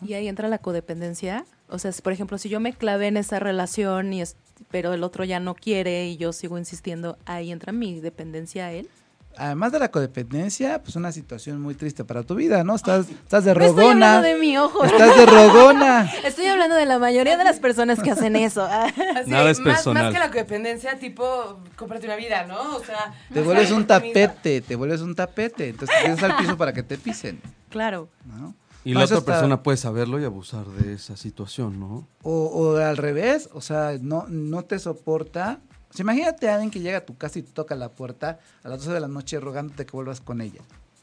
Y 0.02 0.14
ahí 0.14 0.28
entra 0.28 0.48
la 0.50 0.58
codependencia. 0.58 1.46
O 1.74 1.80
sea, 1.80 1.90
es, 1.90 2.02
por 2.02 2.14
ejemplo, 2.14 2.38
si 2.38 2.50
yo 2.50 2.60
me 2.60 2.72
clavé 2.74 3.08
en 3.08 3.18
esa 3.18 3.40
relación 3.40 4.14
y 4.14 4.22
es, 4.22 4.36
pero 4.70 4.94
el 4.94 5.04
otro 5.04 5.24
ya 5.24 5.40
no 5.40 5.56
quiere 5.56 6.06
y 6.06 6.18
yo 6.18 6.32
sigo 6.32 6.60
insistiendo, 6.60 7.18
ahí 7.26 7.52
entra 7.52 7.74
mi 7.74 8.00
dependencia 8.00 8.68
a 8.68 8.72
él. 8.72 8.88
Además 9.36 9.72
de 9.72 9.80
la 9.80 9.90
codependencia, 9.90 10.84
pues 10.84 10.96
una 10.96 11.12
situación 11.12 11.60
muy 11.60 11.74
triste 11.74 12.06
para 12.06 12.22
tu 12.22 12.36
vida, 12.36 12.64
¿no? 12.64 12.76
Estás, 12.76 13.10
estás 13.10 13.46
de 13.46 13.56
No 13.56 13.66
estoy 13.66 13.86
rogona. 13.86 14.18
hablando 14.18 14.28
de 14.28 14.36
mi 14.36 14.56
ojo. 14.60 14.84
Estás 14.84 15.18
de 15.18 15.26
rogona. 15.26 16.12
Estoy 16.24 16.46
hablando 16.46 16.76
de 16.76 16.86
la 16.86 17.00
mayoría 17.00 17.38
de 17.38 17.44
las 17.44 17.60
personas 17.60 18.00
que 18.00 18.12
hacen 18.12 18.36
eso. 18.36 18.64
Así, 18.70 18.94
Nada 19.32 19.50
es 19.50 19.60
más, 19.60 19.78
personal. 19.78 20.04
Más 20.04 20.14
que 20.14 20.20
la 20.20 20.30
codependencia, 20.30 21.00
tipo, 21.00 21.60
cómprate 21.76 22.06
una 22.06 22.16
vida, 22.16 22.46
¿no? 22.46 22.76
O 22.76 22.84
sea... 22.84 23.12
Te 23.34 23.42
vuelves 23.42 23.72
un 23.72 23.88
tapete, 23.88 24.62
te 24.62 24.76
vuelves 24.76 25.02
un 25.02 25.16
tapete. 25.16 25.70
Entonces 25.70 25.98
te 25.98 26.04
tienes 26.06 26.24
al 26.24 26.38
piso 26.38 26.56
para 26.56 26.72
que 26.72 26.84
te 26.84 27.00
pisen, 27.00 27.42
claro. 27.70 28.10
¿no? 28.26 28.54
Y 28.86 28.94
No, 28.94 29.00
la 29.00 29.06
otra 29.06 29.18
está- 29.20 29.32
persona 29.34 29.64
puede 29.64 29.78
saberlo 29.78 30.20
y 30.20 30.26
abusar 30.26 30.66
de 30.68 30.94
esa 30.94 31.16
situación, 31.18 31.80
¿no? 31.80 32.08
O, 32.22 32.46
o 32.48 32.76
al 32.78 32.98
revés, 32.98 33.50
o 33.54 33.62
sea, 33.62 33.98
no, 34.02 34.26
no 34.28 34.64
te 34.64 34.78
soporta. 34.80 35.62
O 35.90 35.94
sea, 35.94 36.04
imagínate 36.04 36.50
a 36.50 36.56
alguien 36.56 36.72
que 36.72 36.80
llega 36.82 36.98
a 36.98 37.06
tu 37.06 37.16
casa 37.18 37.40
y 37.40 37.44
te 37.44 37.52
toca 37.52 37.76
la 37.76 37.90
puerta 37.90 38.40
a 38.64 38.70
las 38.70 38.80
12 38.80 38.92
de 38.94 39.00
la 39.00 39.08
noche 39.08 39.40
rogándote 39.40 39.86
que 39.86 39.92
vuelvas 39.92 40.20
con 40.22 40.42
ella. 40.42 40.62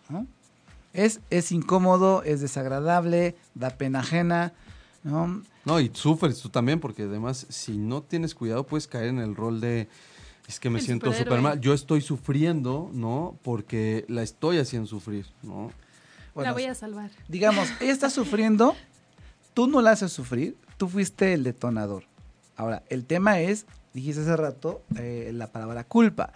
¿no? 0.08 0.26
Es, 0.92 1.20
es 1.30 1.52
incómodo, 1.52 2.22
es 2.24 2.40
desagradable, 2.40 3.36
da 3.54 3.70
pena 3.70 4.00
ajena. 4.00 4.52
¿no? 5.02 5.42
No, 5.64 5.80
y 5.80 5.90
sufres 5.94 6.40
tú 6.40 6.48
también, 6.50 6.80
porque 6.80 7.04
además, 7.04 7.46
si 7.48 7.78
no 7.78 8.02
tienes 8.02 8.34
cuidado, 8.34 8.64
puedes 8.66 8.86
caer 8.86 9.06
en 9.06 9.18
el 9.20 9.34
rol 9.36 9.60
de. 9.60 9.88
Es 10.48 10.58
que 10.58 10.68
me 10.68 10.80
El 10.80 10.84
siento 10.84 11.12
súper 11.12 11.40
mal. 11.40 11.60
Yo 11.60 11.72
estoy 11.72 12.00
sufriendo, 12.00 12.90
¿no? 12.92 13.38
Porque 13.42 14.04
la 14.08 14.22
estoy 14.22 14.58
haciendo 14.58 14.88
sufrir, 14.88 15.26
¿no? 15.42 15.70
La 16.34 16.52
voy 16.52 16.64
a 16.64 16.74
salvar. 16.74 17.10
digamos, 17.28 17.68
ella 17.80 17.92
está 17.92 18.10
sufriendo, 18.10 18.76
tú 19.54 19.66
no 19.66 19.80
la 19.82 19.92
haces 19.92 20.12
sufrir, 20.12 20.56
tú 20.76 20.88
fuiste 20.88 21.32
el 21.32 21.44
detonador. 21.44 22.04
Ahora, 22.56 22.82
el 22.88 23.04
tema 23.04 23.40
es, 23.40 23.66
dijiste 23.94 24.22
hace 24.22 24.36
rato, 24.36 24.82
eh, 24.96 25.30
la 25.34 25.48
palabra 25.48 25.84
culpa. 25.84 26.32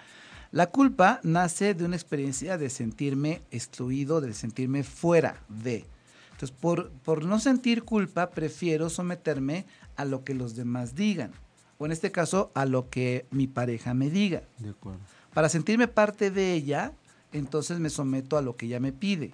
La 0.52 0.68
culpa 0.68 1.20
nace 1.22 1.74
de 1.74 1.84
una 1.84 1.96
experiencia 1.96 2.56
de 2.56 2.70
sentirme 2.70 3.42
excluido, 3.50 4.20
de 4.20 4.32
sentirme 4.34 4.84
fuera 4.84 5.42
de. 5.48 5.84
Entonces, 6.32 6.52
por, 6.52 6.90
por 6.90 7.24
no 7.24 7.40
sentir 7.40 7.82
culpa, 7.82 8.30
prefiero 8.30 8.88
someterme 8.88 9.66
a 9.96 10.04
lo 10.04 10.24
que 10.24 10.34
los 10.34 10.54
demás 10.54 10.94
digan. 10.94 11.32
O 11.78 11.86
en 11.86 11.92
este 11.92 12.12
caso, 12.12 12.52
a 12.54 12.66
lo 12.66 12.88
que 12.88 13.26
mi 13.30 13.46
pareja 13.46 13.94
me 13.94 14.10
diga. 14.10 14.42
De 14.58 14.70
acuerdo. 14.70 15.00
Para 15.32 15.48
sentirme 15.48 15.88
parte 15.88 16.30
de 16.30 16.52
ella, 16.52 16.92
entonces 17.32 17.80
me 17.80 17.90
someto 17.90 18.36
a 18.36 18.42
lo 18.42 18.56
que 18.56 18.66
ella 18.66 18.80
me 18.80 18.92
pide. 18.92 19.32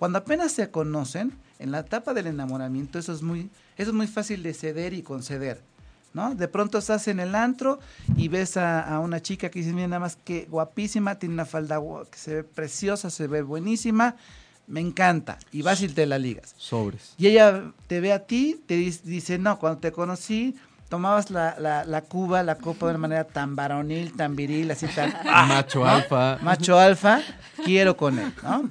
Cuando 0.00 0.16
apenas 0.16 0.52
se 0.52 0.70
conocen, 0.70 1.30
en 1.58 1.72
la 1.72 1.80
etapa 1.80 2.14
del 2.14 2.26
enamoramiento, 2.26 2.98
eso 2.98 3.12
es 3.12 3.20
muy, 3.20 3.50
eso 3.76 3.90
es 3.90 3.94
muy 3.94 4.06
fácil 4.06 4.42
de 4.42 4.54
ceder 4.54 4.94
y 4.94 5.02
conceder. 5.02 5.60
¿no? 6.14 6.34
De 6.34 6.48
pronto 6.48 6.78
estás 6.78 7.06
en 7.06 7.20
el 7.20 7.34
antro 7.34 7.80
y 8.16 8.28
ves 8.28 8.56
a, 8.56 8.80
a 8.80 8.98
una 8.98 9.20
chica 9.20 9.50
que 9.50 9.58
dice, 9.58 9.74
mira, 9.74 9.88
nada 9.88 10.00
más 10.00 10.16
que 10.16 10.46
guapísima, 10.50 11.16
tiene 11.16 11.34
una 11.34 11.44
falda 11.44 11.78
que 12.10 12.16
se 12.16 12.36
ve 12.36 12.44
preciosa, 12.44 13.10
se 13.10 13.26
ve 13.26 13.42
buenísima, 13.42 14.16
me 14.66 14.80
encanta. 14.80 15.38
Y 15.52 15.60
vas 15.60 15.82
y 15.82 15.88
te 15.88 16.06
la 16.06 16.18
ligas. 16.18 16.54
Sobres. 16.56 17.12
Y 17.18 17.26
ella 17.26 17.70
te 17.86 18.00
ve 18.00 18.14
a 18.14 18.20
ti, 18.20 18.58
te 18.66 18.76
dice, 18.76 19.36
no, 19.38 19.58
cuando 19.58 19.80
te 19.80 19.92
conocí, 19.92 20.56
tomabas 20.88 21.30
la, 21.30 21.56
la, 21.60 21.84
la 21.84 22.00
cuba, 22.00 22.42
la 22.42 22.54
copa 22.54 22.86
de 22.86 22.92
una 22.92 23.00
manera 23.00 23.24
tan 23.24 23.54
varonil, 23.54 24.16
tan 24.16 24.34
viril, 24.34 24.70
así 24.70 24.86
tan... 24.86 25.12
Macho 25.24 25.84
alfa. 25.84 26.38
Macho 26.40 26.78
alfa, 26.78 27.20
quiero 27.66 27.98
con 27.98 28.18
él, 28.18 28.32
¿no? 28.42 28.70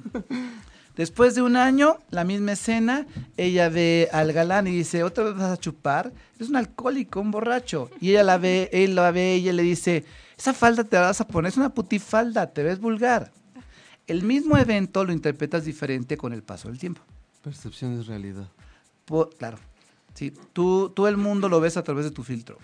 Después 0.96 1.34
de 1.34 1.42
un 1.42 1.56
año, 1.56 1.98
la 2.10 2.24
misma 2.24 2.52
escena, 2.52 3.06
ella 3.36 3.68
ve 3.68 4.08
al 4.12 4.32
galán 4.32 4.66
y 4.66 4.72
dice, 4.72 5.02
otra 5.02 5.24
vez 5.24 5.34
vas 5.36 5.50
a 5.52 5.56
chupar, 5.56 6.12
es 6.38 6.48
un 6.48 6.56
alcohólico, 6.56 7.20
un 7.20 7.30
borracho. 7.30 7.90
Y 8.00 8.10
ella 8.10 8.22
la 8.24 8.38
ve, 8.38 8.68
él 8.72 8.94
la 8.94 9.10
ve, 9.10 9.34
ella 9.34 9.52
le 9.52 9.62
dice, 9.62 10.04
esa 10.36 10.52
falda 10.52 10.84
te 10.84 10.96
la 10.96 11.02
vas 11.02 11.20
a 11.20 11.26
poner, 11.26 11.50
es 11.50 11.56
una 11.56 11.72
putifalda, 11.72 12.48
te 12.52 12.62
ves 12.62 12.80
vulgar. 12.80 13.30
El 14.06 14.24
mismo 14.24 14.58
evento 14.58 15.04
lo 15.04 15.12
interpretas 15.12 15.64
diferente 15.64 16.16
con 16.16 16.32
el 16.32 16.42
paso 16.42 16.68
del 16.68 16.78
tiempo. 16.78 17.00
Percepción 17.42 17.98
es 17.98 18.06
realidad. 18.06 18.48
Po- 19.06 19.30
claro, 19.30 19.58
sí, 20.14 20.32
tú, 20.52 20.90
tú 20.94 21.06
el 21.06 21.16
mundo 21.16 21.48
lo 21.48 21.60
ves 21.60 21.76
a 21.76 21.82
través 21.84 22.04
de 22.04 22.10
tu 22.10 22.24
filtro. 22.24 22.58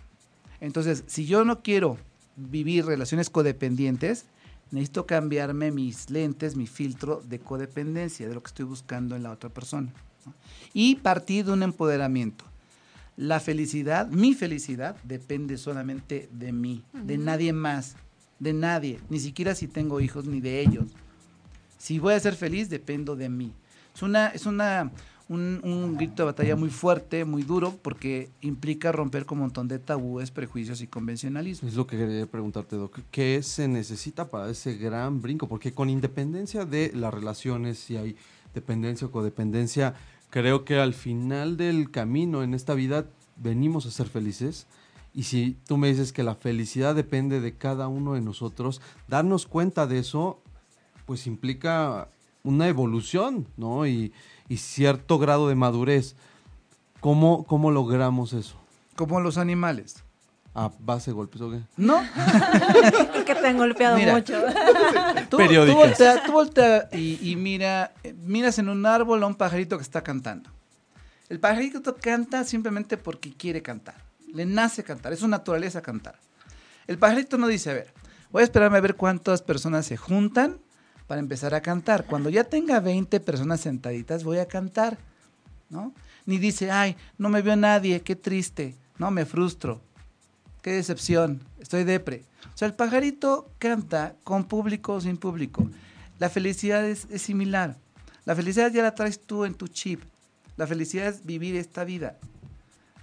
Entonces, 0.60 1.04
si 1.06 1.24
yo 1.26 1.44
no 1.44 1.62
quiero 1.62 1.96
vivir 2.36 2.84
relaciones 2.84 3.30
codependientes, 3.30 4.24
necesito 4.70 5.06
cambiarme 5.06 5.70
mis 5.70 6.10
lentes, 6.10 6.56
mi 6.56 6.66
filtro 6.66 7.22
de 7.24 7.38
codependencia, 7.38 8.28
de 8.28 8.34
lo 8.34 8.42
que 8.42 8.48
estoy 8.48 8.64
buscando 8.64 9.16
en 9.16 9.22
la 9.22 9.30
otra 9.30 9.50
persona. 9.50 9.92
¿no? 10.24 10.34
Y 10.72 10.96
partir 10.96 11.44
de 11.46 11.52
un 11.52 11.62
empoderamiento. 11.62 12.44
La 13.16 13.40
felicidad, 13.40 14.08
mi 14.08 14.34
felicidad, 14.34 14.96
depende 15.02 15.56
solamente 15.56 16.28
de 16.32 16.52
mí, 16.52 16.84
de 16.92 17.16
nadie 17.16 17.52
más, 17.52 17.96
de 18.38 18.52
nadie, 18.52 19.00
ni 19.08 19.20
siquiera 19.20 19.54
si 19.54 19.68
tengo 19.68 20.00
hijos 20.00 20.26
ni 20.26 20.40
de 20.40 20.60
ellos. 20.60 20.84
Si 21.78 21.98
voy 21.98 22.14
a 22.14 22.20
ser 22.20 22.34
feliz, 22.34 22.68
dependo 22.68 23.16
de 23.16 23.30
mí. 23.30 23.52
Es 23.94 24.02
una, 24.02 24.28
es 24.28 24.44
una, 24.44 24.90
un, 25.28 25.60
un 25.64 25.96
grito 25.96 26.22
de 26.22 26.26
batalla 26.26 26.56
muy 26.56 26.70
fuerte, 26.70 27.24
muy 27.24 27.42
duro, 27.42 27.74
porque 27.82 28.30
implica 28.40 28.92
romper 28.92 29.26
con 29.26 29.38
un 29.38 29.44
montón 29.44 29.68
de 29.68 29.78
tabúes, 29.78 30.30
prejuicios 30.30 30.80
y 30.80 30.86
convencionalismos. 30.86 31.72
Es 31.72 31.76
lo 31.76 31.86
que 31.86 31.96
quería 31.96 32.26
preguntarte, 32.26 32.76
Doc. 32.76 33.00
¿Qué 33.10 33.42
se 33.42 33.66
necesita 33.66 34.30
para 34.30 34.50
ese 34.50 34.76
gran 34.76 35.20
brinco? 35.20 35.48
Porque 35.48 35.72
con 35.72 35.90
independencia 35.90 36.64
de 36.64 36.92
las 36.94 37.12
relaciones, 37.12 37.78
si 37.78 37.96
hay 37.96 38.16
dependencia 38.54 39.06
o 39.06 39.10
codependencia, 39.10 39.94
creo 40.30 40.64
que 40.64 40.78
al 40.78 40.94
final 40.94 41.56
del 41.56 41.90
camino 41.90 42.42
en 42.42 42.54
esta 42.54 42.74
vida 42.74 43.06
venimos 43.36 43.86
a 43.86 43.90
ser 43.90 44.08
felices. 44.08 44.66
Y 45.12 45.24
si 45.24 45.56
tú 45.66 45.76
me 45.76 45.88
dices 45.88 46.12
que 46.12 46.22
la 46.22 46.34
felicidad 46.34 46.94
depende 46.94 47.40
de 47.40 47.56
cada 47.56 47.88
uno 47.88 48.14
de 48.14 48.20
nosotros, 48.20 48.80
darnos 49.08 49.46
cuenta 49.46 49.86
de 49.86 49.98
eso, 49.98 50.42
pues 51.06 51.26
implica 51.26 52.10
una 52.46 52.68
evolución, 52.68 53.46
¿no? 53.56 53.86
Y, 53.86 54.12
y 54.48 54.56
cierto 54.58 55.18
grado 55.18 55.48
de 55.48 55.54
madurez. 55.54 56.16
¿Cómo, 57.00 57.44
¿Cómo 57.44 57.70
logramos 57.70 58.32
eso? 58.32 58.56
Como 58.96 59.20
los 59.20 59.36
animales. 59.38 60.02
¿A 60.54 60.70
base 60.78 61.10
de 61.10 61.14
golpes 61.14 61.40
o 61.42 61.50
qué? 61.50 61.60
No, 61.76 62.00
que 63.26 63.34
te 63.34 63.46
han 63.46 63.58
golpeado 63.58 63.96
Mira. 63.98 64.14
mucho. 64.14 64.40
tú, 64.40 65.20
tú 65.30 65.36
Periódicas. 65.36 65.76
voltea, 65.76 66.24
tú 66.24 66.32
voltea 66.32 66.88
y, 66.92 67.18
y 67.30 67.36
mira, 67.36 67.92
eh, 68.02 68.14
miras 68.24 68.58
en 68.58 68.70
un 68.70 68.86
árbol 68.86 69.22
a 69.22 69.26
un 69.26 69.34
pajarito 69.34 69.76
que 69.76 69.82
está 69.82 70.02
cantando. 70.02 70.48
El 71.28 71.40
pajarito 71.40 71.96
canta 71.96 72.42
simplemente 72.44 72.96
porque 72.96 73.34
quiere 73.34 73.60
cantar. 73.60 73.96
Le 74.32 74.46
nace 74.46 74.82
cantar, 74.82 75.12
es 75.12 75.18
su 75.20 75.28
naturaleza 75.28 75.82
cantar. 75.82 76.18
El 76.86 76.96
pajarito 76.98 77.36
no 77.36 77.48
dice, 77.48 77.70
a 77.70 77.74
ver, 77.74 77.92
voy 78.30 78.40
a 78.40 78.44
esperarme 78.44 78.78
a 78.78 78.80
ver 78.80 78.94
cuántas 78.96 79.42
personas 79.42 79.84
se 79.84 79.98
juntan 79.98 80.56
para 81.06 81.20
empezar 81.20 81.54
a 81.54 81.60
cantar. 81.60 82.06
Cuando 82.06 82.30
ya 82.30 82.44
tenga 82.44 82.80
20 82.80 83.20
personas 83.20 83.60
sentaditas, 83.60 84.24
voy 84.24 84.38
a 84.38 84.46
cantar, 84.46 84.98
¿no? 85.70 85.92
Ni 86.24 86.38
dice, 86.38 86.70
ay, 86.70 86.96
no 87.18 87.28
me 87.28 87.42
vio 87.42 87.56
nadie, 87.56 88.02
qué 88.02 88.16
triste, 88.16 88.74
no, 88.98 89.10
me 89.10 89.24
frustro, 89.24 89.80
qué 90.62 90.72
decepción, 90.72 91.40
estoy 91.60 91.84
depre. 91.84 92.24
O 92.54 92.58
sea, 92.58 92.66
el 92.66 92.74
pajarito 92.74 93.48
canta 93.58 94.16
con 94.24 94.44
público 94.44 94.94
o 94.94 95.00
sin 95.00 95.16
público. 95.16 95.68
La 96.18 96.28
felicidad 96.28 96.84
es, 96.84 97.06
es 97.10 97.22
similar. 97.22 97.76
La 98.24 98.34
felicidad 98.34 98.72
ya 98.72 98.82
la 98.82 98.94
traes 98.94 99.20
tú 99.20 99.44
en 99.44 99.54
tu 99.54 99.68
chip. 99.68 100.02
La 100.56 100.66
felicidad 100.66 101.08
es 101.08 101.24
vivir 101.24 101.54
esta 101.56 101.84
vida 101.84 102.16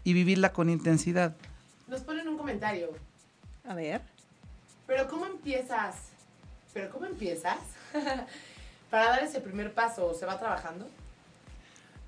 y 0.04 0.14
vivirla 0.14 0.52
con 0.52 0.70
intensidad. 0.70 1.36
Nos 1.88 2.02
ponen 2.02 2.28
un 2.28 2.38
comentario. 2.38 2.90
A 3.66 3.76
ver. 3.76 4.02
Pero 4.88 5.08
¿cómo 5.08 5.26
empiezas? 5.26 5.96
¿Pero 6.74 6.90
cómo 6.90 7.06
empiezas? 7.06 7.60
Para 8.90 9.06
dar 9.10 9.24
ese 9.24 9.40
primer 9.42 9.74
paso, 9.74 10.14
¿se 10.14 10.26
va 10.26 10.38
trabajando? 10.38 10.88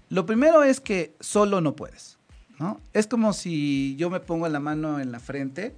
Lo 0.10 0.26
primero 0.26 0.64
es 0.64 0.80
que 0.80 1.16
solo 1.20 1.62
no 1.62 1.76
puedes, 1.76 2.18
¿no? 2.60 2.80
Es 2.94 3.08
como 3.08 3.34
si 3.34 3.96
yo 3.96 4.10
me 4.10 4.20
pongo 4.20 4.48
la 4.48 4.60
mano 4.60 5.00
en 5.00 5.12
la 5.12 5.20
frente 5.20 5.76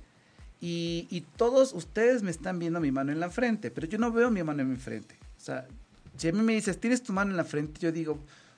y, 0.60 1.26
todos 1.38 1.74
ustedes 1.74 2.24
me 2.24 2.32
están 2.32 2.60
viendo 2.60 2.80
mi 2.80 2.92
mano 2.92 3.12
en 3.12 3.20
la 3.20 3.30
frente, 3.30 3.72
pero 3.72 3.88
yo 3.88 3.98
no 3.98 4.12
veo 4.12 4.32
mi 4.32 4.44
mano 4.44 4.64
en 4.64 4.72
mi 4.72 4.76
frente. 4.76 5.16
O 5.38 5.40
sea, 5.40 5.68
si 6.18 6.28
a 6.28 6.32
mí 6.32 6.42
me 6.42 6.54
dices, 6.54 6.80
¿tienes 6.80 7.04
tu 7.04 7.14
mano 7.14 7.32
en 7.32 7.38
la 7.38 7.44
frente? 7.44 7.80
Yo 7.80 7.92
digo, 7.92 8.18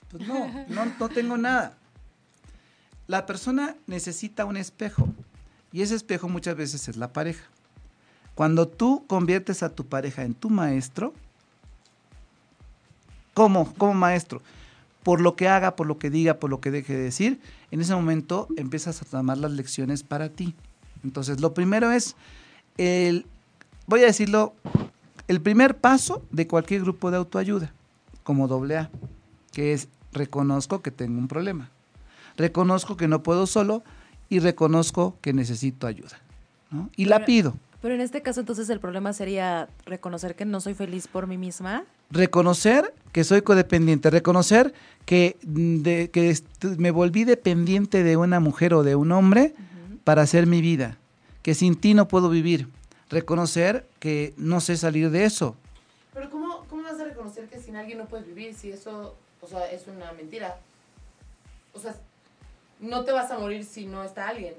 pues 0.10 0.26
no, 0.28 0.50
no 0.70 1.10
tengo 1.10 1.38
nada. 1.38 1.78
La 3.06 3.26
persona 3.26 3.76
necesita 3.86 4.46
un 4.46 4.56
espejo 4.56 5.08
y 5.72 5.82
ese 5.82 5.96
espejo 5.96 6.30
muchas 6.30 6.56
veces 6.56 6.88
es 6.88 6.96
la 6.96 7.12
pareja. 7.12 7.44
Cuando 8.34 8.68
tú 8.68 9.06
conviertes 9.08 9.62
a 9.64 9.76
tu 9.76 9.86
pareja 9.86 10.24
en 10.24 10.34
tu 10.34 10.50
maestro, 10.50 11.14
¿cómo? 13.40 13.74
Como 13.76 13.94
maestro 13.94 14.42
por 15.02 15.22
lo 15.22 15.38
que 15.38 15.48
haga, 15.48 15.78
por 15.78 15.88
lo 15.88 15.98
que 15.98 16.10
diga, 16.10 16.34
por 16.34 16.50
lo 16.50 16.60
que 16.60 16.72
deje 16.72 16.94
de 16.94 17.04
decir, 17.04 17.40
en 17.72 17.80
ese 17.80 17.96
momento 17.96 18.50
empiezas 18.58 19.02
a 19.02 19.06
tomar 19.06 19.38
las 19.38 19.52
lecciones 19.52 20.04
para 20.04 20.28
ti. 20.28 20.56
Entonces, 21.06 21.40
lo 21.40 21.54
primero 21.54 21.90
es 21.90 22.18
el, 22.78 23.26
voy 23.88 24.02
a 24.02 24.08
decirlo, 24.08 24.56
el 25.30 25.40
primer 25.40 25.78
paso 25.78 26.22
de 26.32 26.48
cualquier 26.48 26.82
grupo 26.82 27.12
de 27.12 27.18
autoayuda, 27.18 27.72
como 28.24 28.50
doble 28.50 28.76
A, 28.76 28.90
que 29.54 29.72
es 29.72 29.88
reconozco 30.12 30.82
que 30.82 30.92
tengo 30.92 31.18
un 31.18 31.30
problema, 31.30 31.70
reconozco 32.36 32.98
que 32.98 33.08
no 33.08 33.24
puedo 33.24 33.48
solo 33.48 33.84
y 34.28 34.40
reconozco 34.40 35.16
que 35.22 35.32
necesito 35.32 35.88
ayuda. 35.88 36.20
¿no? 36.72 36.90
Y 36.98 37.06
la 37.06 37.24
pido. 37.24 37.56
Pero 37.82 37.96
en 37.96 38.02
este 38.02 38.22
caso, 38.22 38.42
entonces, 38.42 38.70
el 38.70 38.82
problema 38.82 39.14
sería 39.14 39.70
reconocer 39.86 40.36
que 40.36 40.44
no 40.44 40.60
soy 40.60 40.74
feliz 40.74 41.08
por 41.08 41.26
mí 41.26 41.38
misma. 41.38 41.86
Reconocer 42.12 42.94
que 43.12 43.24
soy 43.24 43.42
codependiente, 43.42 44.10
reconocer 44.10 44.74
que, 45.06 45.38
mm, 45.44 45.78
de- 45.82 46.10
que 46.12 46.38
me 46.78 46.92
volví 46.92 47.24
dependiente 47.24 48.04
de 48.04 48.18
una 48.18 48.40
mujer 48.40 48.74
o 48.74 48.84
de 48.84 48.96
un 48.96 49.12
hombre 49.12 49.54
para 50.04 50.22
hacer 50.22 50.46
mi 50.46 50.62
vida, 50.62 50.98
que 51.42 51.56
sin 51.56 51.76
ti 51.76 51.94
no 51.94 52.08
puedo 52.08 52.30
vivir, 52.30 52.68
reconocer 53.10 53.88
que 54.00 54.34
no 54.38 54.62
sé 54.62 54.78
salir 54.78 55.10
de 55.10 55.26
eso. 55.26 55.56
Pero 56.14 56.30
¿cómo, 56.30 56.66
¿cómo 56.70 56.84
vas 56.84 57.00
a 57.00 57.06
reconocer 57.06 57.48
que 57.48 57.60
sin 57.60 57.76
alguien 57.76 57.98
no 57.98 58.06
puedes 58.06 58.28
vivir 58.28 58.54
si 58.54 58.72
eso, 58.72 59.16
o 59.42 59.48
sea, 59.48 59.70
es 59.72 59.88
una 59.88 60.12
mentira? 60.14 60.58
O 61.74 61.80
sea, 61.80 61.96
no 62.80 63.04
te 63.04 63.12
vas 63.12 63.32
a 63.32 63.40
morir 63.40 63.66
si 63.66 63.86
no 63.86 64.04
está 64.04 64.28
alguien. 64.28 64.54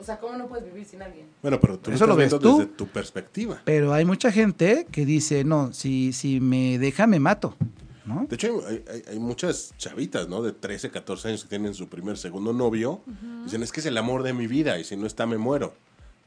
O 0.00 0.04
sea, 0.04 0.18
¿cómo 0.18 0.36
no 0.38 0.48
puedes 0.48 0.64
vivir 0.64 0.86
sin 0.86 1.02
alguien? 1.02 1.26
Bueno, 1.42 1.60
pero 1.60 1.78
tú 1.78 1.90
lo 1.90 1.96
Eso 1.96 2.06
lo 2.06 2.16
ves 2.16 2.30
tú. 2.38 2.58
desde 2.58 2.66
tu 2.72 2.86
perspectiva. 2.86 3.60
Pero 3.64 3.92
hay 3.92 4.04
mucha 4.04 4.32
gente 4.32 4.86
que 4.90 5.04
dice, 5.04 5.44
no, 5.44 5.72
si, 5.72 6.12
si 6.14 6.40
me 6.40 6.78
deja 6.78 7.06
me 7.06 7.20
mato, 7.20 7.54
¿no? 8.06 8.26
De 8.28 8.34
hecho, 8.36 8.62
hay, 8.66 8.82
hay- 8.90 9.02
hay 9.10 9.18
muchas 9.18 9.74
chavitas, 9.76 10.26
¿no? 10.28 10.42
De 10.42 10.52
13, 10.52 10.90
14 10.90 11.28
años 11.28 11.42
que 11.42 11.50
tienen 11.50 11.74
su 11.74 11.88
primer, 11.88 12.16
segundo 12.16 12.52
novio. 12.54 13.02
Dicen, 13.44 13.62
es 13.62 13.72
que 13.72 13.80
es 13.80 13.86
el 13.86 13.98
amor 13.98 14.22
de 14.22 14.32
mi 14.32 14.46
vida 14.46 14.78
y 14.78 14.84
si 14.84 14.96
no 14.96 15.06
está, 15.06 15.26
me 15.26 15.36
muero. 15.38 15.74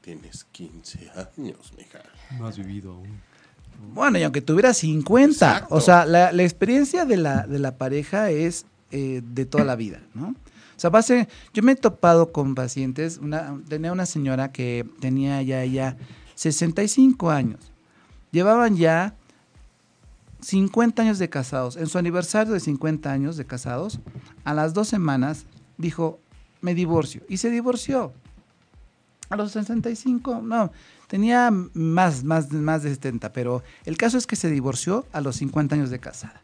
Tienes 0.01 0.43
15 0.51 1.09
años, 1.37 1.73
mija. 1.77 1.99
No 2.37 2.45
has 2.47 2.57
vivido 2.57 2.91
aún. 2.93 3.19
Bueno, 3.93 4.17
y 4.19 4.23
aunque 4.23 4.41
tuviera 4.41 4.73
50, 4.73 5.31
Exacto. 5.33 5.75
o 5.75 5.81
sea, 5.81 6.05
la, 6.05 6.31
la 6.31 6.43
experiencia 6.43 7.05
de 7.05 7.17
la, 7.17 7.47
de 7.47 7.57
la 7.59 7.75
pareja 7.77 8.29
es 8.29 8.65
eh, 8.91 9.21
de 9.25 9.45
toda 9.45 9.63
la 9.65 9.75
vida, 9.75 9.99
¿no? 10.13 10.35
O 10.83 10.85
sea, 10.85 10.89
base, 10.89 11.29
yo 11.53 11.63
me 11.63 11.71
he 11.71 11.75
topado 11.77 12.33
con 12.33 12.55
pacientes, 12.55 13.17
una, 13.17 13.57
tenía 13.69 13.93
una 13.93 14.05
señora 14.05 14.51
que 14.51 14.85
tenía 14.99 15.41
ya, 15.41 15.63
ya 15.63 15.95
65 16.35 17.31
años, 17.31 17.71
llevaban 18.31 18.75
ya 18.75 19.15
50 20.41 21.01
años 21.01 21.19
de 21.19 21.29
casados, 21.29 21.77
en 21.77 21.87
su 21.87 21.97
aniversario 21.97 22.51
de 22.51 22.59
50 22.59 23.09
años 23.09 23.37
de 23.37 23.45
casados, 23.45 24.01
a 24.43 24.53
las 24.53 24.73
dos 24.73 24.89
semanas 24.89 25.45
dijo, 25.77 26.19
me 26.59 26.75
divorcio, 26.75 27.21
y 27.29 27.37
se 27.37 27.49
divorció. 27.49 28.11
A 29.29 29.37
los 29.37 29.53
65, 29.53 30.41
no, 30.43 30.69
tenía 31.07 31.49
más, 31.49 32.25
más, 32.25 32.51
más 32.51 32.83
de 32.83 32.89
70, 32.89 33.31
pero 33.31 33.63
el 33.85 33.95
caso 33.95 34.17
es 34.17 34.27
que 34.27 34.35
se 34.35 34.49
divorció 34.49 35.05
a 35.13 35.21
los 35.21 35.37
50 35.37 35.75
años 35.75 35.89
de 35.91 35.99
casada. 35.99 36.41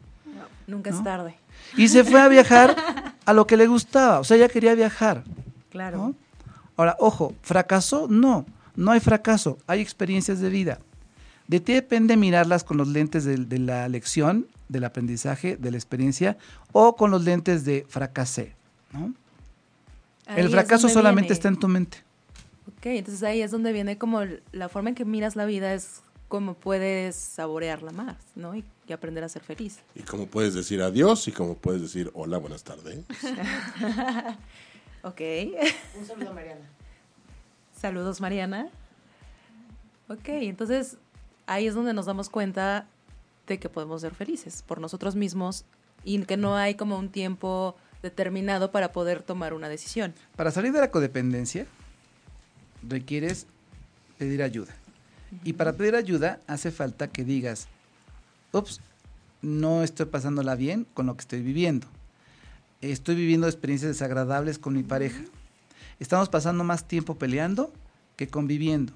Nunca 0.66 0.92
¿No? 0.92 0.96
es 0.96 1.04
tarde. 1.04 1.36
Y 1.76 1.88
se 1.88 2.04
fue 2.04 2.22
a 2.22 2.28
viajar 2.28 2.74
a 3.30 3.32
lo 3.32 3.46
que 3.46 3.56
le 3.56 3.66
gustaba, 3.68 4.18
o 4.18 4.24
sea, 4.24 4.36
ella 4.36 4.48
quería 4.48 4.74
viajar. 4.74 5.22
Claro. 5.70 5.98
¿no? 5.98 6.14
Ahora, 6.76 6.96
ojo, 6.98 7.34
¿fracasó? 7.42 8.08
No, 8.08 8.44
no 8.74 8.90
hay 8.90 9.00
fracaso, 9.00 9.58
hay 9.68 9.80
experiencias 9.80 10.40
de 10.40 10.50
vida. 10.50 10.80
De 11.46 11.60
ti 11.60 11.72
depende 11.72 12.16
mirarlas 12.16 12.64
con 12.64 12.76
los 12.76 12.88
lentes 12.88 13.24
de, 13.24 13.36
de 13.36 13.58
la 13.58 13.88
lección, 13.88 14.46
del 14.68 14.84
aprendizaje, 14.84 15.56
de 15.56 15.70
la 15.70 15.76
experiencia, 15.76 16.38
o 16.72 16.96
con 16.96 17.10
los 17.10 17.24
lentes 17.24 17.64
de 17.64 17.86
fracasé. 17.88 18.54
¿no? 18.92 19.14
El 20.26 20.48
fracaso 20.48 20.88
solamente 20.88 21.28
viene. 21.28 21.34
está 21.34 21.48
en 21.48 21.56
tu 21.56 21.68
mente. 21.68 21.98
Ok, 22.66 22.86
entonces 22.86 23.22
ahí 23.22 23.42
es 23.42 23.50
donde 23.50 23.72
viene 23.72 23.96
como 23.96 24.22
la 24.52 24.68
forma 24.68 24.90
en 24.90 24.94
que 24.96 25.04
miras 25.04 25.36
la 25.36 25.44
vida 25.44 25.74
es 25.74 26.02
como 26.30 26.54
puedes 26.54 27.16
saborearla 27.16 27.92
más, 27.92 28.16
¿no? 28.34 28.56
Y, 28.56 28.64
y 28.88 28.94
aprender 28.94 29.22
a 29.24 29.28
ser 29.28 29.42
feliz. 29.42 29.80
Y 29.94 30.02
como 30.02 30.26
puedes 30.26 30.54
decir 30.54 30.80
adiós 30.80 31.28
y 31.28 31.32
como 31.32 31.56
puedes 31.56 31.82
decir 31.82 32.10
hola, 32.14 32.38
buenas 32.38 32.64
tardes. 32.64 33.04
Ok. 35.02 35.20
Un 35.98 36.06
saludo 36.06 36.30
a 36.30 36.34
Mariana. 36.34 36.68
Saludos, 37.74 38.20
Mariana. 38.20 38.68
Ok, 40.08 40.28
entonces 40.28 40.98
ahí 41.46 41.66
es 41.66 41.74
donde 41.74 41.94
nos 41.94 42.06
damos 42.06 42.28
cuenta 42.28 42.86
de 43.46 43.58
que 43.58 43.68
podemos 43.68 44.02
ser 44.02 44.14
felices 44.14 44.62
por 44.62 44.80
nosotros 44.80 45.16
mismos 45.16 45.64
y 46.04 46.22
que 46.24 46.36
no 46.36 46.56
hay 46.56 46.74
como 46.74 46.98
un 46.98 47.08
tiempo 47.08 47.76
determinado 48.02 48.70
para 48.70 48.92
poder 48.92 49.22
tomar 49.22 49.54
una 49.54 49.68
decisión. 49.68 50.14
Para 50.36 50.50
salir 50.50 50.72
de 50.72 50.80
la 50.80 50.90
codependencia, 50.90 51.66
requieres 52.86 53.46
pedir 54.18 54.42
ayuda. 54.42 54.74
Y 55.44 55.54
para 55.54 55.74
pedir 55.74 55.94
ayuda 55.94 56.40
hace 56.46 56.70
falta 56.70 57.08
que 57.08 57.24
digas, 57.24 57.68
ups, 58.52 58.80
no 59.42 59.82
estoy 59.82 60.06
pasándola 60.06 60.54
bien 60.54 60.86
con 60.94 61.06
lo 61.06 61.14
que 61.16 61.22
estoy 61.22 61.42
viviendo. 61.42 61.86
Estoy 62.80 63.14
viviendo 63.14 63.46
experiencias 63.46 63.92
desagradables 63.92 64.58
con 64.58 64.74
mi 64.74 64.82
pareja. 64.82 65.20
estamos 65.98 66.28
pasando 66.28 66.64
más 66.64 66.88
tiempo 66.88 67.16
peleando 67.16 67.72
que 68.16 68.28
conviviendo. 68.28 68.92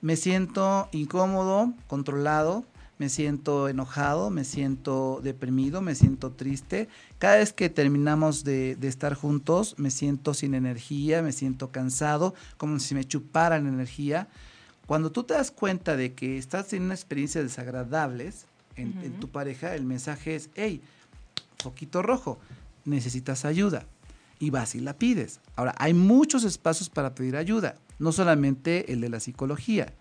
Me 0.00 0.16
siento 0.16 0.88
incómodo, 0.92 1.72
controlado, 1.88 2.64
me 2.98 3.08
siento 3.08 3.68
enojado, 3.68 4.30
me 4.30 4.44
siento 4.44 5.20
deprimido, 5.22 5.80
me 5.82 5.94
siento 5.94 6.32
triste. 6.32 6.88
Cada 7.18 7.36
vez 7.36 7.52
que 7.52 7.68
terminamos 7.68 8.44
de 8.44 8.76
estar 8.82 9.14
juntos, 9.14 9.74
me 9.78 9.90
siento 9.90 10.34
sin 10.34 10.54
energía, 10.54 11.22
me 11.22 11.32
siento 11.32 11.70
cansado, 11.70 12.34
como 12.56 12.78
si 12.78 12.94
me 12.94 13.04
chuparan 13.04 13.66
energía. 13.66 14.28
Cuando 14.88 15.12
tú 15.12 15.22
te 15.22 15.34
das 15.34 15.50
cuenta 15.50 15.96
de 15.98 16.14
que 16.14 16.38
estás 16.38 16.72
en 16.72 16.84
una 16.84 16.94
experiencia 16.94 17.42
desagradables 17.42 18.46
en, 18.74 18.98
en 19.02 19.20
tu 19.20 19.28
pareja, 19.28 19.74
el 19.74 19.84
mensaje 19.84 20.34
es, 20.34 20.48
hey, 20.54 20.80
foquito 21.58 22.00
rojo, 22.00 22.38
necesitas 22.86 23.44
ayuda. 23.44 23.84
Y 24.40 24.48
vas 24.48 24.74
y 24.74 24.80
la 24.80 24.94
pides. 24.94 25.40
Ahora, 25.56 25.74
hay 25.76 25.92
muchos 25.92 26.42
espacios 26.44 26.88
para 26.88 27.14
pedir 27.14 27.36
ayuda, 27.36 27.74
no 27.98 28.12
solamente 28.12 28.90
el 28.90 29.02
de 29.02 29.10
la 29.10 29.20
psicología. 29.20 29.92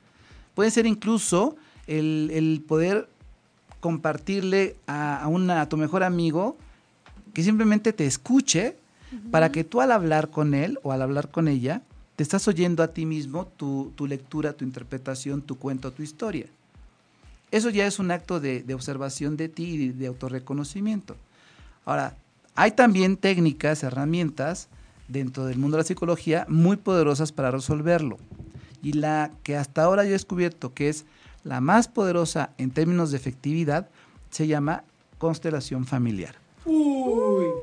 Puede 0.55 0.71
ser 0.71 0.85
incluso 0.85 1.57
el, 1.85 2.31
el 2.33 2.63
poder 2.65 3.09
compartirle 3.81 4.77
a, 4.88 5.21
a 5.21 5.27
una, 5.27 5.59
a 5.59 5.67
tu 5.67 5.75
mejor 5.75 6.03
amigo 6.03 6.55
que 7.33 7.43
simplemente 7.43 7.91
te 7.91 8.05
escuche 8.05 8.77
para 9.31 9.51
que 9.51 9.65
tú 9.65 9.81
al 9.81 9.91
hablar 9.91 10.29
con 10.29 10.53
él 10.53 10.79
o 10.81 10.93
al 10.93 11.01
hablar 11.01 11.29
con 11.29 11.49
ella, 11.49 11.81
te 12.18 12.24
estás 12.24 12.47
oyendo 12.47 12.82
a 12.82 12.88
ti 12.88 13.05
mismo 13.05 13.45
tu, 13.45 13.93
tu 13.95 14.07
lectura, 14.07 14.53
tu 14.53 14.65
interpretación, 14.65 15.43
tu 15.43 15.59
cuento, 15.59 15.91
tu 15.91 16.01
historia. 16.01 16.47
Eso 17.51 17.70
ya 17.70 17.86
es 17.86 17.99
un 17.99 18.09
acto 18.09 18.39
de, 18.39 18.63
de 18.63 18.74
observación 18.74 19.38
de 19.38 19.49
ti 19.49 19.76
y 19.76 19.89
de 19.89 20.07
autorreconocimiento. 20.07 21.15
Ahora, 21.86 22.18
hay 22.55 22.72
también 22.72 23.18
técnicas, 23.18 23.84
herramientas 23.84 24.68
dentro 25.07 25.45
del 25.45 25.59
mundo 25.59 25.78
de 25.78 25.84
la 25.84 25.88
psicología 25.88 26.47
muy 26.49 26.76
poderosas 26.78 27.32
para 27.32 27.51
resolverlo. 27.51 28.18
Y 28.82 28.93
la 28.93 29.30
que 29.43 29.55
hasta 29.55 29.84
ahora 29.84 30.03
yo 30.03 30.09
he 30.09 30.13
descubierto 30.13 30.74
que 30.74 30.89
es 30.89 31.05
la 31.43 31.61
más 31.61 31.88
poderosa 31.88 32.49
en 32.57 32.72
términos 32.72 33.11
de 33.11 33.18
efectividad 33.18 33.89
se 34.32 34.47
llama 34.47 34.86
constelación 35.20 35.86
familiar. 35.86 36.47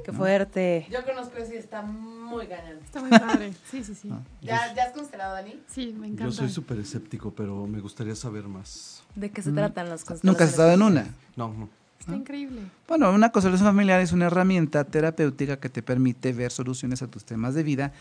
Qué 0.04 0.12
fuerte. 0.12 0.86
Yo 0.90 1.04
conozco 1.04 1.36
ese 1.38 1.56
y 1.56 1.58
está 1.58 1.82
muy 1.82 2.46
gañán. 2.46 2.78
Está 2.84 3.00
muy 3.00 3.10
padre. 3.10 3.52
Sí, 3.70 3.84
sí, 3.84 3.94
sí. 3.94 4.10
¿Ya, 4.40 4.74
¿Ya 4.74 4.84
has 4.84 4.92
constelado, 4.92 5.34
Dani? 5.34 5.60
Sí, 5.68 5.94
me 5.98 6.06
encanta. 6.06 6.24
Yo 6.24 6.32
soy 6.32 6.48
súper 6.48 6.78
escéptico, 6.78 7.32
pero 7.32 7.66
me 7.66 7.80
gustaría 7.80 8.14
saber 8.14 8.44
más. 8.44 9.02
¿De 9.14 9.30
qué 9.30 9.42
se 9.42 9.52
tratan 9.52 9.88
las 9.88 10.04
constelaciones? 10.04 10.24
Nunca 10.24 10.44
has 10.44 10.50
estado 10.50 10.72
en 10.72 10.82
una. 10.82 11.14
No, 11.36 11.52
no. 11.52 11.68
Está 12.00 12.16
increíble. 12.16 12.60
Bueno, 12.86 13.10
una 13.12 13.30
constelación 13.30 13.66
familiar 13.66 14.00
es 14.00 14.12
una 14.12 14.26
herramienta 14.26 14.84
terapéutica 14.84 15.58
que 15.58 15.70
te 15.70 15.82
permite 15.82 16.32
ver 16.32 16.50
soluciones 16.50 17.00
a 17.02 17.06
tus 17.06 17.24
temas 17.24 17.54
de 17.54 17.62
vida 17.62 17.92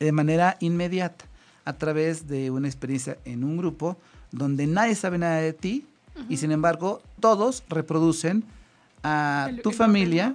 de 0.00 0.10
manera 0.10 0.56
inmediata, 0.60 1.24
a 1.64 1.74
través 1.74 2.26
de 2.26 2.50
una 2.50 2.66
experiencia 2.66 3.16
en 3.24 3.44
un 3.44 3.56
grupo 3.56 3.96
donde 4.32 4.66
nadie 4.66 4.96
sabe 4.96 5.18
nada 5.18 5.36
de 5.36 5.52
ti 5.52 5.86
y 6.28 6.36
sin 6.36 6.50
embargo 6.50 7.00
todos 7.20 7.62
reproducen 7.68 8.44
a 9.04 9.50
tu 9.62 9.70
familia 9.70 10.34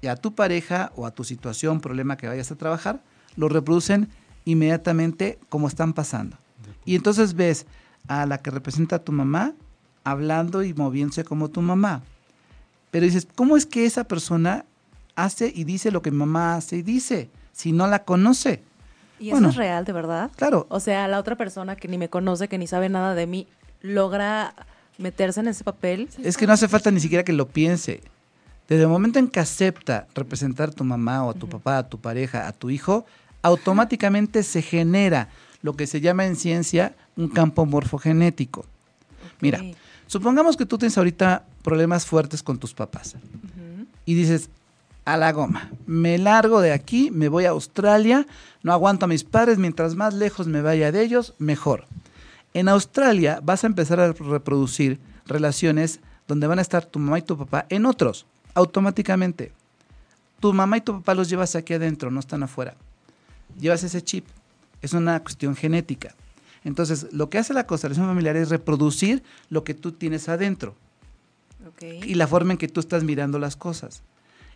y 0.00 0.06
a 0.06 0.16
tu 0.16 0.34
pareja 0.34 0.92
o 0.96 1.04
a 1.04 1.10
tu 1.10 1.24
situación, 1.24 1.80
problema 1.80 2.16
que 2.16 2.28
vayas 2.28 2.50
a 2.50 2.56
trabajar, 2.56 3.02
lo 3.36 3.48
reproducen 3.48 4.08
inmediatamente 4.44 5.38
como 5.48 5.68
están 5.68 5.92
pasando. 5.92 6.38
Y 6.84 6.94
entonces 6.94 7.34
ves 7.34 7.66
a 8.08 8.24
la 8.24 8.38
que 8.38 8.50
representa 8.50 8.96
a 8.96 8.98
tu 9.00 9.12
mamá 9.12 9.52
hablando 10.04 10.62
y 10.62 10.72
moviéndose 10.72 11.24
como 11.24 11.50
tu 11.50 11.60
mamá. 11.60 12.02
Pero 12.92 13.04
dices, 13.04 13.26
¿cómo 13.34 13.56
es 13.56 13.66
que 13.66 13.84
esa 13.84 14.04
persona 14.04 14.64
hace 15.16 15.52
y 15.54 15.64
dice 15.64 15.90
lo 15.90 16.00
que 16.00 16.12
mi 16.12 16.18
mamá 16.18 16.54
hace 16.54 16.76
y 16.76 16.82
dice 16.82 17.28
si 17.52 17.72
no 17.72 17.88
la 17.88 18.04
conoce? 18.04 18.62
¿Y 19.18 19.30
eso 19.30 19.48
es 19.48 19.56
real, 19.56 19.84
de 19.84 19.92
verdad? 19.92 20.30
Claro, 20.36 20.66
O 20.68 20.78
sea, 20.78 21.08
la 21.08 21.18
otra 21.18 21.36
persona 21.36 21.74
que 21.74 21.88
ni 21.88 21.98
me 21.98 22.08
conoce, 22.08 22.48
que 22.48 22.58
ni 22.58 22.66
sabe 22.66 22.88
nada 22.88 23.14
de 23.14 23.26
mí, 23.26 23.48
logra 23.80 24.54
meterse 24.98 25.40
en 25.40 25.48
ese 25.48 25.64
papel. 25.64 26.08
es 26.22 26.36
que 26.36 26.46
no 26.46 26.52
hace 26.52 26.68
falta 26.68 26.90
ni 26.90 27.00
siquiera 27.00 27.24
que 27.24 27.32
lo 27.32 27.48
piense. 27.48 28.00
Desde 28.68 28.82
el 28.82 28.88
momento 28.88 29.18
en 29.18 29.28
que 29.28 29.40
acepta 29.40 30.08
representar 30.14 30.70
a 30.70 30.72
tu 30.72 30.84
mamá 30.84 31.24
o 31.24 31.30
a 31.30 31.34
tu 31.34 31.48
papá, 31.48 31.78
a 31.78 31.88
tu 31.88 32.00
pareja, 32.00 32.48
a 32.48 32.52
tu 32.52 32.70
hijo, 32.70 33.06
automáticamente 33.42 34.42
se 34.42 34.60
genera 34.60 35.28
lo 35.62 35.76
que 35.76 35.86
se 35.86 36.00
llama 36.00 36.26
en 36.26 36.36
ciencia 36.36 36.94
un 37.16 37.28
campo 37.28 37.64
morfogenético. 37.64 38.66
Mira, 39.40 39.60
supongamos 40.06 40.56
que 40.56 40.66
tú 40.66 40.78
tienes 40.78 40.98
ahorita 40.98 41.44
problemas 41.62 42.06
fuertes 42.06 42.42
con 42.42 42.58
tus 42.58 42.74
papás. 42.74 43.14
Y 44.04 44.14
dices, 44.14 44.50
a 45.04 45.16
la 45.16 45.32
goma, 45.32 45.70
me 45.86 46.18
largo 46.18 46.60
de 46.60 46.72
aquí, 46.72 47.10
me 47.12 47.28
voy 47.28 47.44
a 47.44 47.50
Australia, 47.50 48.26
no 48.62 48.72
aguanto 48.72 49.04
a 49.04 49.08
mis 49.08 49.24
padres, 49.24 49.58
mientras 49.58 49.94
más 49.94 50.14
lejos 50.14 50.48
me 50.48 50.62
vaya 50.62 50.90
de 50.90 51.02
ellos, 51.02 51.34
mejor. 51.38 51.86
En 52.56 52.70
Australia 52.70 53.38
vas 53.42 53.64
a 53.64 53.66
empezar 53.66 54.00
a 54.00 54.14
reproducir 54.14 54.98
relaciones 55.26 56.00
donde 56.26 56.46
van 56.46 56.58
a 56.58 56.62
estar 56.62 56.86
tu 56.86 56.98
mamá 56.98 57.18
y 57.18 57.22
tu 57.22 57.36
papá 57.36 57.66
en 57.68 57.84
otros, 57.84 58.24
automáticamente. 58.54 59.52
Tu 60.40 60.54
mamá 60.54 60.78
y 60.78 60.80
tu 60.80 60.94
papá 60.94 61.14
los 61.14 61.28
llevas 61.28 61.54
aquí 61.54 61.74
adentro, 61.74 62.10
no 62.10 62.18
están 62.18 62.42
afuera. 62.42 62.74
Llevas 63.60 63.82
ese 63.82 64.00
chip. 64.00 64.24
Es 64.80 64.94
una 64.94 65.20
cuestión 65.20 65.54
genética. 65.54 66.14
Entonces, 66.64 67.08
lo 67.12 67.28
que 67.28 67.36
hace 67.36 67.52
la 67.52 67.66
constelación 67.66 68.06
familiar 68.06 68.36
es 68.36 68.48
reproducir 68.48 69.22
lo 69.50 69.62
que 69.62 69.74
tú 69.74 69.92
tienes 69.92 70.30
adentro 70.30 70.74
y 71.82 72.14
la 72.14 72.26
forma 72.26 72.52
en 72.52 72.58
que 72.58 72.68
tú 72.68 72.80
estás 72.80 73.04
mirando 73.04 73.38
las 73.38 73.54
cosas. 73.54 74.02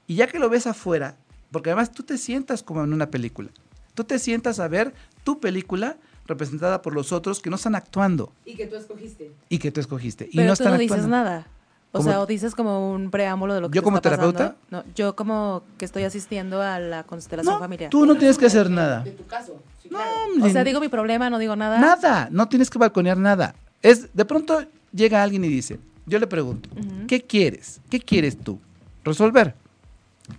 Y 0.06 0.14
ya 0.14 0.26
que 0.26 0.38
lo 0.38 0.48
ves 0.48 0.66
afuera, 0.66 1.16
porque 1.52 1.68
además 1.68 1.92
tú 1.92 2.02
te 2.02 2.16
sientas 2.16 2.62
como 2.62 2.82
en 2.82 2.94
una 2.94 3.10
película, 3.10 3.50
tú 3.92 4.04
te 4.04 4.18
sientas 4.18 4.58
a 4.58 4.68
ver 4.68 4.94
tu 5.22 5.38
película 5.38 5.98
representada 6.30 6.80
por 6.80 6.94
los 6.94 7.12
otros 7.12 7.40
que 7.40 7.50
no 7.50 7.56
están 7.56 7.74
actuando 7.74 8.32
Y 8.46 8.54
que 8.56 8.66
tú 8.66 8.76
escogiste. 8.76 9.32
y 9.50 9.58
que 9.58 9.70
tú 9.70 9.80
escogiste. 9.80 10.28
y 10.32 10.36
Pero 10.36 10.48
no 10.48 10.56
tú 10.56 10.62
están 10.62 10.72
no 10.72 10.78
dices 10.78 10.96
actuando. 10.98 11.16
nada. 11.16 11.46
O 11.92 11.98
¿Cómo? 11.98 12.08
sea, 12.10 12.20
o 12.20 12.26
dices 12.26 12.54
como 12.54 12.92
un 12.92 13.10
preámbulo 13.10 13.52
de 13.52 13.60
lo 13.60 13.68
que 13.68 13.74
¿Yo 13.76 13.80
te 13.82 13.84
como 13.84 13.96
está 13.96 14.10
pasando. 14.10 14.32
terapeuta? 14.32 14.60
No, 14.70 14.84
yo 14.94 15.16
como 15.16 15.64
que 15.76 15.84
estoy 15.84 16.04
asistiendo 16.04 16.62
a 16.62 16.78
la 16.78 17.02
constelación 17.02 17.52
No, 17.54 17.58
familiar. 17.60 17.90
tú 17.90 18.06
no 18.06 18.14
tienes 18.16 18.38
que 18.38 18.46
hacer 18.46 18.70
nada. 18.70 19.00
De 19.02 19.10
tu 19.10 19.26
caso. 19.26 19.60
Sí, 19.82 19.88
No, 19.90 19.98
claro. 19.98 20.46
O 20.46 20.48
sea, 20.50 20.62
digo 20.62 20.78
mi 20.80 20.88
problema, 20.88 21.28
no 21.30 21.38
digo 21.38 21.56
nada. 21.56 21.80
nada, 21.80 22.28
no 22.30 22.48
tienes 22.48 22.70
que 22.70 22.78
balconear 22.78 23.16
nada. 23.18 23.56
Es 23.82 24.14
de 24.14 24.24
pronto 24.24 24.62
llega 24.92 25.20
alguien 25.22 25.44
y 25.44 25.48
dice, 25.48 25.80
yo 26.06 26.20
le 26.20 26.28
pregunto. 26.28 26.68
¿qué 27.08 27.22
quieres? 27.22 27.80
¿Qué 27.90 27.98
quieres 27.98 28.38
tú? 28.38 28.60
Resolver. 29.02 29.56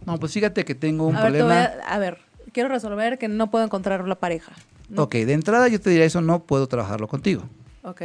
No, 0.06 0.18
pues 0.20 0.32
fíjate 0.32 0.64
que 0.64 0.74
tengo 0.74 1.06
un 1.06 1.18
a 1.18 1.24
ver, 1.24 1.32
problema. 1.40 1.64
a, 1.86 1.96
a 1.96 1.98
ver, 2.00 2.20
quiero 2.54 2.70
resolver 2.70 3.18
que 3.18 3.28
no 3.28 3.52
puedo 3.52 3.66
encontrar 3.66 4.08
la 4.08 4.16
pareja. 4.16 4.54
¿No? 4.92 5.04
Ok, 5.04 5.14
de 5.14 5.34
entrada 5.34 5.68
yo 5.68 5.80
te 5.80 5.90
diría 5.90 6.06
eso 6.06 6.22
no 6.22 6.44
puedo 6.44 6.68
trabajarlo 6.68 7.08
contigo. 7.08 7.44
Ok. 7.84 8.02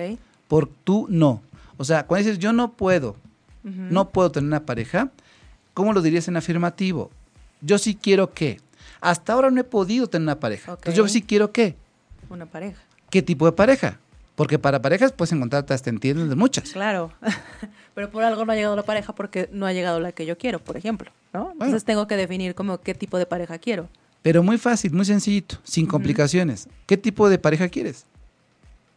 por 0.48 0.68
tú 0.68 1.06
no. 1.10 1.42
O 1.76 1.84
sea, 1.84 2.06
cuando 2.06 2.26
dices 2.26 2.38
yo 2.38 2.52
no 2.52 2.72
puedo, 2.72 3.16
no 3.62 4.10
puedo 4.10 4.30
tener 4.30 4.46
una 4.46 4.64
pareja, 4.64 5.10
¿cómo 5.74 5.92
lo 5.92 6.00
dirías 6.00 6.28
en 6.28 6.36
afirmativo? 6.36 7.10
Yo 7.60 7.78
sí 7.78 7.98
quiero 8.00 8.32
que. 8.32 8.60
Hasta 9.00 9.32
ahora 9.32 9.50
no 9.50 9.60
he 9.60 9.64
podido 9.64 10.06
tener 10.06 10.24
una 10.24 10.40
pareja. 10.40 10.72
Entonces 10.72 10.94
yo 10.94 11.08
sí 11.08 11.22
quiero 11.22 11.52
que. 11.52 11.74
Una 12.30 12.46
pareja. 12.46 12.80
¿Qué 13.10 13.22
tipo 13.22 13.44
de 13.44 13.52
pareja? 13.52 13.98
Porque 14.36 14.58
para 14.58 14.80
parejas 14.80 15.12
puedes 15.12 15.32
encontrarte 15.32 15.74
hasta 15.74 15.90
entiendes 15.90 16.28
de 16.28 16.36
muchas. 16.36 16.70
Claro. 16.70 17.12
Pero 17.94 18.10
por 18.10 18.22
algo 18.22 18.44
no 18.44 18.52
ha 18.52 18.54
llegado 18.54 18.76
la 18.76 18.82
pareja 18.84 19.14
porque 19.14 19.48
no 19.52 19.66
ha 19.66 19.72
llegado 19.72 19.98
la 19.98 20.12
que 20.12 20.26
yo 20.26 20.36
quiero, 20.38 20.60
por 20.60 20.76
ejemplo. 20.76 21.10
¿no? 21.32 21.52
Entonces 21.52 21.84
tengo 21.84 22.06
que 22.06 22.16
definir 22.16 22.54
como 22.54 22.78
qué 22.78 22.94
tipo 22.94 23.18
de 23.18 23.26
pareja 23.26 23.58
quiero. 23.58 23.88
Pero 24.26 24.42
muy 24.42 24.58
fácil, 24.58 24.92
muy 24.92 25.04
sencillito, 25.04 25.58
sin 25.62 25.86
complicaciones. 25.86 26.68
¿Qué 26.86 26.96
tipo 26.96 27.28
de 27.28 27.38
pareja 27.38 27.68
quieres? 27.68 28.06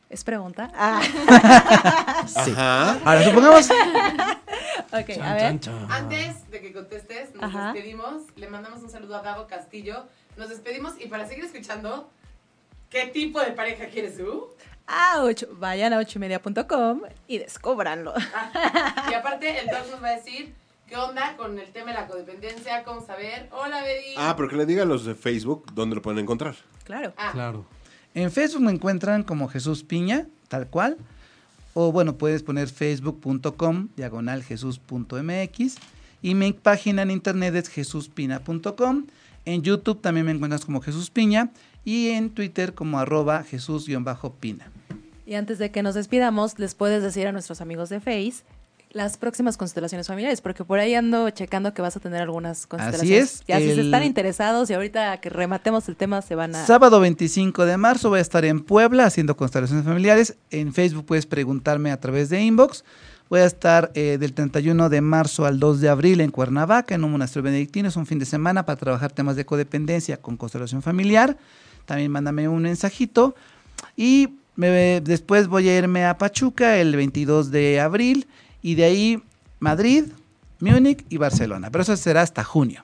¿Es 0.10 0.24
pregunta? 0.24 0.72
Ah, 0.74 1.04
Sí. 2.26 2.50
Ajá. 2.50 2.94
Ahora, 3.06 3.24
supongamos, 3.26 3.70
ok, 4.92 5.22
a 5.22 5.34
ver. 5.36 5.60
Antes 5.92 6.50
de 6.50 6.62
que 6.62 6.74
contestes, 6.74 7.36
nos 7.36 7.44
Ajá. 7.44 7.74
despedimos. 7.74 8.24
Le 8.38 8.50
mandamos 8.50 8.82
un 8.82 8.90
saludo 8.90 9.18
a 9.18 9.22
Gabo 9.22 9.46
Castillo. 9.46 10.08
Nos 10.36 10.50
despedimos 10.50 10.94
y 11.00 11.06
para 11.06 11.28
seguir 11.28 11.46
escuchando, 11.46 12.10
¿qué 12.90 13.06
tipo 13.06 13.40
de 13.40 13.52
pareja 13.52 13.86
quieres 13.86 14.18
tú? 14.18 14.48
Ah, 14.88 15.20
ocho, 15.22 15.46
vayan 15.52 15.94
a 15.94 16.00
ochoymedia.com 16.00 17.02
y 17.28 17.38
descúbranlo. 17.38 18.16
Y 19.12 19.14
aparte, 19.14 19.60
el 19.60 19.68
doc 19.68 19.92
nos 19.92 20.02
va 20.04 20.08
a 20.08 20.16
decir 20.16 20.56
qué 20.90 20.98
onda 20.98 21.38
con 21.38 21.58
el 21.60 21.72
tema 21.72 21.92
de 21.92 21.94
la 21.94 22.08
codependencia, 22.08 22.84
cómo 22.84 23.06
saber. 23.06 23.48
Hola, 23.52 23.82
Betty. 23.84 24.16
Ah, 24.18 24.34
pero 24.36 24.50
que 24.50 24.56
le 24.56 24.66
diga 24.66 24.84
a 24.84 24.86
los 24.86 25.06
de 25.06 25.14
Facebook 25.16 25.72
dónde 25.74 25.96
lo 25.96 26.02
pueden 26.02 26.20
encontrar. 26.20 26.56
Claro. 26.84 27.14
Ah, 27.16 27.30
Claro. 27.32 27.66
en 28.16 28.32
Facebook 28.32 28.64
me 28.64 28.72
encuentran 28.72 29.24
como 29.24 29.48
Jesús 29.48 29.84
Piña, 29.84 30.26
tal 30.48 30.68
cual. 30.68 30.98
O 31.76 31.92
bueno, 31.92 32.18
puedes 32.18 32.42
poner 32.42 32.68
facebook.com, 32.68 33.90
diagonal 33.96 34.44
jesús.mx. 34.44 35.76
Y 36.22 36.36
mi 36.36 36.52
página 36.54 37.04
en 37.04 37.12
internet 37.12 37.56
es 37.56 37.70
jesuspina.com. 37.70 39.06
En 39.46 39.62
YouTube 39.62 40.02
también 40.02 40.26
me 40.26 40.32
encuentras 40.32 40.66
como 40.66 40.82
Jesús 40.82 41.12
Piña. 41.12 41.52
Y 41.86 42.10
en 42.10 42.32
Twitter 42.32 42.74
como 42.74 43.00
arroba 43.00 43.44
jesús-pina. 43.44 44.72
Y 45.26 45.36
antes 45.36 45.60
de 45.60 45.72
que 45.72 45.84
nos 45.84 45.96
despidamos, 45.96 46.58
les 46.60 46.76
puedes 46.76 47.04
decir 47.04 47.28
a 47.28 47.32
nuestros 47.32 47.62
amigos 47.62 47.90
de 47.90 48.00
Face 48.00 48.44
las 48.92 49.18
próximas 49.18 49.56
constelaciones 49.56 50.08
familiares, 50.08 50.42
porque 50.42 50.64
por 50.64 50.80
ahí 50.80 50.96
ando 50.96 51.30
checando 51.30 51.74
que 51.76 51.82
vas 51.84 51.96
a 51.96 52.00
tener 52.00 52.22
algunas 52.24 52.66
constelaciones. 52.66 53.24
es, 53.42 53.44
Ya 53.48 53.60
si 53.60 53.66
se 53.66 53.74
el- 53.74 53.80
están 53.82 54.04
interesados 54.04 54.70
y 54.70 54.74
ahorita 54.74 55.18
que 55.22 55.30
rematemos 55.30 55.88
el 55.90 55.96
tema 55.96 56.22
se 56.24 56.34
van 56.34 56.56
a... 56.56 56.66
Sábado 56.66 57.00
25 57.00 57.66
de 57.66 57.78
marzo 57.78 58.10
voy 58.10 58.18
a 58.18 58.22
estar 58.24 58.44
en 58.46 58.62
Puebla 58.64 59.06
haciendo 59.06 59.38
constelaciones 59.38 59.86
familiares. 59.86 60.36
En 60.50 60.74
Facebook 60.74 61.06
puedes 61.06 61.28
preguntarme 61.28 61.92
a 61.92 62.00
través 62.00 62.30
de 62.30 62.42
inbox. 62.42 62.84
Voy 63.30 63.42
a 63.42 63.46
estar 63.46 63.92
eh, 63.94 64.18
del 64.20 64.34
31 64.34 64.90
de 64.90 65.02
marzo 65.02 65.46
al 65.46 65.60
2 65.60 65.82
de 65.82 65.90
abril 65.90 66.20
en 66.20 66.32
Cuernavaca, 66.32 66.96
en 66.96 67.04
un 67.04 67.12
monasterio 67.12 67.44
benedictino. 67.44 67.90
Es 67.90 67.96
un 67.96 68.08
fin 68.08 68.18
de 68.18 68.26
semana 68.26 68.66
para 68.66 68.80
trabajar 68.80 69.12
temas 69.12 69.36
de 69.36 69.46
codependencia 69.46 70.18
con 70.18 70.36
constelación 70.36 70.82
familiar. 70.82 71.38
También 71.86 72.12
mándame 72.12 72.48
un 72.48 72.64
mensajito. 72.64 73.36
Y 73.96 74.30
me- 74.56 75.00
después 75.02 75.48
voy 75.48 75.70
a 75.70 75.78
irme 75.78 76.06
a 76.06 76.18
Pachuca 76.18 76.78
el 76.78 76.96
22 76.96 77.52
de 77.52 77.80
abril. 77.80 78.26
Y 78.62 78.76
de 78.76 78.84
ahí 78.86 79.24
Madrid, 79.60 80.06
Múnich 80.60 81.06
y 81.10 81.18
Barcelona. 81.18 81.70
Pero 81.72 81.82
eso 81.84 81.96
será 81.98 82.22
hasta 82.22 82.44
junio. 82.44 82.84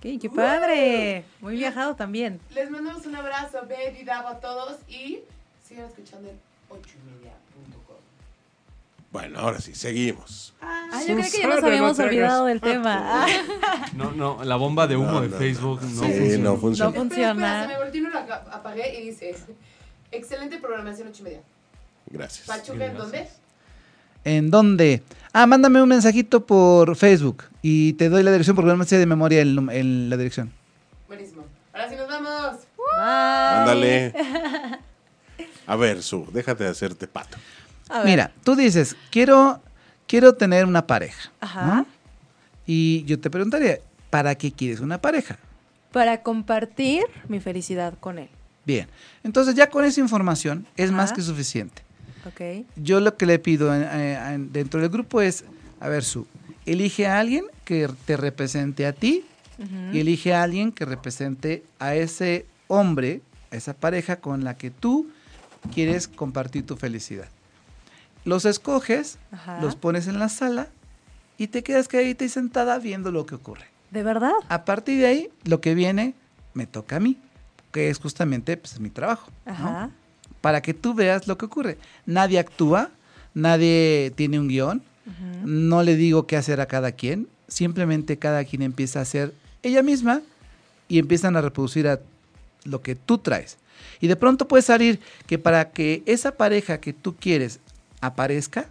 ¡Qué 0.00 0.28
padre! 0.28 1.24
Muy 1.40 1.56
viajado 1.56 1.94
también. 1.96 2.38
Les 2.54 2.70
mandamos 2.70 3.06
un 3.06 3.16
abrazo, 3.16 3.58
Betty, 3.66 4.04
Davo 4.04 4.28
a 4.28 4.38
todos 4.38 4.76
y 4.86 5.20
sigan 5.66 5.86
escuchando 5.86 6.28
el 6.28 6.36
8 6.68 6.80
y 6.82 7.10
media 7.16 7.32
punto 7.54 7.78
com. 7.86 7.96
Bueno, 9.10 9.38
ahora 9.40 9.62
sí, 9.62 9.74
seguimos. 9.74 10.52
Ah, 10.60 10.88
yo 11.08 11.14
creo 11.16 11.30
que 11.30 11.38
ya 11.38 11.46
nos 11.48 11.64
habíamos 11.64 11.98
olvidado 11.98 12.44
del 12.44 12.60
tema. 12.60 13.24
Ah, 13.24 13.86
No, 13.94 14.12
no, 14.12 14.44
la 14.44 14.56
bomba 14.56 14.86
de 14.86 14.96
humo 14.96 15.10
No, 15.12 15.20
de 15.22 15.28
no, 15.28 15.36
Facebook 15.38 15.80
no. 15.80 15.88
no, 15.88 16.06
Sí, 16.06 16.12
funciona. 16.12 16.44
no 16.44 16.56
funciona. 16.58 16.90
No 16.90 16.96
funciona. 16.96 17.32
Espera, 17.32 17.62
espera, 17.62 17.62
se 17.62 17.68
me 17.68 17.78
volteó 17.78 18.00
y 18.00 18.04
no 18.04 18.10
la 18.10 18.20
aga- 18.20 18.44
apagué 18.52 19.00
y 19.00 19.06
dice, 19.06 19.34
excelente 20.12 20.58
programación 20.58 21.08
8 21.08 21.16
y 21.20 21.22
media. 21.24 21.40
Gracias. 22.10 22.46
Pachuca, 22.46 22.84
¿en 22.84 22.96
dónde? 22.98 23.26
¿En 24.24 24.50
dónde? 24.50 25.02
Ah, 25.32 25.46
mándame 25.46 25.82
un 25.82 25.88
mensajito 25.88 26.46
por 26.46 26.96
Facebook 26.96 27.44
y 27.60 27.94
te 27.94 28.08
doy 28.08 28.22
la 28.22 28.30
dirección 28.30 28.56
porque 28.56 28.70
no 28.70 28.76
me 28.76 28.84
sé 28.84 28.98
de 28.98 29.06
memoria 29.06 29.42
el 29.42 30.08
la 30.10 30.16
dirección. 30.16 30.50
Buenísimo. 31.08 31.44
Ahora 31.72 31.88
sí 31.90 31.96
nos 31.96 32.08
vamos. 32.08 32.56
Bye. 32.76 33.00
Ándale. 33.00 34.14
A 35.66 35.76
ver, 35.76 36.02
Su, 36.02 36.26
déjate 36.32 36.64
de 36.64 36.70
hacerte 36.70 37.06
pato. 37.06 37.38
A 37.88 37.98
ver. 37.98 38.06
Mira, 38.06 38.32
tú 38.44 38.54
dices, 38.54 38.96
quiero, 39.10 39.60
quiero 40.06 40.34
tener 40.34 40.66
una 40.66 40.86
pareja. 40.86 41.32
Ajá. 41.40 41.66
¿no? 41.66 41.86
Y 42.66 43.04
yo 43.04 43.20
te 43.20 43.30
preguntaría, 43.30 43.80
¿para 44.10 44.34
qué 44.34 44.52
quieres 44.52 44.80
una 44.80 44.98
pareja? 45.00 45.38
Para 45.92 46.22
compartir 46.22 47.04
mi 47.28 47.40
felicidad 47.40 47.94
con 47.98 48.18
él. 48.18 48.28
Bien, 48.64 48.88
entonces 49.22 49.54
ya 49.54 49.68
con 49.68 49.84
esa 49.84 50.00
información 50.00 50.66
es 50.76 50.90
más 50.90 51.12
que 51.12 51.20
suficiente. 51.20 51.82
¿Ok? 52.26 52.66
Yo 52.76 53.00
lo 53.00 53.16
que 53.16 53.26
le 53.26 53.38
pido 53.38 53.74
eh, 53.74 54.38
dentro 54.50 54.80
del 54.80 54.90
grupo 54.90 55.20
es, 55.20 55.44
a 55.80 55.88
ver, 55.88 56.04
Su, 56.04 56.26
elige 56.66 57.06
a 57.06 57.18
alguien 57.18 57.44
que 57.64 57.88
te 58.06 58.16
represente 58.16 58.86
a 58.86 58.92
ti 58.92 59.24
y 59.92 60.00
elige 60.00 60.34
a 60.34 60.42
alguien 60.42 60.72
que 60.72 60.84
represente 60.84 61.64
a 61.78 61.94
ese 61.94 62.44
hombre, 62.66 63.20
a 63.52 63.56
esa 63.56 63.72
pareja 63.72 64.16
con 64.16 64.42
la 64.42 64.56
que 64.56 64.70
tú 64.70 65.08
quieres 65.72 66.08
compartir 66.08 66.66
tu 66.66 66.76
felicidad. 66.76 67.28
Los 68.24 68.46
escoges, 68.46 69.18
Ajá. 69.30 69.60
los 69.60 69.76
pones 69.76 70.08
en 70.08 70.18
la 70.18 70.28
sala 70.28 70.68
y 71.38 71.48
te 71.48 71.62
quedas 71.62 71.88
quedadita 71.88 72.24
y 72.24 72.28
sentada 72.28 72.78
viendo 72.78 73.12
lo 73.12 73.26
que 73.26 73.36
ocurre. 73.36 73.66
¿De 73.90 74.02
verdad? 74.02 74.32
A 74.48 74.64
partir 74.64 74.98
de 74.98 75.06
ahí, 75.06 75.30
lo 75.44 75.60
que 75.60 75.74
viene 75.74 76.14
me 76.52 76.66
toca 76.66 76.96
a 76.96 77.00
mí, 77.00 77.18
que 77.70 77.90
es 77.90 77.98
justamente 77.98 78.56
pues, 78.56 78.80
mi 78.80 78.90
trabajo. 78.90 79.30
¿no? 79.46 79.90
Para 80.44 80.60
que 80.60 80.74
tú 80.74 80.92
veas 80.92 81.26
lo 81.26 81.38
que 81.38 81.46
ocurre. 81.46 81.78
Nadie 82.04 82.38
actúa, 82.38 82.90
nadie 83.32 84.12
tiene 84.14 84.38
un 84.38 84.48
guion, 84.48 84.82
no 85.42 85.82
le 85.82 85.96
digo 85.96 86.26
qué 86.26 86.36
hacer 86.36 86.60
a 86.60 86.66
cada 86.66 86.92
quien, 86.92 87.28
simplemente 87.48 88.18
cada 88.18 88.44
quien 88.44 88.60
empieza 88.60 88.98
a 88.98 89.02
hacer 89.04 89.32
ella 89.62 89.82
misma 89.82 90.20
y 90.86 90.98
empiezan 90.98 91.34
a 91.36 91.40
reproducir 91.40 91.88
a 91.88 91.98
lo 92.64 92.82
que 92.82 92.94
tú 92.94 93.16
traes. 93.16 93.56
Y 94.02 94.06
de 94.06 94.16
pronto 94.16 94.46
puede 94.46 94.62
salir 94.62 95.00
que 95.26 95.38
para 95.38 95.70
que 95.70 96.02
esa 96.04 96.32
pareja 96.32 96.78
que 96.78 96.92
tú 96.92 97.14
quieres 97.16 97.58
aparezca, 98.02 98.66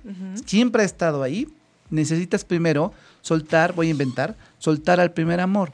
siempre 0.45 0.83
ha 0.83 0.85
estado 0.85 1.23
ahí, 1.23 1.47
necesitas 1.89 2.45
primero 2.45 2.93
soltar, 3.23 3.73
voy 3.73 3.87
a 3.87 3.91
inventar, 3.91 4.35
soltar 4.59 4.99
al 4.99 5.11
primer 5.11 5.39
amor. 5.39 5.71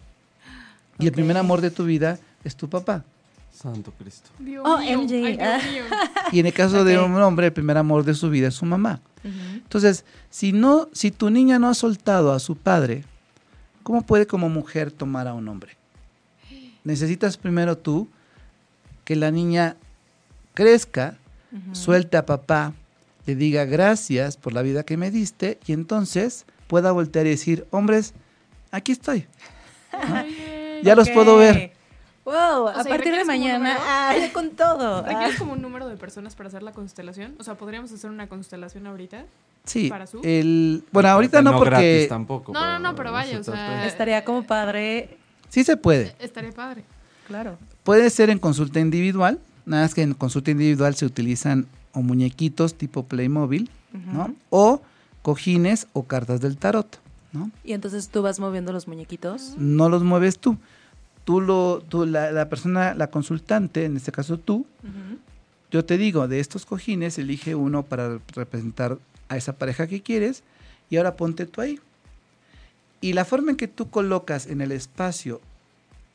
Y 0.97 1.07
el 1.07 1.11
primer 1.11 1.35
amor 1.35 1.59
de 1.59 1.71
tu 1.71 1.83
vida 1.83 2.19
es 2.45 2.55
tu 2.55 2.69
papá. 2.69 3.03
Santo 3.61 3.91
Cristo. 3.97 4.29
Dios 4.39 4.63
Oh, 4.65 4.77
mío. 4.79 4.99
MJ. 5.01 5.13
Ay, 5.15 5.37
Dios 5.37 5.63
mío. 5.71 5.83
Y 6.31 6.39
en 6.39 6.45
el 6.45 6.53
caso 6.53 6.83
de 6.85 6.97
un 6.97 7.13
hombre, 7.21 7.47
el 7.47 7.53
primer 7.53 7.77
amor 7.77 8.03
de 8.05 8.13
su 8.13 8.29
vida 8.29 8.47
es 8.47 8.55
su 8.55 8.65
mamá. 8.65 9.01
Entonces, 9.23 10.05
si 10.29 10.53
no, 10.53 10.87
si 10.93 11.11
tu 11.11 11.29
niña 11.29 11.59
no 11.59 11.67
ha 11.67 11.73
soltado 11.73 12.31
a 12.31 12.39
su 12.39 12.55
padre, 12.55 13.03
¿cómo 13.83 14.01
puede 14.03 14.25
como 14.27 14.47
mujer 14.47 14.91
tomar 14.91 15.27
a 15.27 15.33
un 15.33 15.47
hombre? 15.49 15.75
Necesitas 16.85 17.35
primero 17.37 17.77
tú 17.77 18.07
que 19.03 19.17
la 19.17 19.29
niña 19.31 19.75
crezca, 20.53 21.17
suelte 21.73 22.15
a 22.15 22.25
papá, 22.25 22.73
le 23.25 23.35
diga 23.35 23.65
gracias 23.65 24.37
por 24.37 24.53
la 24.53 24.61
vida 24.61 24.83
que 24.83 24.95
me 24.95 25.11
diste 25.11 25.59
y 25.65 25.73
entonces 25.73 26.45
pueda 26.67 26.91
voltear 26.93 27.25
y 27.27 27.31
decir, 27.31 27.67
hombres, 27.71 28.13
aquí 28.71 28.93
estoy. 28.93 29.25
Ay, 29.91 30.79
Ya 30.83 30.95
los 30.95 31.09
puedo 31.09 31.35
ver. 31.37 31.73
Wow, 32.29 32.67
a 32.67 32.73
sea, 32.83 32.83
¿y 32.83 32.89
partir 32.97 33.15
de 33.15 33.25
mañana, 33.25 33.77
ah, 33.79 34.13
con 34.33 34.51
todo. 34.51 35.01
¿Requieres 35.05 35.35
Ah. 35.35 35.39
como 35.39 35.53
un 35.53 35.61
número 35.61 35.87
de 35.87 35.97
personas 35.97 36.35
para 36.35 36.47
hacer 36.49 36.61
la 36.63 36.71
constelación? 36.71 37.35
O 37.39 37.43
sea, 37.43 37.55
¿podríamos 37.55 37.91
hacer 37.91 38.09
una 38.09 38.27
constelación 38.27 38.85
ahorita? 38.87 39.25
Sí. 39.65 39.89
¿Para 39.89 40.05
su? 40.07 40.21
El, 40.23 40.83
bueno, 40.91 41.09
ahorita 41.09 41.41
no, 41.41 41.51
porque 41.57 41.69
gratis 41.69 42.07
tampoco. 42.09 42.53
No, 42.53 42.65
no, 42.65 42.79
no, 42.79 42.95
pero 42.95 43.11
vaya, 43.11 43.39
o 43.39 43.43
sea, 43.43 43.85
Estaría 43.87 44.23
como 44.25 44.43
padre, 44.43 45.17
sí 45.49 45.63
se 45.63 45.75
puede. 45.77 46.15
Estaría 46.19 46.51
padre. 46.51 46.83
claro. 47.27 47.57
Puede 47.83 48.09
ser 48.11 48.29
en 48.29 48.37
consulta 48.39 48.79
individual, 48.79 49.39
nada 49.65 49.83
más 49.83 49.95
que 49.95 50.01
en 50.03 50.13
consulta 50.13 50.51
individual 50.51 50.93
se 50.95 51.05
utilizan 51.05 51.65
o 51.93 52.01
muñequitos 52.01 52.75
tipo 52.75 53.03
Playmobil, 53.03 53.69
¿no? 53.91 54.35
O 54.51 54.81
cojines 55.23 55.87
o 55.93 56.03
cartas 56.03 56.39
del 56.41 56.57
tarot, 56.57 56.99
¿no? 57.33 57.49
Y 57.63 57.73
entonces 57.73 58.09
tú 58.09 58.21
vas 58.21 58.39
moviendo 58.39 58.71
los 58.71 58.87
muñequitos. 58.87 59.55
No 59.57 59.89
los 59.89 60.03
mueves 60.03 60.37
tú. 60.39 60.57
Tú 61.29 61.41
lo, 61.41 61.83
tú, 61.87 62.07
la, 62.07 62.31
la 62.31 62.49
persona, 62.49 62.95
la 62.95 63.11
consultante, 63.11 63.85
en 63.85 63.95
este 63.97 64.11
caso 64.11 64.39
tú, 64.39 64.65
yo 65.69 65.85
te 65.85 65.99
digo, 65.99 66.27
de 66.27 66.39
estos 66.39 66.65
cojines 66.65 67.19
elige 67.19 67.53
uno 67.53 67.83
para 67.83 68.17
representar 68.33 68.97
a 69.27 69.37
esa 69.37 69.53
pareja 69.53 69.85
que 69.85 70.01
quieres 70.01 70.41
y 70.89 70.97
ahora 70.97 71.15
ponte 71.15 71.45
tú 71.45 71.61
ahí. 71.61 71.79
Y 72.99 73.13
la 73.13 73.25
forma 73.25 73.51
en 73.51 73.57
que 73.57 73.67
tú 73.67 73.91
colocas 73.91 74.47
en 74.47 74.59
el 74.61 74.71
espacio 74.71 75.39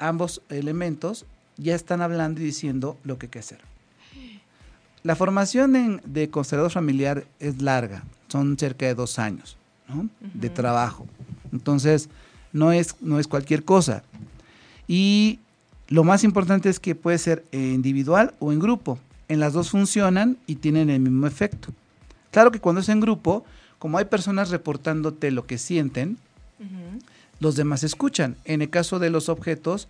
ambos 0.01 0.43
elementos 0.49 1.27
ya 1.59 1.77
están 1.77 2.03
hablando 2.03 2.41
y 2.41 2.45
diciendo 2.47 2.97
lo 3.05 3.17
que 3.17 3.27
hay 3.27 3.31
que 3.31 3.39
hacer. 3.39 3.61
La 5.05 5.15
formación 5.15 5.77
en- 5.77 6.01
de 6.05 6.29
constelador 6.29 6.73
familiar 6.73 7.25
es 7.39 7.63
larga, 7.63 8.03
son 8.27 8.59
cerca 8.59 8.87
de 8.87 8.97
dos 8.97 9.21
años 9.21 9.57
¿no? 9.89 10.09
de 10.35 10.51
trabajo. 10.51 11.07
Entonces, 11.53 12.09
no 12.53 12.73
es, 12.73 12.97
no 13.01 13.21
es 13.21 13.29
cualquier 13.29 13.65
cosa. 13.65 14.03
Y 14.87 15.39
lo 15.89 16.05
más 16.05 16.25
importante 16.25 16.69
es 16.69 16.81
que 16.81 16.95
puede 16.95 17.19
ser 17.19 17.45
eh, 17.53 17.59
individual 17.59 18.35
o 18.39 18.53
en 18.53 18.61
grupo. 18.61 18.99
En 19.29 19.41
las 19.41 19.53
dos 19.53 19.71
funcionan 19.71 20.37
y 20.47 20.57
tienen 20.57 20.91
el 20.91 21.01
mismo 21.01 21.27
efecto. 21.27 21.73
Claro 22.31 22.51
que 22.51 22.61
cuando 22.61 22.81
es 22.81 22.89
en 22.89 23.01
grupo, 23.01 23.45
como 23.79 23.99
hay 23.99 24.07
personas 24.07 24.51
reportándote 24.51 25.31
lo 25.31 25.47
que 25.47 25.59
sienten, 25.59 26.19
los 27.41 27.57
demás 27.57 27.85
escuchan. 27.85 28.37
En 28.45 28.63
el 28.63 28.71
caso 28.71 28.99
de 28.99 29.11
los 29.11 29.29
objetos, 29.29 29.89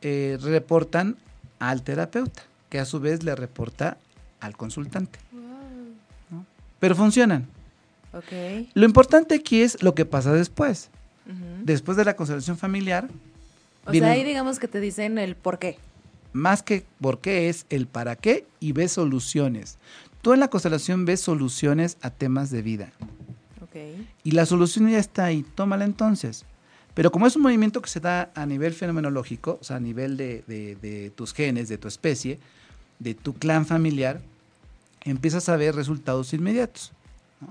eh, 0.00 0.38
reportan 0.40 1.16
al 1.58 1.82
terapeuta, 1.82 2.42
que 2.68 2.78
a 2.78 2.84
su 2.84 3.00
vez 3.00 3.22
le 3.24 3.34
reporta 3.34 3.98
al 4.40 4.56
consultante. 4.56 5.18
Pero 6.80 6.94
funcionan. 6.96 7.46
Ok. 8.12 8.68
Lo 8.74 8.84
importante 8.84 9.34
aquí 9.34 9.62
es 9.62 9.82
lo 9.82 9.94
que 9.94 10.04
pasa 10.04 10.32
después. 10.32 10.90
Después 11.62 11.96
de 11.96 12.04
la 12.04 12.16
constelación 12.16 12.58
familiar, 12.58 13.08
O 13.86 13.90
vienen- 13.90 14.08
sea, 14.10 14.12
ahí 14.20 14.24
digamos 14.24 14.58
que 14.58 14.68
te 14.68 14.80
dicen 14.80 15.18
el 15.18 15.34
por 15.36 15.58
qué. 15.58 15.78
más 16.32 16.62
que 16.62 16.84
por 17.00 17.20
qué 17.20 17.48
es 17.48 17.66
el 17.68 17.86
para 17.86 18.16
qué 18.16 18.46
y 18.60 18.72
ves 18.72 18.92
soluciones. 18.92 19.78
Tú 20.22 20.32
en 20.32 20.40
la 20.40 20.48
constelación 20.48 21.04
ves 21.04 21.20
soluciones 21.20 21.98
a 22.00 22.10
temas 22.10 22.50
de 22.50 22.62
vida. 22.62 22.92
Ok. 23.60 23.76
Y 24.24 24.30
la 24.30 24.46
solución 24.46 24.88
ya 24.88 24.98
está 24.98 25.24
ahí, 25.26 25.44
tómala 25.54 25.84
entonces. 25.84 26.44
Pero 26.94 27.10
como 27.10 27.26
es 27.26 27.36
un 27.36 27.42
movimiento 27.42 27.82
que 27.82 27.88
se 27.90 28.00
da 28.00 28.30
a 28.34 28.46
nivel 28.46 28.72
fenomenológico, 28.74 29.58
o 29.60 29.64
sea, 29.64 29.76
a 29.76 29.80
nivel 29.80 30.16
de, 30.16 30.44
de- 30.46 30.76
de 30.76 31.10
tus 31.10 31.32
genes, 31.34 31.68
de 31.68 31.78
tu 31.78 31.88
especie, 31.88 32.38
de 32.98 33.14
tu 33.14 33.34
clan 33.34 33.66
familiar, 33.66 34.20
empiezas 35.04 35.48
a 35.48 35.56
ver 35.56 35.74
resultados 35.74 36.32
inmediatos. 36.32 36.92
¿no? 37.40 37.48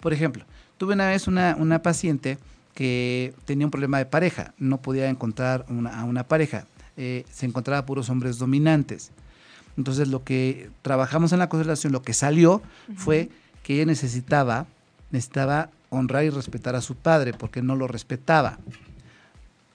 Por 0.00 0.12
ejemplo, 0.12 0.44
tuve 0.76 0.94
una 0.94 1.08
vez 1.08 1.26
una, 1.26 1.56
una 1.58 1.82
paciente 1.82 2.38
que 2.74 3.34
tenía 3.44 3.66
un 3.66 3.70
problema 3.70 3.98
de 3.98 4.06
pareja, 4.06 4.54
no 4.58 4.78
podía 4.80 5.08
encontrar 5.08 5.66
una- 5.68 6.00
a 6.00 6.04
una 6.04 6.24
pareja, 6.24 6.66
eh, 6.96 7.24
se 7.30 7.46
encontraba 7.46 7.84
puros 7.86 8.08
hombres 8.10 8.38
dominantes. 8.38 9.10
Entonces 9.76 10.08
lo 10.08 10.24
que 10.24 10.70
trabajamos 10.82 11.32
en 11.32 11.38
la 11.38 11.48
constelación, 11.48 11.92
lo 11.92 12.02
que 12.02 12.12
salió 12.14 12.62
fue 12.96 13.28
que 13.62 13.74
ella 13.74 13.86
necesitaba, 13.86 14.66
necesitaba 15.10 15.70
honrar 15.90 16.24
y 16.24 16.30
respetar 16.30 16.74
a 16.76 16.80
su 16.80 16.94
padre 16.96 17.32
porque 17.32 17.62
no 17.62 17.76
lo 17.76 17.86
respetaba. 17.88 18.58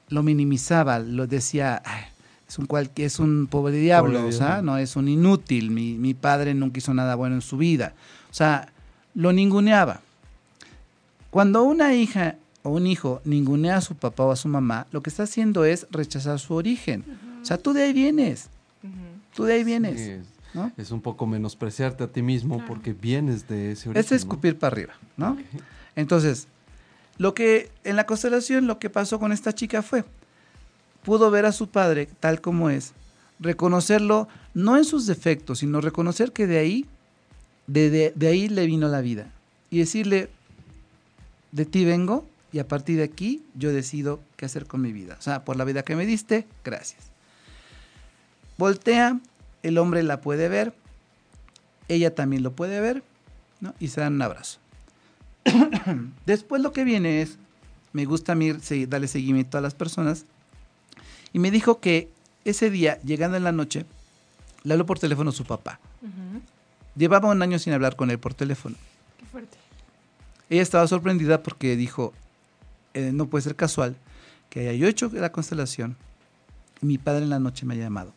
Lo 0.10 0.22
minimizaba, 0.24 1.00
lo 1.00 1.28
decía, 1.28 1.82
"Ay, 1.84 2.04
es 2.48 2.60
un, 2.60 2.68
cual, 2.68 2.92
es 2.96 3.20
un 3.20 3.48
pobre 3.48 3.74
diablo, 3.78 4.20
Pobre 4.20 4.36
o 4.36 4.38
sea, 4.38 4.62
no 4.62 4.78
es 4.78 4.96
un 4.96 5.08
inútil, 5.08 5.72
mi, 5.72 5.96
mi 5.96 6.14
padre 6.14 6.54
nunca 6.54 6.78
hizo 6.78 6.94
nada 6.94 7.16
bueno 7.16 7.36
en 7.36 7.42
su 7.42 7.58
vida. 7.58 7.94
O 8.30 8.34
sea, 8.34 8.70
lo 9.16 9.34
ninguneaba. 9.34 10.02
Cuando 11.32 11.64
una 11.64 11.94
hija 11.96 12.36
o 12.66 12.72
un 12.72 12.88
hijo 12.88 13.22
ningunea 13.24 13.78
a 13.78 13.82
su 13.82 13.96
papá 13.96 14.24
o 14.24 14.32
a 14.32 14.36
su 14.36 14.48
mamá, 14.50 14.88
lo 14.92 15.02
que 15.02 15.10
está 15.10 15.24
haciendo 15.24 15.64
es 15.66 15.88
rechazar 15.92 16.40
su 16.40 16.54
origen. 16.56 17.04
O 17.42 17.46
sea, 17.46 17.58
tú 17.58 17.74
de 17.74 17.84
ahí 17.84 17.94
vienes, 17.94 18.50
tú 19.36 19.44
de 19.44 19.54
ahí 19.54 19.64
vienes. 19.64 20.00
Sí, 20.02 20.10
es, 20.10 20.26
¿no? 20.54 20.72
es 20.78 20.92
un 20.92 21.00
poco 21.02 21.26
menospreciarte 21.28 22.04
a 22.04 22.08
ti 22.08 22.22
mismo 22.22 22.56
Claro. 22.58 22.68
porque 22.74 22.94
vienes 22.94 23.48
de 23.48 23.72
ese 23.74 23.90
origen. 23.90 24.04
Es 24.06 24.12
escupir 24.12 24.58
para 24.58 24.74
arriba, 24.74 24.94
¿no? 25.16 25.38
Entonces, 25.96 26.48
lo 27.18 27.34
que 27.34 27.70
en 27.84 27.96
la 27.96 28.06
constelación 28.06 28.68
lo 28.68 28.80
que 28.80 28.90
pasó 28.90 29.20
con 29.20 29.32
esta 29.32 29.54
chica 29.54 29.82
fue 29.82 30.04
pudo 31.04 31.30
ver 31.32 31.46
a 31.46 31.52
su 31.52 31.70
padre 31.70 32.10
tal 32.20 32.42
como 32.42 32.70
es, 32.72 32.94
reconocerlo 33.40 34.28
no 34.56 34.76
en 34.78 34.86
sus 34.86 35.06
defectos, 35.06 35.60
sino 35.60 35.82
reconocer 35.82 36.32
que 36.32 36.48
de 36.48 36.58
ahí 36.58 36.86
de, 37.68 37.90
de- 37.90 38.14
de 38.16 38.28
ahí 38.28 38.50
le 38.50 38.66
vino 38.66 38.88
la 38.88 39.02
vida 39.02 39.32
y 39.70 39.78
decirle 39.80 40.30
de 41.52 41.66
ti 41.66 41.86
vengo 41.86 42.26
y 42.56 42.60
a 42.60 42.70
partir 42.70 42.96
de 42.96 43.04
aquí 43.04 43.44
yo 43.54 43.74
decido 43.74 44.22
qué 44.38 44.46
hacer 44.46 44.66
con 44.66 44.80
mi 44.80 44.94
vida. 44.94 45.18
O 45.20 45.22
sea, 45.22 45.44
por 45.44 45.58
la 45.58 45.66
vida 45.66 45.84
que 45.84 45.98
me 45.98 46.06
diste, 46.06 46.48
gracias. 46.64 47.02
Voltea, 48.58 49.20
el 49.62 49.78
hombre 49.78 50.04
la 50.04 50.22
puede 50.22 50.48
ver, 50.48 50.74
ella 51.90 52.16
también 52.16 52.44
lo 52.44 52.54
puede 52.54 52.80
ver, 52.80 53.04
¿no? 53.60 53.74
Y 53.78 53.90
se 53.90 54.00
dan 54.00 54.14
un 54.14 54.22
abrazo. 54.22 54.60
Después 56.26 56.62
lo 56.62 56.72
que 56.72 56.86
viene 56.86 57.22
es, 57.22 57.40
me 57.92 58.06
gusta 58.06 58.32
a 58.32 58.36
mí 58.36 58.54
darle 58.88 59.10
seguimiento 59.10 59.58
a 59.58 59.62
las 59.62 59.76
personas, 59.76 60.24
y 61.34 61.40
me 61.40 61.52
dijo 61.52 61.82
que 61.82 62.10
ese 62.46 62.70
día, 62.70 63.02
llegando 63.02 63.36
en 63.36 63.44
la 63.44 63.52
noche, 63.52 63.86
le 64.64 64.76
habló 64.76 64.86
por 64.86 64.98
teléfono 64.98 65.32
a 65.32 65.34
su 65.34 65.44
papá. 65.44 65.82
Llevaba 66.96 67.32
un 67.32 67.42
año 67.42 67.60
sin 67.60 67.74
hablar 67.74 67.98
con 67.98 68.12
él 68.12 68.20
por 68.20 68.34
teléfono. 68.34 68.78
Qué 69.20 69.26
fuerte. 69.26 69.58
Ella 70.50 70.62
estaba 70.62 70.88
sorprendida 70.88 71.44
porque 71.44 71.76
dijo, 71.76 72.14
eh, 72.96 73.12
no 73.14 73.28
puede 73.28 73.44
ser 73.44 73.56
casual 73.56 73.96
que 74.50 74.62
haya 74.62 74.74
yo 74.74 74.88
hecho 74.88 75.12
la 75.14 75.32
constelación 75.32 75.96
y 76.82 76.86
mi 76.88 76.98
padre 76.98 77.24
en 77.24 77.30
la 77.30 77.40
noche 77.40 77.66
me 77.66 77.76
haya 77.76 77.84
llamado. 77.84 78.14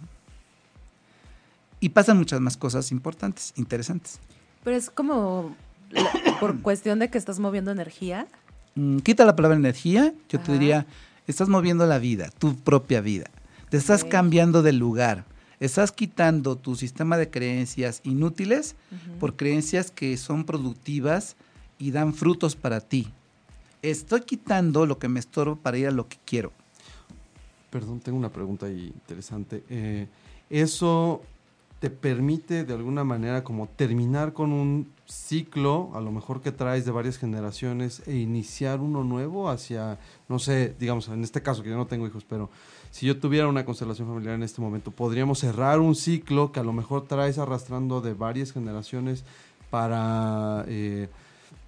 ¿no? 0.00 0.08
Y 1.80 1.90
pasan 1.90 2.18
muchas 2.18 2.40
más 2.40 2.56
cosas 2.56 2.90
importantes, 2.92 3.52
interesantes. 3.56 4.18
Pero 4.64 4.76
es 4.76 4.90
como 4.90 5.54
la- 5.90 6.10
por 6.40 6.60
cuestión 6.60 6.98
de 6.98 7.08
que 7.10 7.18
estás 7.18 7.38
moviendo 7.38 7.70
energía. 7.70 8.26
Mm, 8.74 8.98
quita 8.98 9.24
la 9.24 9.36
palabra 9.36 9.56
energía, 9.56 10.12
yo 10.28 10.40
te 10.40 10.52
diría, 10.52 10.86
estás 11.26 11.48
moviendo 11.48 11.86
la 11.86 11.98
vida, 11.98 12.30
tu 12.38 12.56
propia 12.56 13.00
vida. 13.00 13.26
Te 13.68 13.76
estás 13.76 14.04
cambiando 14.04 14.62
de 14.62 14.72
lugar. 14.72 15.24
Estás 15.60 15.92
quitando 15.92 16.56
tu 16.56 16.74
sistema 16.74 17.16
de 17.16 17.30
creencias 17.30 18.00
inútiles 18.02 18.74
por 19.20 19.36
creencias 19.36 19.90
que 19.92 20.16
son 20.16 20.44
productivas 20.44 21.36
y 21.78 21.90
dan 21.92 22.14
frutos 22.14 22.56
para 22.56 22.80
ti. 22.80 23.08
Estoy 23.82 24.20
quitando 24.22 24.86
lo 24.86 24.98
que 24.98 25.08
me 25.08 25.20
estorba 25.20 25.56
para 25.56 25.76
ir 25.76 25.88
a 25.88 25.90
lo 25.90 26.08
que 26.08 26.16
quiero. 26.24 26.52
Perdón, 27.70 28.00
tengo 28.00 28.16
una 28.16 28.30
pregunta 28.30 28.70
interesante. 28.70 29.64
Eh, 29.68 30.06
¿Eso 30.48 31.22
te 31.82 31.90
permite 31.90 32.64
de 32.64 32.74
alguna 32.74 33.02
manera 33.02 33.42
como 33.42 33.66
terminar 33.66 34.34
con 34.34 34.52
un 34.52 34.92
ciclo, 35.04 35.90
a 35.94 36.00
lo 36.00 36.12
mejor 36.12 36.40
que 36.40 36.52
traes 36.52 36.84
de 36.84 36.92
varias 36.92 37.18
generaciones, 37.18 38.06
e 38.06 38.14
iniciar 38.14 38.78
uno 38.78 39.02
nuevo 39.02 39.50
hacia, 39.50 39.98
no 40.28 40.38
sé, 40.38 40.76
digamos, 40.78 41.08
en 41.08 41.24
este 41.24 41.42
caso 41.42 41.64
que 41.64 41.70
yo 41.70 41.76
no 41.76 41.88
tengo 41.88 42.06
hijos, 42.06 42.24
pero 42.24 42.50
si 42.92 43.06
yo 43.06 43.18
tuviera 43.18 43.48
una 43.48 43.64
constelación 43.64 44.06
familiar 44.06 44.36
en 44.36 44.44
este 44.44 44.60
momento, 44.60 44.92
podríamos 44.92 45.40
cerrar 45.40 45.80
un 45.80 45.96
ciclo 45.96 46.52
que 46.52 46.60
a 46.60 46.62
lo 46.62 46.72
mejor 46.72 47.08
traes 47.08 47.38
arrastrando 47.38 48.00
de 48.00 48.14
varias 48.14 48.52
generaciones 48.52 49.24
para, 49.68 50.64
eh, 50.68 51.08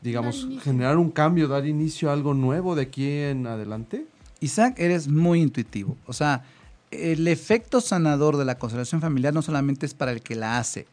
digamos, 0.05 0.47
generar 0.61 0.99
un 0.99 1.11
cambio, 1.11 1.49
dar 1.49 1.67
inicio 1.67 2.11
a 2.11 2.13
algo 2.13 2.35
nuevo 2.35 2.75
de 2.75 2.83
aquí 2.83 3.09
en 3.11 3.47
adelante? 3.47 4.07
Isaac, 4.39 4.75
eres 4.77 5.09
muy 5.09 5.41
intuitivo. 5.41 5.97
O 6.05 6.13
sea, 6.13 6.45
el 6.91 7.27
efecto 7.27 7.81
sanador 7.81 8.37
de 8.37 8.45
la 8.45 8.59
constelación 8.59 9.01
familiar 9.01 9.33
no 9.33 9.41
solamente 9.41 9.87
es 9.87 9.95
para 9.95 10.13
el 10.13 10.21
que 10.21 10.35
la 10.35 10.59
hace, 10.59 10.87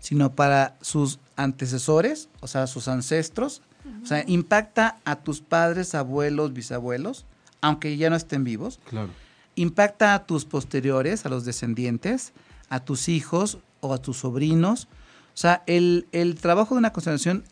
sino 0.00 0.34
para 0.34 0.76
sus 0.80 1.20
antecesores, 1.36 2.28
o 2.40 2.48
sea, 2.48 2.66
sus 2.66 2.88
ancestros. 2.88 3.62
O 4.02 4.06
sea, 4.06 4.24
impacta 4.26 4.98
a 5.04 5.16
tus 5.16 5.40
padres, 5.40 5.94
abuelos, 5.94 6.52
bisabuelos, 6.52 7.26
aunque 7.60 7.96
ya 7.96 8.10
no 8.10 8.16
estén 8.16 8.42
vivos. 8.44 8.80
Claro. 8.88 9.10
impacta 9.54 10.14
a 10.14 10.26
tus 10.26 10.44
posteriores, 10.44 11.24
a 11.24 11.28
los 11.28 11.44
descendientes, 11.44 12.32
a 12.68 12.80
tus 12.80 13.08
hijos 13.08 13.58
o 13.80 13.94
a 13.94 13.98
tus 13.98 14.18
sobrinos. 14.18 14.88
O 15.34 15.38
sea, 15.40 15.62
el, 15.66 16.08
el 16.10 16.34
trabajo 16.34 16.74
de 16.74 16.80
una 16.80 16.92
constelación 16.92 17.44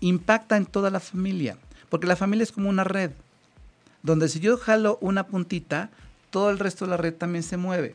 impacta 0.00 0.56
en 0.56 0.66
toda 0.66 0.90
la 0.90 1.00
familia, 1.00 1.56
porque 1.88 2.06
la 2.06 2.16
familia 2.16 2.42
es 2.42 2.52
como 2.52 2.68
una 2.68 2.84
red, 2.84 3.12
donde 4.02 4.28
si 4.28 4.40
yo 4.40 4.56
jalo 4.56 4.98
una 5.00 5.26
puntita, 5.26 5.90
todo 6.30 6.50
el 6.50 6.58
resto 6.58 6.84
de 6.84 6.90
la 6.90 6.96
red 6.96 7.14
también 7.14 7.42
se 7.42 7.56
mueve. 7.56 7.94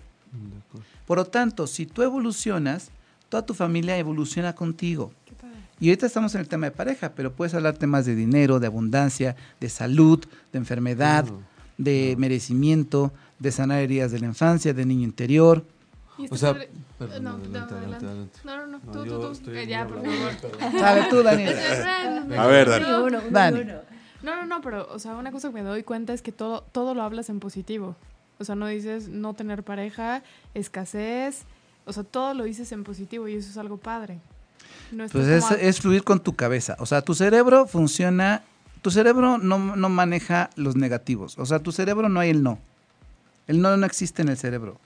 Por 1.05 1.17
lo 1.17 1.25
tanto, 1.25 1.67
si 1.67 1.85
tú 1.85 2.01
evolucionas, 2.01 2.89
toda 3.29 3.45
tu 3.45 3.53
familia 3.53 3.97
evoluciona 3.97 4.53
contigo. 4.53 5.11
Y 5.79 5.89
ahorita 5.89 6.05
estamos 6.05 6.33
en 6.35 6.41
el 6.41 6.47
tema 6.47 6.67
de 6.67 6.71
pareja, 6.71 7.13
pero 7.13 7.33
puedes 7.33 7.53
hablar 7.53 7.77
temas 7.77 8.05
de 8.05 8.15
dinero, 8.15 8.59
de 8.59 8.67
abundancia, 8.67 9.35
de 9.59 9.69
salud, 9.69 10.23
de 10.51 10.59
enfermedad, 10.59 11.25
de 11.77 12.15
merecimiento, 12.17 13.11
de 13.39 13.51
sanar 13.51 13.79
heridas 13.79 14.11
de 14.11 14.19
la 14.19 14.27
infancia, 14.27 14.73
de 14.73 14.85
niño 14.85 15.03
interior. 15.03 15.65
O 16.29 16.37
sea, 16.37 16.53
perdón, 16.99 17.23
no, 17.23 17.29
adelante, 17.31 17.49
no, 17.73 17.77
adelante, 17.77 18.05
adelante. 18.05 18.39
No, 18.43 18.57
no, 18.57 18.67
no, 18.67 18.79
No, 18.85 18.91
tú, 18.91 19.03
tú, 19.33 19.43
tú. 19.45 19.51
Eh, 19.51 19.65
ya, 19.67 19.87
por 19.87 19.97
favor. 20.03 20.71
Sabe 20.79 21.05
tú, 21.09 21.23
Daniel. 21.23 21.57
A 22.37 22.45
ver, 22.47 22.69
Dani. 22.69 22.85
No, 22.85 23.03
Uno, 23.03 23.17
uno, 23.19 23.21
Dani. 23.31 23.59
uno. 23.61 23.73
No, 24.21 24.35
no, 24.35 24.45
no, 24.45 24.61
pero, 24.61 24.87
o 24.91 24.99
sea, 24.99 25.15
una 25.15 25.31
cosa 25.31 25.49
que 25.49 25.55
me 25.55 25.61
doy 25.63 25.83
cuenta 25.83 26.13
es 26.13 26.21
que 26.21 26.31
todo, 26.31 26.63
todo 26.71 26.93
lo 26.93 27.01
hablas 27.03 27.29
en 27.29 27.39
positivo. 27.39 27.95
O 28.39 28.45
sea, 28.45 28.55
no 28.55 28.67
dices 28.67 29.09
no 29.09 29.33
tener 29.33 29.63
pareja, 29.63 30.23
escasez, 30.53 31.43
o 31.85 31.93
sea, 31.93 32.03
todo 32.03 32.33
lo 32.33 32.43
dices 32.45 32.71
en 32.71 32.83
positivo 32.83 33.27
y 33.27 33.35
eso 33.35 33.49
es 33.49 33.57
algo 33.57 33.77
padre. 33.77 34.19
No 34.91 35.07
Pues 35.07 35.27
es, 35.27 35.51
a- 35.51 35.55
es 35.55 35.81
fluir 35.81 36.03
con 36.03 36.19
tu 36.21 36.35
cabeza. 36.35 36.75
O 36.79 36.85
sea, 36.85 37.01
tu 37.01 37.13
cerebro 37.15 37.67
funciona, 37.67 38.43
tu 38.81 38.91
cerebro 38.91 39.37
no, 39.37 39.57
no 39.75 39.89
maneja 39.89 40.49
los 40.55 40.75
negativos. 40.75 41.37
O 41.37 41.45
sea, 41.45 41.59
tu 41.59 41.71
cerebro 41.71 42.07
no 42.09 42.19
hay 42.19 42.29
el 42.29 42.43
no. 42.43 42.59
El 43.47 43.61
no 43.61 43.75
no 43.75 43.85
existe 43.85 44.21
en 44.21 44.29
el 44.29 44.37
cerebro. 44.37 44.77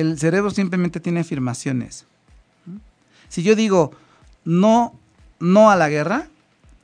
El 0.00 0.18
cerebro 0.18 0.50
simplemente 0.50 1.00
tiene 1.00 1.20
afirmaciones. 1.20 2.06
Si 3.28 3.42
yo 3.42 3.56
digo 3.56 3.92
no, 4.44 4.94
no 5.40 5.70
a 5.70 5.76
la 5.76 5.88
guerra, 5.88 6.28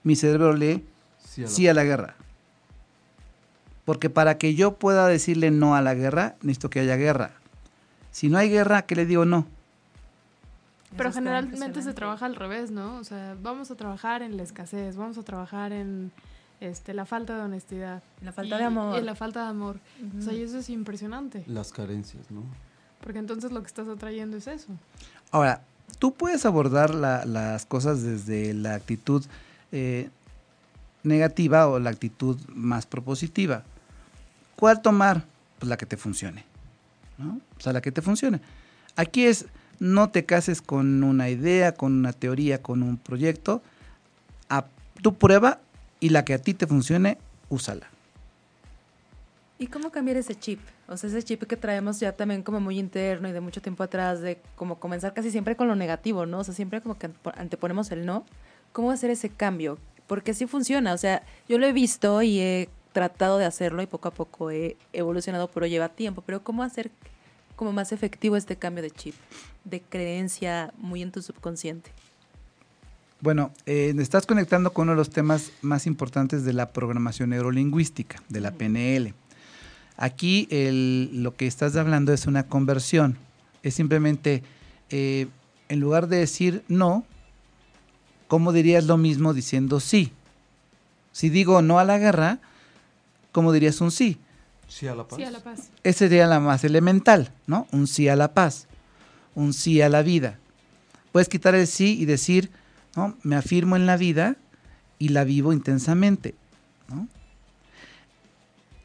mi 0.03 0.17
cerebro 0.17 0.53
lee 0.53 0.85
Sí, 1.25 1.43
a 1.43 1.45
la- 1.45 1.51
sí 1.51 1.69
a 1.69 1.75
la 1.75 1.85
guerra. 1.85 2.15
Porque 3.85 4.11
para 4.11 4.39
que 4.39 4.55
yo 4.55 4.75
pueda 4.77 5.07
decirle 5.07 5.51
no 5.51 5.75
a 5.77 5.83
la 5.83 5.95
guerra, 5.95 6.35
necesito 6.43 6.71
que 6.71 6.81
haya 6.81 6.97
guerra. 6.97 7.31
Si 8.11 8.29
no 8.29 8.39
hay 8.39 8.49
guerra, 8.49 8.83
¿qué 8.83 8.97
le 8.97 9.07
digo 9.07 9.25
no? 9.25 9.47
Pero 10.97 11.11
Eso 11.11 11.19
generalmente 11.19 11.83
se 11.83 11.93
trabaja 11.93 12.27
al 12.27 12.37
revés, 12.37 12.71
¿no? 12.71 12.97
O 12.97 13.05
sea, 13.05 13.37
vamos 13.43 13.71
a 13.71 13.75
trabajar 13.75 14.23
en 14.23 14.37
la 14.37 14.43
escasez, 14.43 14.97
vamos 14.97 15.19
a 15.19 15.23
trabajar 15.23 15.73
en 15.73 16.13
este, 16.61 16.95
la 16.95 17.05
falta 17.05 17.37
de 17.37 17.43
honestidad. 17.43 18.03
La 18.23 18.33
falta 18.33 18.57
y- 18.57 18.59
de 18.59 18.65
amor. 18.65 18.99
y 18.99 19.03
la 19.05 19.15
falta 19.15 19.43
de 19.45 19.49
amor. 19.51 19.79
O 20.19 20.23
sea, 20.23 20.33
y 20.33 20.43
eso 20.43 20.59
es 20.59 20.71
impresionante. 20.71 21.45
Las 21.47 21.73
carencias, 21.73 22.31
¿no? 22.31 22.43
Porque 23.05 23.19
entonces 23.21 23.53
lo 23.53 23.61
que 23.61 23.67
estás 23.69 23.87
atrayendo 23.87 24.37
es 24.39 24.47
eso. 24.47 24.69
Ahora, 25.31 25.61
tú 25.99 26.15
puedes 26.15 26.45
abordar 26.47 26.95
la- 26.95 27.25
las 27.27 27.67
cosas 27.67 28.03
desde 28.03 28.55
la 28.55 28.75
actitud 28.75 29.25
eh, 29.73 30.09
negativa 31.03 31.67
o 31.69 31.79
la 31.79 31.91
actitud 31.91 32.39
más 32.49 32.87
propositiva. 32.87 33.63
¿Cuál 34.57 34.81
tomar? 34.83 35.25
Pues 35.59 35.69
la 35.69 35.77
que 35.77 35.85
te 35.87 35.97
funcione. 35.97 36.45
O 37.19 37.61
sea, 37.61 37.73
la 37.73 37.81
que 37.83 37.93
te 37.93 38.01
funcione. 38.03 38.41
Aquí 38.97 39.25
es, 39.25 39.47
no 39.81 40.09
te 40.11 40.25
cases 40.25 40.63
con 40.63 41.03
una 41.05 41.29
idea, 41.29 41.75
con 41.75 41.93
una 41.93 42.13
teoría, 42.13 42.63
con 42.63 42.83
un 42.83 42.97
proyecto. 42.97 43.63
A, 44.49 44.65
tú 45.03 45.15
prueba 45.15 45.59
y 46.01 46.09
la 46.11 46.25
que 46.25 46.35
a 46.35 46.39
ti 46.39 46.55
te 46.55 46.67
funcione, 46.67 47.19
úsala. 47.49 47.87
¿Y 49.59 49.69
cómo 49.69 49.91
cambiar 49.91 50.17
ese 50.17 50.35
chip? 50.35 50.59
O 50.89 50.97
sea, 50.97 51.09
ese 51.09 51.23
chip 51.23 51.45
que 51.45 51.57
traemos 51.57 52.01
ya 52.01 52.13
también 52.13 52.43
como 52.43 52.59
muy 52.61 52.79
interno 52.79 53.29
y 53.29 53.33
de 53.33 53.41
mucho 53.41 53.63
tiempo 53.63 53.83
atrás, 53.85 54.21
de 54.21 54.41
como 54.57 54.81
comenzar 54.81 55.15
casi 55.15 55.31
siempre 55.31 55.55
con 55.55 55.69
lo 55.69 55.77
negativo, 55.77 56.27
¿no? 56.27 56.41
O 56.41 56.45
sea, 56.45 56.55
siempre 56.55 56.81
como 56.81 56.99
que 56.99 57.09
antepo- 57.09 57.33
anteponemos 57.37 57.91
el 57.93 58.05
no. 58.05 58.25
¿Cómo 58.73 58.91
hacer 58.91 59.11
ese 59.11 59.29
cambio? 59.29 59.79
Porque 60.09 60.35
sí 60.35 60.47
funciona. 60.47 60.93
O 60.93 60.99
sea, 60.99 61.23
yo 61.49 61.59
lo 61.59 61.67
he 61.67 61.73
visto 61.73 62.21
y 62.23 62.41
he 62.41 62.69
tratado 62.93 63.39
de 63.39 63.45
hacerlo 63.45 63.81
y 63.83 63.87
poco 63.87 64.09
a 64.09 64.13
poco 64.13 64.51
he 64.51 64.77
evolucionado, 64.93 65.49
pero 65.49 65.67
lleva 65.67 65.89
tiempo. 65.89 66.23
Pero 66.27 66.43
¿cómo 66.43 66.65
hacer 66.65 66.91
como 67.55 67.73
más 67.73 67.93
efectivo 67.93 68.37
este 68.37 68.57
cambio 68.57 68.83
de 68.83 68.91
chip? 68.91 69.15
De 69.65 69.81
creencia 69.81 70.73
muy 70.79 71.01
en 71.01 71.13
tu 71.13 71.23
subconsciente. 71.23 71.93
Bueno, 73.21 73.53
eh, 73.65 73.95
estás 73.99 74.27
conectando 74.27 74.73
con 74.73 74.83
uno 74.83 74.93
de 74.93 74.97
los 74.97 75.11
temas 75.11 75.53
más 75.63 75.87
importantes 75.87 76.45
de 76.45 76.53
la 76.53 76.73
programación 76.73 77.31
neurolingüística, 77.31 78.21
de 78.29 78.41
la 78.41 78.51
PNL. 78.51 79.15
Aquí 79.97 80.49
el- 80.51 81.23
lo 81.23 81.37
que 81.37 81.47
estás 81.47 81.77
hablando 81.77 82.13
es 82.13 82.27
una 82.27 82.45
conversión. 82.45 83.17
Es 83.63 83.75
simplemente, 83.75 84.43
eh, 84.91 85.29
en 85.69 85.81
lugar 85.81 86.09
de 86.09 86.19
decir 86.19 86.63
no, 86.69 87.05
¿cómo 88.29 88.53
dirías 88.53 88.85
lo 88.85 88.97
mismo 88.97 89.33
diciendo 89.35 89.81
sí? 89.81 90.13
Si 91.13 91.29
digo 91.31 91.63
no 91.63 91.79
a 91.79 91.85
la 91.85 91.99
guerra, 91.99 92.39
¿cómo 93.33 93.53
dirías 93.53 93.81
un 93.81 93.91
sí? 93.91 94.19
Sí 94.67 94.87
a 94.89 94.95
la 94.95 95.07
paz. 95.07 95.17
Sí, 95.19 95.25
a 95.25 95.31
la 95.31 95.41
paz. 95.41 95.71
Esa 95.85 95.99
sería 96.01 96.27
la 96.27 96.41
más 96.41 96.65
elemental, 96.65 97.31
¿no? 97.47 97.69
Un 97.71 97.87
sí 97.87 98.09
a 98.09 98.17
la 98.17 98.33
paz, 98.35 98.67
un 99.35 99.53
sí 99.53 99.81
a 99.81 99.89
la 99.89 100.03
vida. 100.03 100.39
Puedes 101.13 101.29
quitar 101.29 101.55
el 101.55 101.67
sí 101.69 101.97
y 102.01 102.07
decir, 102.07 102.51
¿no? 102.97 103.17
Me 103.23 103.37
afirmo 103.37 103.77
en 103.77 103.87
la 103.87 103.97
vida 103.97 104.37
y 104.99 105.11
la 105.11 105.23
vivo 105.23 105.53
intensamente, 105.53 106.35
¿no? 106.89 107.07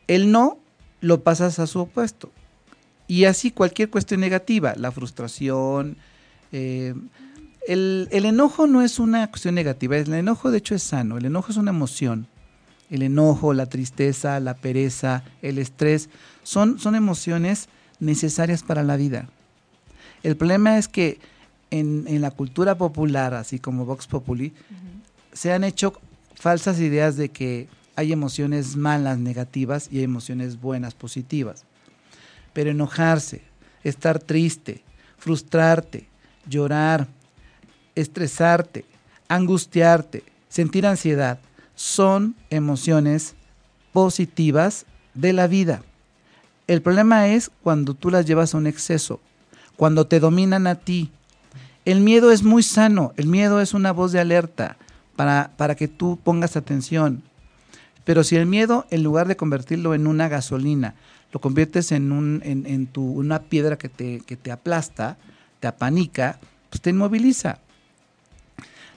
El 0.08 0.32
no 0.32 0.60
lo 1.02 1.24
pasas 1.24 1.60
a 1.60 1.68
su 1.68 1.80
opuesto. 1.80 2.32
Y 3.08 3.26
así 3.26 3.52
cualquier 3.52 3.90
cuestión 3.90 4.20
negativa, 4.20 4.74
la 4.76 4.92
frustración, 4.92 5.98
eh, 6.52 6.94
el, 7.68 8.08
el 8.12 8.26
enojo 8.26 8.68
no 8.68 8.82
es 8.82 9.00
una 9.00 9.28
cuestión 9.30 9.56
negativa, 9.56 9.98
el 9.98 10.14
enojo 10.14 10.52
de 10.52 10.60
hecho 10.60 10.76
es 10.76 10.84
sano, 10.84 11.18
el 11.18 11.26
enojo 11.26 11.52
es 11.52 11.58
una 11.58 11.72
emoción. 11.72 12.28
El 12.90 13.04
enojo, 13.04 13.54
la 13.54 13.68
tristeza, 13.68 14.40
la 14.40 14.56
pereza, 14.56 15.24
el 15.44 15.60
estrés, 15.60 16.10
son, 16.42 16.80
son 16.80 16.96
emociones 16.96 17.70
necesarias 18.00 18.64
para 18.64 18.84
la 18.84 18.98
vida. 18.98 19.30
El 20.24 20.36
problema 20.36 20.78
es 20.78 20.88
que 20.88 21.20
en, 21.70 22.06
en 22.08 22.22
la 22.22 22.32
cultura 22.32 22.78
popular, 22.78 23.36
así 23.36 23.60
como 23.60 23.86
Vox 23.86 24.08
Populi, 24.08 24.54
se 25.34 25.54
han 25.54 25.64
hecho 25.64 25.94
falsas 26.34 26.80
ideas 26.80 27.16
de 27.16 27.30
que 27.30 27.68
hay 28.00 28.14
emociones 28.14 28.78
malas, 28.78 29.20
negativas, 29.20 29.90
y 29.92 30.02
emociones 30.04 30.62
buenas, 30.62 30.94
positivas. 30.94 31.66
Pero 32.54 32.70
enojarse, 32.70 33.42
estar 33.84 34.20
triste, 34.20 34.86
frustrarte, 35.18 36.08
llorar, 36.48 37.10
estresarte, 37.96 38.86
angustiarte, 39.28 40.24
sentir 40.48 40.88
ansiedad, 40.88 41.40
son 41.76 42.38
emociones 42.50 43.36
positivas 43.92 44.86
de 45.14 45.34
la 45.34 45.48
vida. 45.48 45.84
El 46.68 46.82
problema 46.82 47.28
es 47.28 47.52
cuando 47.64 47.96
tú 47.96 48.12
las 48.12 48.26
llevas 48.26 48.54
a 48.56 48.60
un 48.60 48.68
exceso, 48.68 49.20
cuando 49.76 50.08
te 50.08 50.22
dominan 50.22 50.68
a 50.68 50.76
ti. 50.76 51.12
El 51.84 52.00
miedo 52.00 52.32
es 52.32 52.44
muy 52.44 52.64
sano, 52.64 53.12
el 53.18 53.28
miedo 53.28 53.60
es 53.60 53.74
una 53.74 53.92
voz 53.92 54.14
de 54.14 54.22
alerta 54.22 54.78
para, 55.18 55.52
para 55.58 55.76
que 55.76 55.90
tú 55.90 56.18
pongas 56.24 56.56
atención. 56.56 57.24
Pero 58.04 58.24
si 58.24 58.36
el 58.36 58.46
miedo, 58.46 58.86
en 58.90 59.04
lugar 59.04 59.28
de 59.28 59.36
convertirlo 59.36 59.94
en 59.94 60.08
una 60.08 60.28
gasolina, 60.28 60.96
lo 61.32 61.40
conviertes 61.40 61.92
en, 61.92 62.12
un, 62.12 62.42
en, 62.44 62.88
tu, 62.88 63.04
una 63.04 63.44
piedra 63.44 63.78
que 63.78 63.90
te, 63.90 64.52
aplasta, 64.52 65.18
te 65.60 65.68
apanica, 65.68 66.40
pues 66.70 66.82
te 66.82 66.90
inmoviliza. 66.90 67.60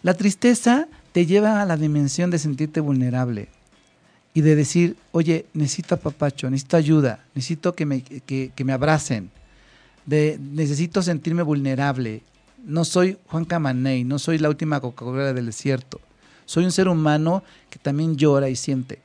La 0.02 0.14
tristeza 0.14 0.88
te 1.12 1.26
lleva 1.26 1.60
a 1.60 1.66
la 1.66 1.76
dimensión 1.76 2.30
de 2.30 2.38
sentirte 2.38 2.80
vulnerable 2.80 3.48
y 4.34 4.40
de 4.40 4.56
decir, 4.56 4.96
oye, 5.12 5.44
necesito 5.52 5.94
apapacho, 5.94 6.48
necesito 6.48 6.78
ayuda, 6.78 7.24
necesito 7.34 7.74
que 7.74 7.84
me, 7.84 8.72
abracen, 8.72 9.30
necesito 10.06 11.02
sentirme 11.02 11.42
vulnerable. 11.42 12.22
No 12.64 12.84
soy 12.84 13.18
Juan 13.26 13.44
Camaney, 13.44 14.04
no 14.04 14.18
soy 14.18 14.38
la 14.38 14.48
última 14.48 14.80
Coca-Cola 14.80 15.34
del 15.34 15.46
desierto. 15.46 16.00
Soy 16.44 16.64
un 16.64 16.72
ser 16.72 16.88
humano 16.88 17.42
que 17.70 17.78
también 17.78 18.16
llora 18.16 18.48
y 18.48 18.56
siente. 18.56 19.00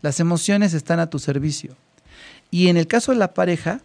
Las 0.00 0.20
emociones 0.20 0.74
están 0.74 1.00
a 1.00 1.08
tu 1.10 1.18
servicio. 1.18 1.76
Y 2.50 2.68
en 2.68 2.76
el 2.76 2.86
caso 2.86 3.12
de 3.12 3.18
la 3.18 3.34
pareja, 3.34 3.80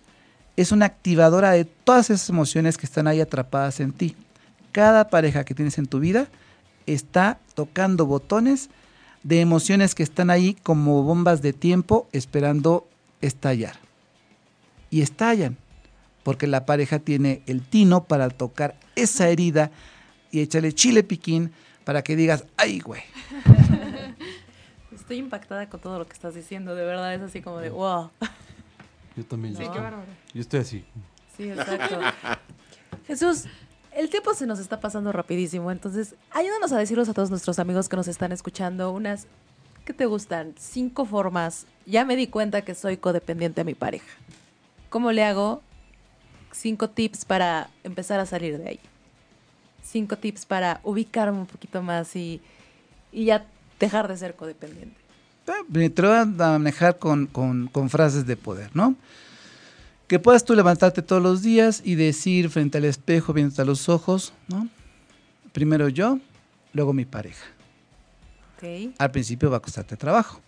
es 0.58 0.72
una 0.72 0.88
activadora 0.88 1.52
de 1.52 1.66
todas 1.66 2.10
esas 2.10 2.30
emociones 2.30 2.78
que 2.78 2.86
están 2.86 3.08
ahí 3.08 3.22
atrapadas 3.22 3.80
en 3.80 3.94
ti. 3.94 4.16
Cada 4.72 5.10
pareja 5.10 5.46
que 5.46 5.54
tienes 5.54 5.78
en 5.78 5.86
tu 5.86 6.00
vida 6.00 6.28
está 6.88 7.40
tocando 7.54 8.06
botones 8.06 8.70
de 9.24 9.42
emociones 9.42 9.94
que 9.94 10.04
están 10.04 10.30
ahí 10.30 10.56
como 10.64 11.04
bombas 11.04 11.42
de 11.42 11.54
tiempo 11.54 12.08
esperando 12.12 12.88
estallar. 13.22 13.76
Y 14.90 15.02
estallan, 15.02 15.58
porque 16.24 16.48
la 16.48 16.66
pareja 16.66 17.00
tiene 17.00 17.42
el 17.46 17.62
tino 17.62 18.06
para 18.06 18.30
tocar 18.30 18.76
esa 18.96 19.30
herida 19.30 19.70
y 20.32 20.42
echarle 20.42 20.74
chile 20.74 21.04
piquín 21.04 21.52
para 21.88 22.02
que 22.02 22.18
digas, 22.18 22.44
ay, 22.58 22.82
güey. 22.82 23.02
Estoy 24.92 25.20
impactada 25.20 25.70
con 25.70 25.80
todo 25.80 25.98
lo 25.98 26.06
que 26.06 26.12
estás 26.12 26.36
diciendo, 26.36 26.76
de 26.76 26.84
verdad 26.84 27.14
es 27.14 27.22
así 27.22 27.42
como 27.42 27.60
de 27.60 27.70
wow. 27.70 28.10
Yo 29.16 29.26
también. 29.26 29.56
Sí, 29.56 29.64
yo 29.64 29.72
qué 29.72 29.78
estoy- 29.78 29.84
bárbaro. 29.84 30.04
Yo 30.34 30.42
estoy 30.42 30.60
así. 30.60 30.86
Sí, 31.38 31.50
exacto. 31.50 32.02
Jesús, 33.08 33.46
el 33.94 34.10
tiempo 34.10 34.34
se 34.34 34.46
nos 34.46 34.60
está 34.60 34.82
pasando 34.82 35.14
rapidísimo, 35.14 35.72
entonces 35.72 36.16
ayúdanos 36.32 36.74
a 36.74 36.78
decirles 36.78 37.08
a 37.08 37.14
todos 37.14 37.30
nuestros 37.30 37.58
amigos 37.58 37.88
que 37.88 37.96
nos 37.96 38.10
están 38.10 38.34
escuchando 38.34 38.92
unas, 38.92 39.26
¿qué 39.86 39.94
te 39.94 40.08
gustan? 40.08 40.56
Cinco 40.60 41.06
formas. 41.06 41.68
Ya 41.86 42.04
me 42.04 42.18
di 42.18 42.28
cuenta 42.28 42.64
que 42.64 42.76
soy 42.76 42.98
codependiente 42.98 43.62
a 43.62 43.64
mi 43.64 43.76
pareja. 43.76 44.14
¿Cómo 44.90 45.14
le 45.14 45.24
hago? 45.24 45.62
Cinco 46.52 46.90
tips 46.90 47.24
para 47.24 47.70
empezar 47.86 48.20
a 48.20 48.26
salir 48.26 48.58
de 48.58 48.68
ahí. 48.68 48.80
Cinco 49.90 50.18
tips 50.18 50.46
para 50.46 50.80
ubicarme 50.84 51.40
un 51.40 51.46
poquito 51.46 51.82
más 51.82 52.16
y, 52.16 52.42
y 53.12 53.26
ya 53.26 53.46
dejar 53.80 54.08
de 54.08 54.18
ser 54.18 54.36
codependiente. 54.36 54.96
Eh, 55.48 55.90
Te 55.90 56.02
lo 56.02 56.14
a 56.14 56.26
manejar 56.26 56.98
con, 56.98 57.26
con- 57.28 57.68
con 57.68 57.90
frases 57.90 58.26
de 58.26 58.36
poder, 58.36 58.70
¿no? 58.76 58.96
Que 60.08 60.20
puedas 60.20 60.44
tú 60.46 60.56
levantarte 60.56 61.02
todos 61.02 61.22
los 61.22 61.42
días 61.42 61.82
y 61.86 61.96
decir 61.96 62.50
frente 62.50 62.78
al 62.78 62.86
espejo, 62.86 63.34
viéndote 63.34 63.62
a 63.62 63.66
los 63.66 63.88
ojos, 63.90 64.34
¿no? 64.48 64.68
Primero 65.54 65.90
yo, 65.90 66.20
luego 66.74 66.94
mi 66.94 67.06
pareja. 67.06 67.46
¿Ok? 68.58 68.94
Al 68.98 69.12
principio 69.12 69.50
va 69.50 69.58
a 69.58 69.62
costarte 69.62 69.96
trabajo, 69.98 70.40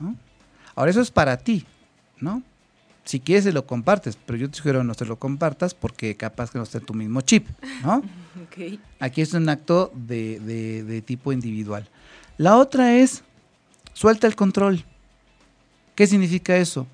¿no? 0.00 0.16
Ahora 0.74 0.90
eso 0.90 1.00
es 1.00 1.10
para 1.10 1.36
ti, 1.36 1.64
¿no? 2.20 2.42
Si 3.04 3.20
quieres 3.20 3.44
se 3.44 3.52
lo 3.52 3.66
compartes, 3.66 4.16
pero 4.24 4.38
yo 4.38 4.48
te 4.50 4.56
sugiero 4.56 4.84
no 4.84 4.94
se 4.94 5.04
lo 5.04 5.16
compartas 5.18 5.74
porque 5.74 6.16
capaz 6.16 6.50
que 6.50 6.58
no 6.58 6.64
esté 6.64 6.78
en 6.78 6.86
tu 6.86 6.94
mismo 6.94 7.20
chip, 7.22 7.48
¿no? 7.82 8.02
Aquí 9.00 9.20
es 9.22 9.32
un 9.34 9.48
acto 9.48 9.90
de, 9.94 10.40
de- 10.40 10.82
de 10.84 11.02
tipo 11.02 11.32
individual. 11.32 11.88
La 12.38 12.56
otra 12.56 12.94
es, 12.96 13.22
suelta 13.92 14.26
el 14.26 14.34
control. 14.36 14.84
¿Qué 15.94 16.06
significa 16.06 16.56
eso? 16.56 16.86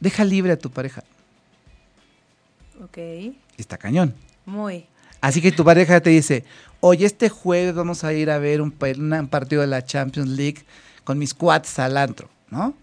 Deja 0.00 0.24
libre 0.24 0.52
a 0.52 0.58
tu 0.58 0.70
pareja. 0.70 1.02
Ok. 2.82 2.98
Está 3.56 3.76
cañón. 3.78 4.14
Muy. 4.44 4.86
Así 5.20 5.40
que 5.40 5.52
tu 5.52 5.64
pareja 5.64 6.00
te 6.00 6.10
dice, 6.10 6.44
oye, 6.80 7.06
este 7.06 7.28
jueves 7.30 7.74
vamos 7.74 8.04
a 8.04 8.12
ir 8.12 8.30
a 8.30 8.38
ver 8.38 8.60
un, 8.60 8.70
partido 8.70 9.62
de 9.62 9.66
la 9.68 9.84
Champions 9.84 10.28
League 10.28 10.64
con 11.04 11.18
mis 11.18 11.32
cuates 11.32 11.78
al 11.78 11.96
antro, 11.96 12.28
¿no? 12.50 12.74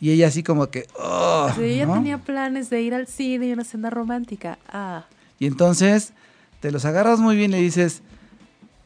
Y 0.00 0.10
ella 0.10 0.28
así 0.28 0.42
como 0.42 0.68
que, 0.68 0.86
"Oh", 0.96 1.50
Sí, 1.56 1.62
ella 1.62 1.86
¿no? 1.86 1.94
tenía 1.94 2.18
planes 2.18 2.70
de 2.70 2.82
ir 2.82 2.94
al 2.94 3.06
cine 3.08 3.46
y 3.48 3.52
una 3.52 3.64
cena 3.64 3.90
romántica. 3.90 4.58
Ah, 4.68 5.06
Y 5.38 5.46
entonces 5.46 6.12
te 6.60 6.70
los 6.72 6.84
agarras 6.84 7.18
muy 7.20 7.36
bien 7.36 7.50
y 7.50 7.56
le 7.56 7.60
dices, 7.60 8.02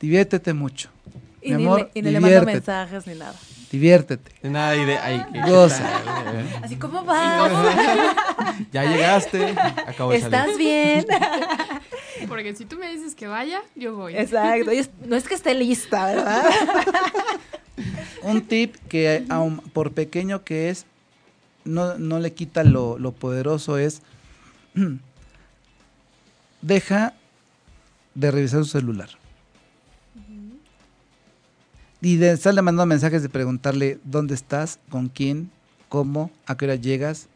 diviértete 0.01 0.53
mucho. 0.53 0.91
y, 1.43 1.55
Mi 1.55 1.65
amor, 1.65 1.91
le, 1.95 2.01
y 2.01 2.03
ni 2.03 2.11
le 2.11 2.21
mando 2.21 2.27
diviértete. 2.29 2.53
mensajes 2.57 3.07
ni 3.07 3.15
nada. 3.15 3.35
Diviértete. 3.71 4.33
Nada 4.49 4.75
y 4.75 4.85
de. 4.85 4.99
Ay, 4.99 5.25
¿qué- 5.33 5.41
qué 5.45 5.51
Goza. 5.51 5.79
tal? 6.05 6.65
Así 6.65 6.77
como 6.77 7.05
va. 7.05 8.17
Ya 8.73 8.85
llegaste. 8.85 9.55
Acabo 9.87 10.11
de 10.11 10.21
salir. 10.21 10.35
¿Estás 10.39 10.59
bien? 10.59 11.07
Porque 12.29 12.55
si 12.57 12.65
tú 12.67 12.77
me 12.77 12.91
dices 12.91 13.15
que 13.15 13.27
vaya, 13.29 13.63
yo 13.77 13.95
voy. 13.95 14.17
Exacto. 14.17 14.71
No 15.07 15.15
es 15.17 15.27
que 15.29 15.35
esté 15.35 15.55
lista, 15.55 16.07
¿verdad? 16.07 16.45
Un 18.23 18.43
tip 18.43 18.75
que 18.89 19.25
aun 19.31 19.59
por 19.73 19.93
pequeño 19.93 20.45
que 20.45 20.69
es, 20.69 20.85
no, 21.65 21.97
no 21.97 22.19
le 22.19 22.33
quita 22.35 22.65
lo, 22.65 22.99
lo 22.99 23.13
poderoso 23.13 23.79
es, 23.79 24.03
deja 26.63 27.15
de 28.15 28.31
revisar 28.31 28.65
su 28.65 28.71
celular. 28.71 29.09
Y 32.03 32.17
de 32.17 32.33
estarle 32.33 32.63
mandando 32.63 32.87
mensajes 32.87 33.23
de 33.23 33.29
preguntarle 33.29 33.99
dónde 34.05 34.35
estás, 34.35 34.79
con 34.89 35.09
quién, 35.09 35.51
cómo, 35.89 36.31
a 36.47 36.57
qué 36.57 36.65
hora 36.65 36.75
llegas. 36.77 37.29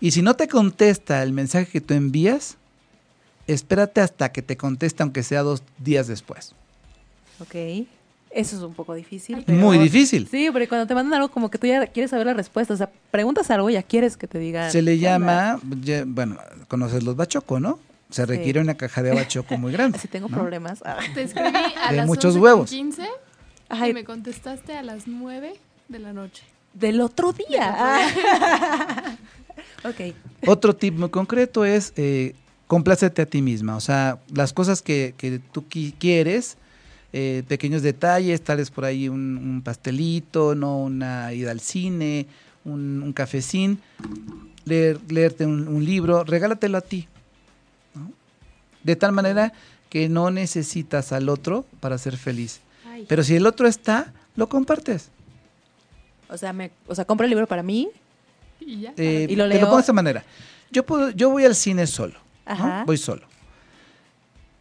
Y 0.00 0.12
si 0.12 0.22
no 0.22 0.34
te 0.34 0.46
contesta 0.46 1.22
el 1.22 1.32
mensaje 1.32 1.66
que 1.66 1.80
tú 1.80 1.94
envías, 1.94 2.56
espérate 3.48 4.00
hasta 4.00 4.30
que 4.30 4.42
te 4.42 4.56
conteste, 4.56 5.02
aunque 5.02 5.22
sea 5.24 5.42
dos 5.42 5.62
días 5.78 6.06
después. 6.06 6.54
ok. 7.40 7.86
Eso 8.30 8.54
es 8.56 8.62
un 8.62 8.74
poco 8.74 8.92
difícil. 8.92 9.36
Muy 9.46 9.76
pero- 9.78 9.82
difícil. 9.84 10.28
Sí, 10.30 10.48
porque 10.52 10.68
cuando 10.68 10.86
te 10.86 10.94
mandan 10.94 11.14
algo 11.22 11.30
como 11.30 11.50
que 11.50 11.56
tú 11.56 11.66
ya 11.66 11.86
quieres 11.86 12.10
saber 12.10 12.26
la 12.26 12.34
respuesta, 12.34 12.74
o 12.74 12.76
sea, 12.76 12.90
preguntas 13.10 13.50
algo 13.50 13.70
y 13.70 13.74
ya 13.74 13.82
quieres 13.82 14.18
que 14.18 14.26
te 14.28 14.38
digan. 14.38 14.70
Se 14.70 14.82
le 14.82 14.98
llama, 14.98 15.58
ya- 15.80 16.04
bueno, 16.06 16.36
conoces 16.68 17.02
los 17.02 17.16
bachoco, 17.16 17.58
¿no? 17.60 17.78
Se 18.10 18.24
requiere 18.24 18.60
una 18.60 18.74
caja 18.76 19.02
de 19.02 19.10
abachoco 19.10 19.56
muy 19.58 19.72
grande. 19.72 19.98
Así 19.98 20.08
tengo 20.08 20.28
¿no? 20.28 20.36
problemas. 20.36 20.80
Ah. 20.84 20.98
Te 21.14 21.22
escribí 21.22 21.56
a 21.82 21.90
De 21.90 21.96
las 21.98 22.06
muchos 22.06 22.26
11 22.34 22.38
con 22.38 22.42
huevos. 22.44 22.70
15 22.70 23.08
Ay, 23.68 23.90
y 23.90 23.94
me 23.94 24.04
contestaste 24.04 24.76
a 24.76 24.82
las 24.82 25.06
9 25.08 25.54
de 25.88 25.98
la 25.98 26.12
noche. 26.12 26.44
del 26.74 27.00
otro 27.00 27.32
día. 27.32 27.74
Ah. 27.76 29.16
ok. 29.84 30.14
Otro 30.46 30.74
tip 30.76 30.94
muy 30.94 31.08
concreto 31.10 31.64
es 31.64 31.92
eh, 31.96 32.34
complácete 32.66 33.22
a 33.22 33.26
ti 33.26 33.42
misma. 33.42 33.76
O 33.76 33.80
sea, 33.80 34.18
las 34.32 34.52
cosas 34.52 34.82
que, 34.82 35.14
que 35.16 35.40
tú 35.52 35.64
qui- 35.68 35.94
quieres, 35.98 36.56
eh, 37.12 37.42
pequeños 37.48 37.82
detalles, 37.82 38.42
tal 38.42 38.58
vez 38.58 38.70
por 38.70 38.84
ahí 38.84 39.08
un, 39.08 39.36
un 39.36 39.62
pastelito, 39.62 40.54
no 40.54 40.78
una 40.78 41.32
ida 41.32 41.50
al 41.50 41.60
cine, 41.60 42.26
un, 42.64 43.02
un 43.02 43.12
cafecín, 43.12 43.80
leer, 44.64 45.00
leerte 45.08 45.46
un, 45.46 45.66
un 45.66 45.84
libro, 45.84 46.22
regálatelo 46.24 46.78
a 46.78 46.82
ti. 46.82 47.08
De 48.86 48.96
tal 48.96 49.12
manera 49.12 49.52
que 49.90 50.08
no 50.08 50.30
necesitas 50.30 51.12
al 51.12 51.28
otro 51.28 51.64
para 51.80 51.98
ser 51.98 52.16
feliz. 52.16 52.60
Ay, 52.88 53.04
Pero 53.08 53.22
si 53.22 53.34
el 53.36 53.46
otro 53.46 53.66
está, 53.68 54.12
lo 54.36 54.48
compartes. 54.48 55.10
O 56.28 56.36
sea, 56.38 56.52
me, 56.52 56.70
o 56.86 56.94
sea, 56.94 57.04
compro 57.04 57.24
el 57.24 57.30
libro 57.30 57.46
para 57.46 57.62
mí. 57.62 57.88
y 58.60 58.80
ya. 58.80 58.94
Eh, 58.96 59.26
¿Y 59.28 59.36
lo 59.36 59.44
Te 59.44 59.50
leo? 59.50 59.60
lo 59.60 59.66
pongo 59.66 59.76
de 59.76 59.80
esta 59.82 59.92
manera. 59.92 60.24
Yo, 60.70 60.84
puedo, 60.86 61.10
yo 61.10 61.30
voy 61.30 61.44
al 61.44 61.54
cine 61.54 61.86
solo. 61.86 62.14
¿no? 62.46 62.52
Ajá. 62.52 62.84
Voy 62.86 62.96
solo. 62.96 63.26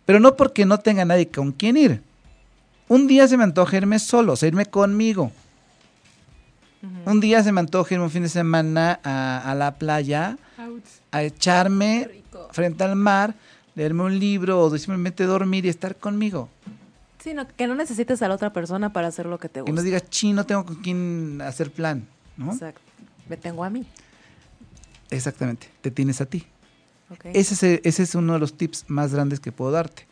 Pero 0.05 0.19
no 0.19 0.35
porque 0.35 0.65
no 0.65 0.77
tenga 0.79 1.05
nadie 1.05 1.27
con 1.27 1.51
quien 1.51 1.77
ir. 1.77 2.01
Un 2.87 3.07
día 3.07 3.27
se 3.27 3.37
me 3.37 3.43
antoja 3.43 3.77
irme 3.77 3.97
solo, 3.97 4.33
o 4.33 4.35
sea, 4.35 4.47
irme 4.47 4.65
conmigo. 4.67 5.31
Un 7.07 7.19
día 7.19 7.41
se 7.41 7.51
me 7.51 7.59
antoja 7.61 7.95
irme 7.95 8.05
un 8.05 8.11
fin 8.11 8.21
de 8.21 8.29
semana 8.29 8.99
a, 9.03 9.51
a 9.51 9.55
la 9.55 9.73
playa, 9.75 10.37
Out. 10.59 10.83
a 11.11 11.23
echarme 11.23 12.21
frente 12.51 12.83
al 12.83 12.95
mar, 12.95 13.33
leerme 13.75 14.03
un 14.03 14.19
libro 14.19 14.59
o 14.61 14.77
simplemente 14.77 15.23
dormir 15.25 15.65
y 15.65 15.69
estar 15.69 15.95
conmigo. 15.97 16.49
Sí, 17.19 17.33
no, 17.33 17.47
que 17.47 17.67
no 17.67 17.75
necesites 17.75 18.21
a 18.21 18.27
la 18.27 18.35
otra 18.35 18.53
persona 18.53 18.93
para 18.93 19.07
hacer 19.07 19.25
lo 19.25 19.37
que 19.39 19.49
te 19.49 19.55
Que 19.55 19.61
gusta. 19.61 19.75
no 19.75 19.81
digas, 19.81 20.09
chi, 20.09 20.31
no 20.33 20.45
tengo 20.45 20.65
con 20.65 20.75
quién 20.75 21.41
hacer 21.41 21.71
plan. 21.71 22.07
¿no? 22.37 22.53
Exacto. 22.53 22.81
Me 23.27 23.37
tengo 23.37 23.63
a 23.63 23.69
mí. 23.69 23.85
Exactamente, 25.09 25.69
te 25.81 25.91
tienes 25.91 26.21
a 26.21 26.25
ti. 26.25 26.45
Ese 27.33 27.53
es, 27.53 27.81
ese 27.83 28.03
es 28.03 28.15
uno 28.15 28.33
de 28.33 28.39
los 28.39 28.57
tips 28.57 28.85
más 28.87 29.13
grandes 29.13 29.39
que 29.39 29.51
puedo 29.51 29.71
darte. 29.71 30.07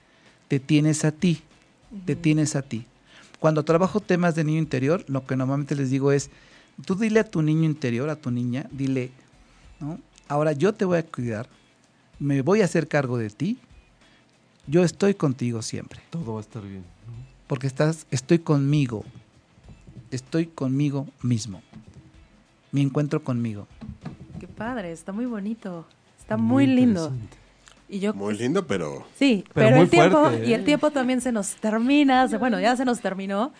Te 0.47 0.59
tienes 0.59 1.05
a 1.05 1.11
ti. 1.11 1.41
Te 2.05 2.15
tienes 2.15 2.55
a 2.55 2.61
ti. 2.61 2.85
Cuando 3.39 3.63
trabajo 3.65 3.99
temas 3.99 4.35
de 4.35 4.43
niño 4.43 4.59
interior, 4.59 5.03
lo 5.07 5.25
que 5.25 5.35
normalmente 5.35 5.75
les 5.75 5.89
digo 5.89 6.11
es, 6.11 6.29
tú 6.85 6.95
dile 6.95 7.19
a 7.19 7.23
tu 7.29 7.41
niño 7.41 7.65
interior, 7.65 8.09
a 8.09 8.15
tu 8.15 8.31
niña, 8.31 8.67
dile, 8.71 9.11
¿no? 9.79 9.99
ahora 10.27 10.53
yo 10.53 10.73
te 10.73 10.85
voy 10.85 10.97
a 10.99 11.05
cuidar, 11.05 11.47
me 12.19 12.41
voy 12.41 12.61
a 12.61 12.65
hacer 12.65 12.87
cargo 12.87 13.17
de 13.17 13.29
ti, 13.29 13.57
yo 14.67 14.83
estoy 14.83 15.13
contigo 15.13 15.61
siempre, 15.61 16.01
Todo 16.09 16.33
va 16.33 16.39
a 16.39 16.41
estar 16.41 16.63
bien. 16.63 16.83
¿no? 17.07 17.23
porque 17.47 17.67
estás, 17.67 18.07
estoy 18.11 18.39
conmigo, 18.39 19.03
estoy 20.11 20.47
conmigo 20.47 21.07
mismo, 21.21 21.61
mi 22.71 22.81
encuentro 22.81 23.23
conmigo. 23.23 23.67
Qué 24.39 24.47
padre, 24.47 24.91
está 24.91 25.11
muy 25.11 25.25
bonito. 25.25 25.85
Está 26.23 26.37
muy, 26.37 26.65
lindo. 26.65 27.11
Interesante. 27.93 27.97
Y 27.97 27.99
yo 27.99 28.13
Muy 28.13 28.37
lindo, 28.37 28.65
pero 28.67 29.05
Sí, 29.17 29.43
Pero 29.53 29.67
pero, 29.67 29.75
muy 29.77 29.85
el 29.85 29.89
tiempo 29.89 30.19
fuerte, 30.21 30.45
y 30.47 30.53
el 30.53 30.61
¿eh? 30.61 30.63
tiempo 30.63 30.91
también 30.91 31.21
se 31.21 31.31
nos 31.31 31.55
termina, 31.55 32.27
se- 32.27 32.37
bueno, 32.37 32.59
ya 32.59 32.75
se 32.75 32.85
nos 32.85 32.99
terminó. 33.01 33.51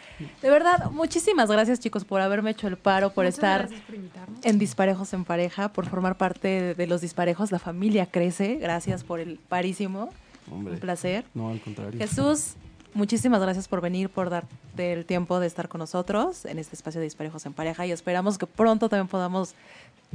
De 0.42 0.50
verdad, 0.50 0.92
muchísimas 0.92 1.50
gracias 1.50 1.80
chicos 1.80 2.06
por 2.06 2.22
haberme 2.22 2.52
hecho 2.52 2.68
el 2.68 2.78
paro, 2.78 3.12
por 3.12 3.26
Muchas 3.26 3.36
estar 3.36 3.68
por 3.68 3.96
en 4.44 4.60
Disparejos 4.60 5.14
en 5.14 5.24
Pareja, 5.26 5.70
por 5.72 5.86
formar 5.88 6.18
parte 6.18 6.48
de, 6.48 6.76
de 6.76 6.88
los 6.88 7.02
Disparejos, 7.02 7.52
la 7.52 7.60
familia 7.60 8.06
crece. 8.08 8.56
Gracias 8.56 9.04
por 9.04 9.20
el 9.20 9.40
parísimo. 9.50 10.10
Hombre. 10.52 10.74
Un 10.74 10.80
placer. 10.80 11.24
No, 11.34 11.50
al 11.50 11.62
contrario. 11.62 11.98
Jesús, 12.00 12.56
muchísimas 12.94 13.42
gracias 13.42 13.68
por 13.68 13.80
venir, 13.82 14.10
por 14.10 14.30
darte 14.30 14.94
el 14.94 15.06
tiempo 15.06 15.40
de 15.40 15.48
estar 15.48 15.70
con 15.70 15.80
nosotros 15.80 16.46
en 16.46 16.60
este 16.60 16.76
espacio 16.76 17.00
de 17.00 17.06
Disparejos 17.06 17.46
en 17.46 17.54
Pareja 17.54 17.86
y 17.86 17.92
esperamos 17.92 18.38
que 18.38 18.46
pronto 18.46 18.90
también 18.90 19.08
podamos 19.08 19.56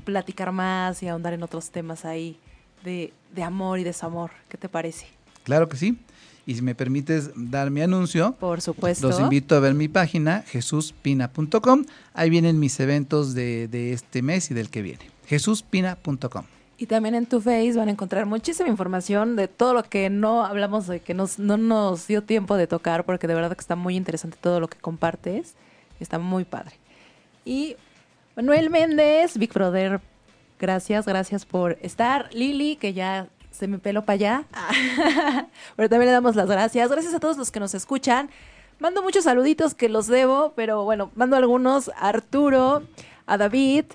platicar 0.04 0.52
más 0.52 1.02
y 1.02 1.08
ahondar 1.08 1.32
en 1.32 1.42
otros 1.42 1.70
temas 1.70 2.04
ahí 2.04 2.38
de, 2.84 3.12
de 3.34 3.42
amor 3.42 3.78
y 3.78 3.84
desamor. 3.84 4.30
¿Qué 4.48 4.56
te 4.56 4.68
parece? 4.68 5.06
Claro 5.44 5.68
que 5.68 5.76
sí. 5.76 5.98
Y 6.46 6.54
si 6.54 6.62
me 6.62 6.74
permites 6.74 7.30
dar 7.36 7.70
mi 7.70 7.82
anuncio, 7.82 8.32
Por 8.40 8.62
supuesto. 8.62 9.08
Los 9.08 9.20
invito 9.20 9.54
a 9.54 9.60
ver 9.60 9.74
mi 9.74 9.88
página, 9.88 10.42
jesuspina.com. 10.48 11.84
Ahí 12.14 12.30
vienen 12.30 12.58
mis 12.58 12.80
eventos 12.80 13.34
de, 13.34 13.68
de 13.68 13.92
este 13.92 14.22
mes 14.22 14.50
y 14.50 14.54
del 14.54 14.70
que 14.70 14.80
viene. 14.80 15.10
jesuspina.com. 15.26 16.44
Y 16.80 16.86
también 16.86 17.16
en 17.16 17.26
tu 17.26 17.40
Face 17.40 17.74
van 17.74 17.88
a 17.88 17.90
encontrar 17.90 18.24
muchísima 18.24 18.68
información 18.68 19.34
de 19.34 19.48
todo 19.48 19.74
lo 19.74 19.82
que 19.82 20.08
no 20.10 20.44
hablamos, 20.44 20.86
de 20.86 21.00
que 21.00 21.12
nos, 21.12 21.38
no 21.38 21.56
nos 21.56 22.06
dio 22.06 22.22
tiempo 22.22 22.56
de 22.56 22.68
tocar, 22.68 23.04
porque 23.04 23.26
de 23.26 23.34
verdad 23.34 23.54
que 23.54 23.60
está 23.60 23.74
muy 23.74 23.96
interesante 23.96 24.38
todo 24.40 24.60
lo 24.60 24.68
que 24.68 24.78
compartes. 24.78 25.54
Está 25.98 26.20
muy 26.20 26.44
padre. 26.44 26.76
Y 27.44 27.76
Manuel 28.36 28.70
Méndez, 28.70 29.36
Big 29.36 29.52
Brother, 29.52 30.00
gracias, 30.58 31.06
gracias 31.06 31.46
por 31.46 31.78
estar. 31.82 32.32
Lili, 32.32 32.76
que 32.76 32.92
ya 32.92 33.28
se 33.50 33.66
me 33.66 33.78
peló 33.78 34.04
para 34.04 34.14
allá. 34.14 34.44
pero 35.76 35.88
también 35.88 36.06
le 36.06 36.12
damos 36.12 36.36
las 36.36 36.48
gracias. 36.48 36.90
Gracias 36.90 37.14
a 37.14 37.20
todos 37.20 37.36
los 37.36 37.50
que 37.50 37.60
nos 37.60 37.74
escuchan. 37.74 38.30
Mando 38.78 39.02
muchos 39.02 39.24
saluditos 39.24 39.74
que 39.74 39.88
los 39.88 40.06
debo, 40.06 40.52
pero 40.54 40.84
bueno, 40.84 41.10
mando 41.16 41.36
algunos 41.36 41.88
a 41.88 42.08
Arturo, 42.08 42.84
a 43.26 43.36
David 43.36 43.86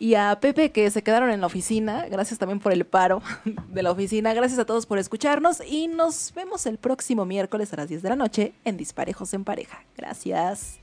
y 0.00 0.16
a 0.16 0.36
Pepe 0.40 0.72
que 0.72 0.90
se 0.90 1.02
quedaron 1.02 1.30
en 1.30 1.40
la 1.40 1.46
oficina. 1.46 2.06
Gracias 2.10 2.40
también 2.40 2.58
por 2.58 2.72
el 2.72 2.84
paro 2.84 3.22
de 3.68 3.82
la 3.84 3.92
oficina. 3.92 4.34
Gracias 4.34 4.58
a 4.58 4.64
todos 4.64 4.84
por 4.86 4.98
escucharnos 4.98 5.62
y 5.64 5.86
nos 5.86 6.34
vemos 6.34 6.66
el 6.66 6.78
próximo 6.78 7.24
miércoles 7.24 7.72
a 7.72 7.76
las 7.76 7.88
10 7.88 8.02
de 8.02 8.08
la 8.08 8.16
noche 8.16 8.52
en 8.64 8.76
Disparejos 8.76 9.32
en 9.32 9.44
Pareja. 9.44 9.84
Gracias. 9.96 10.81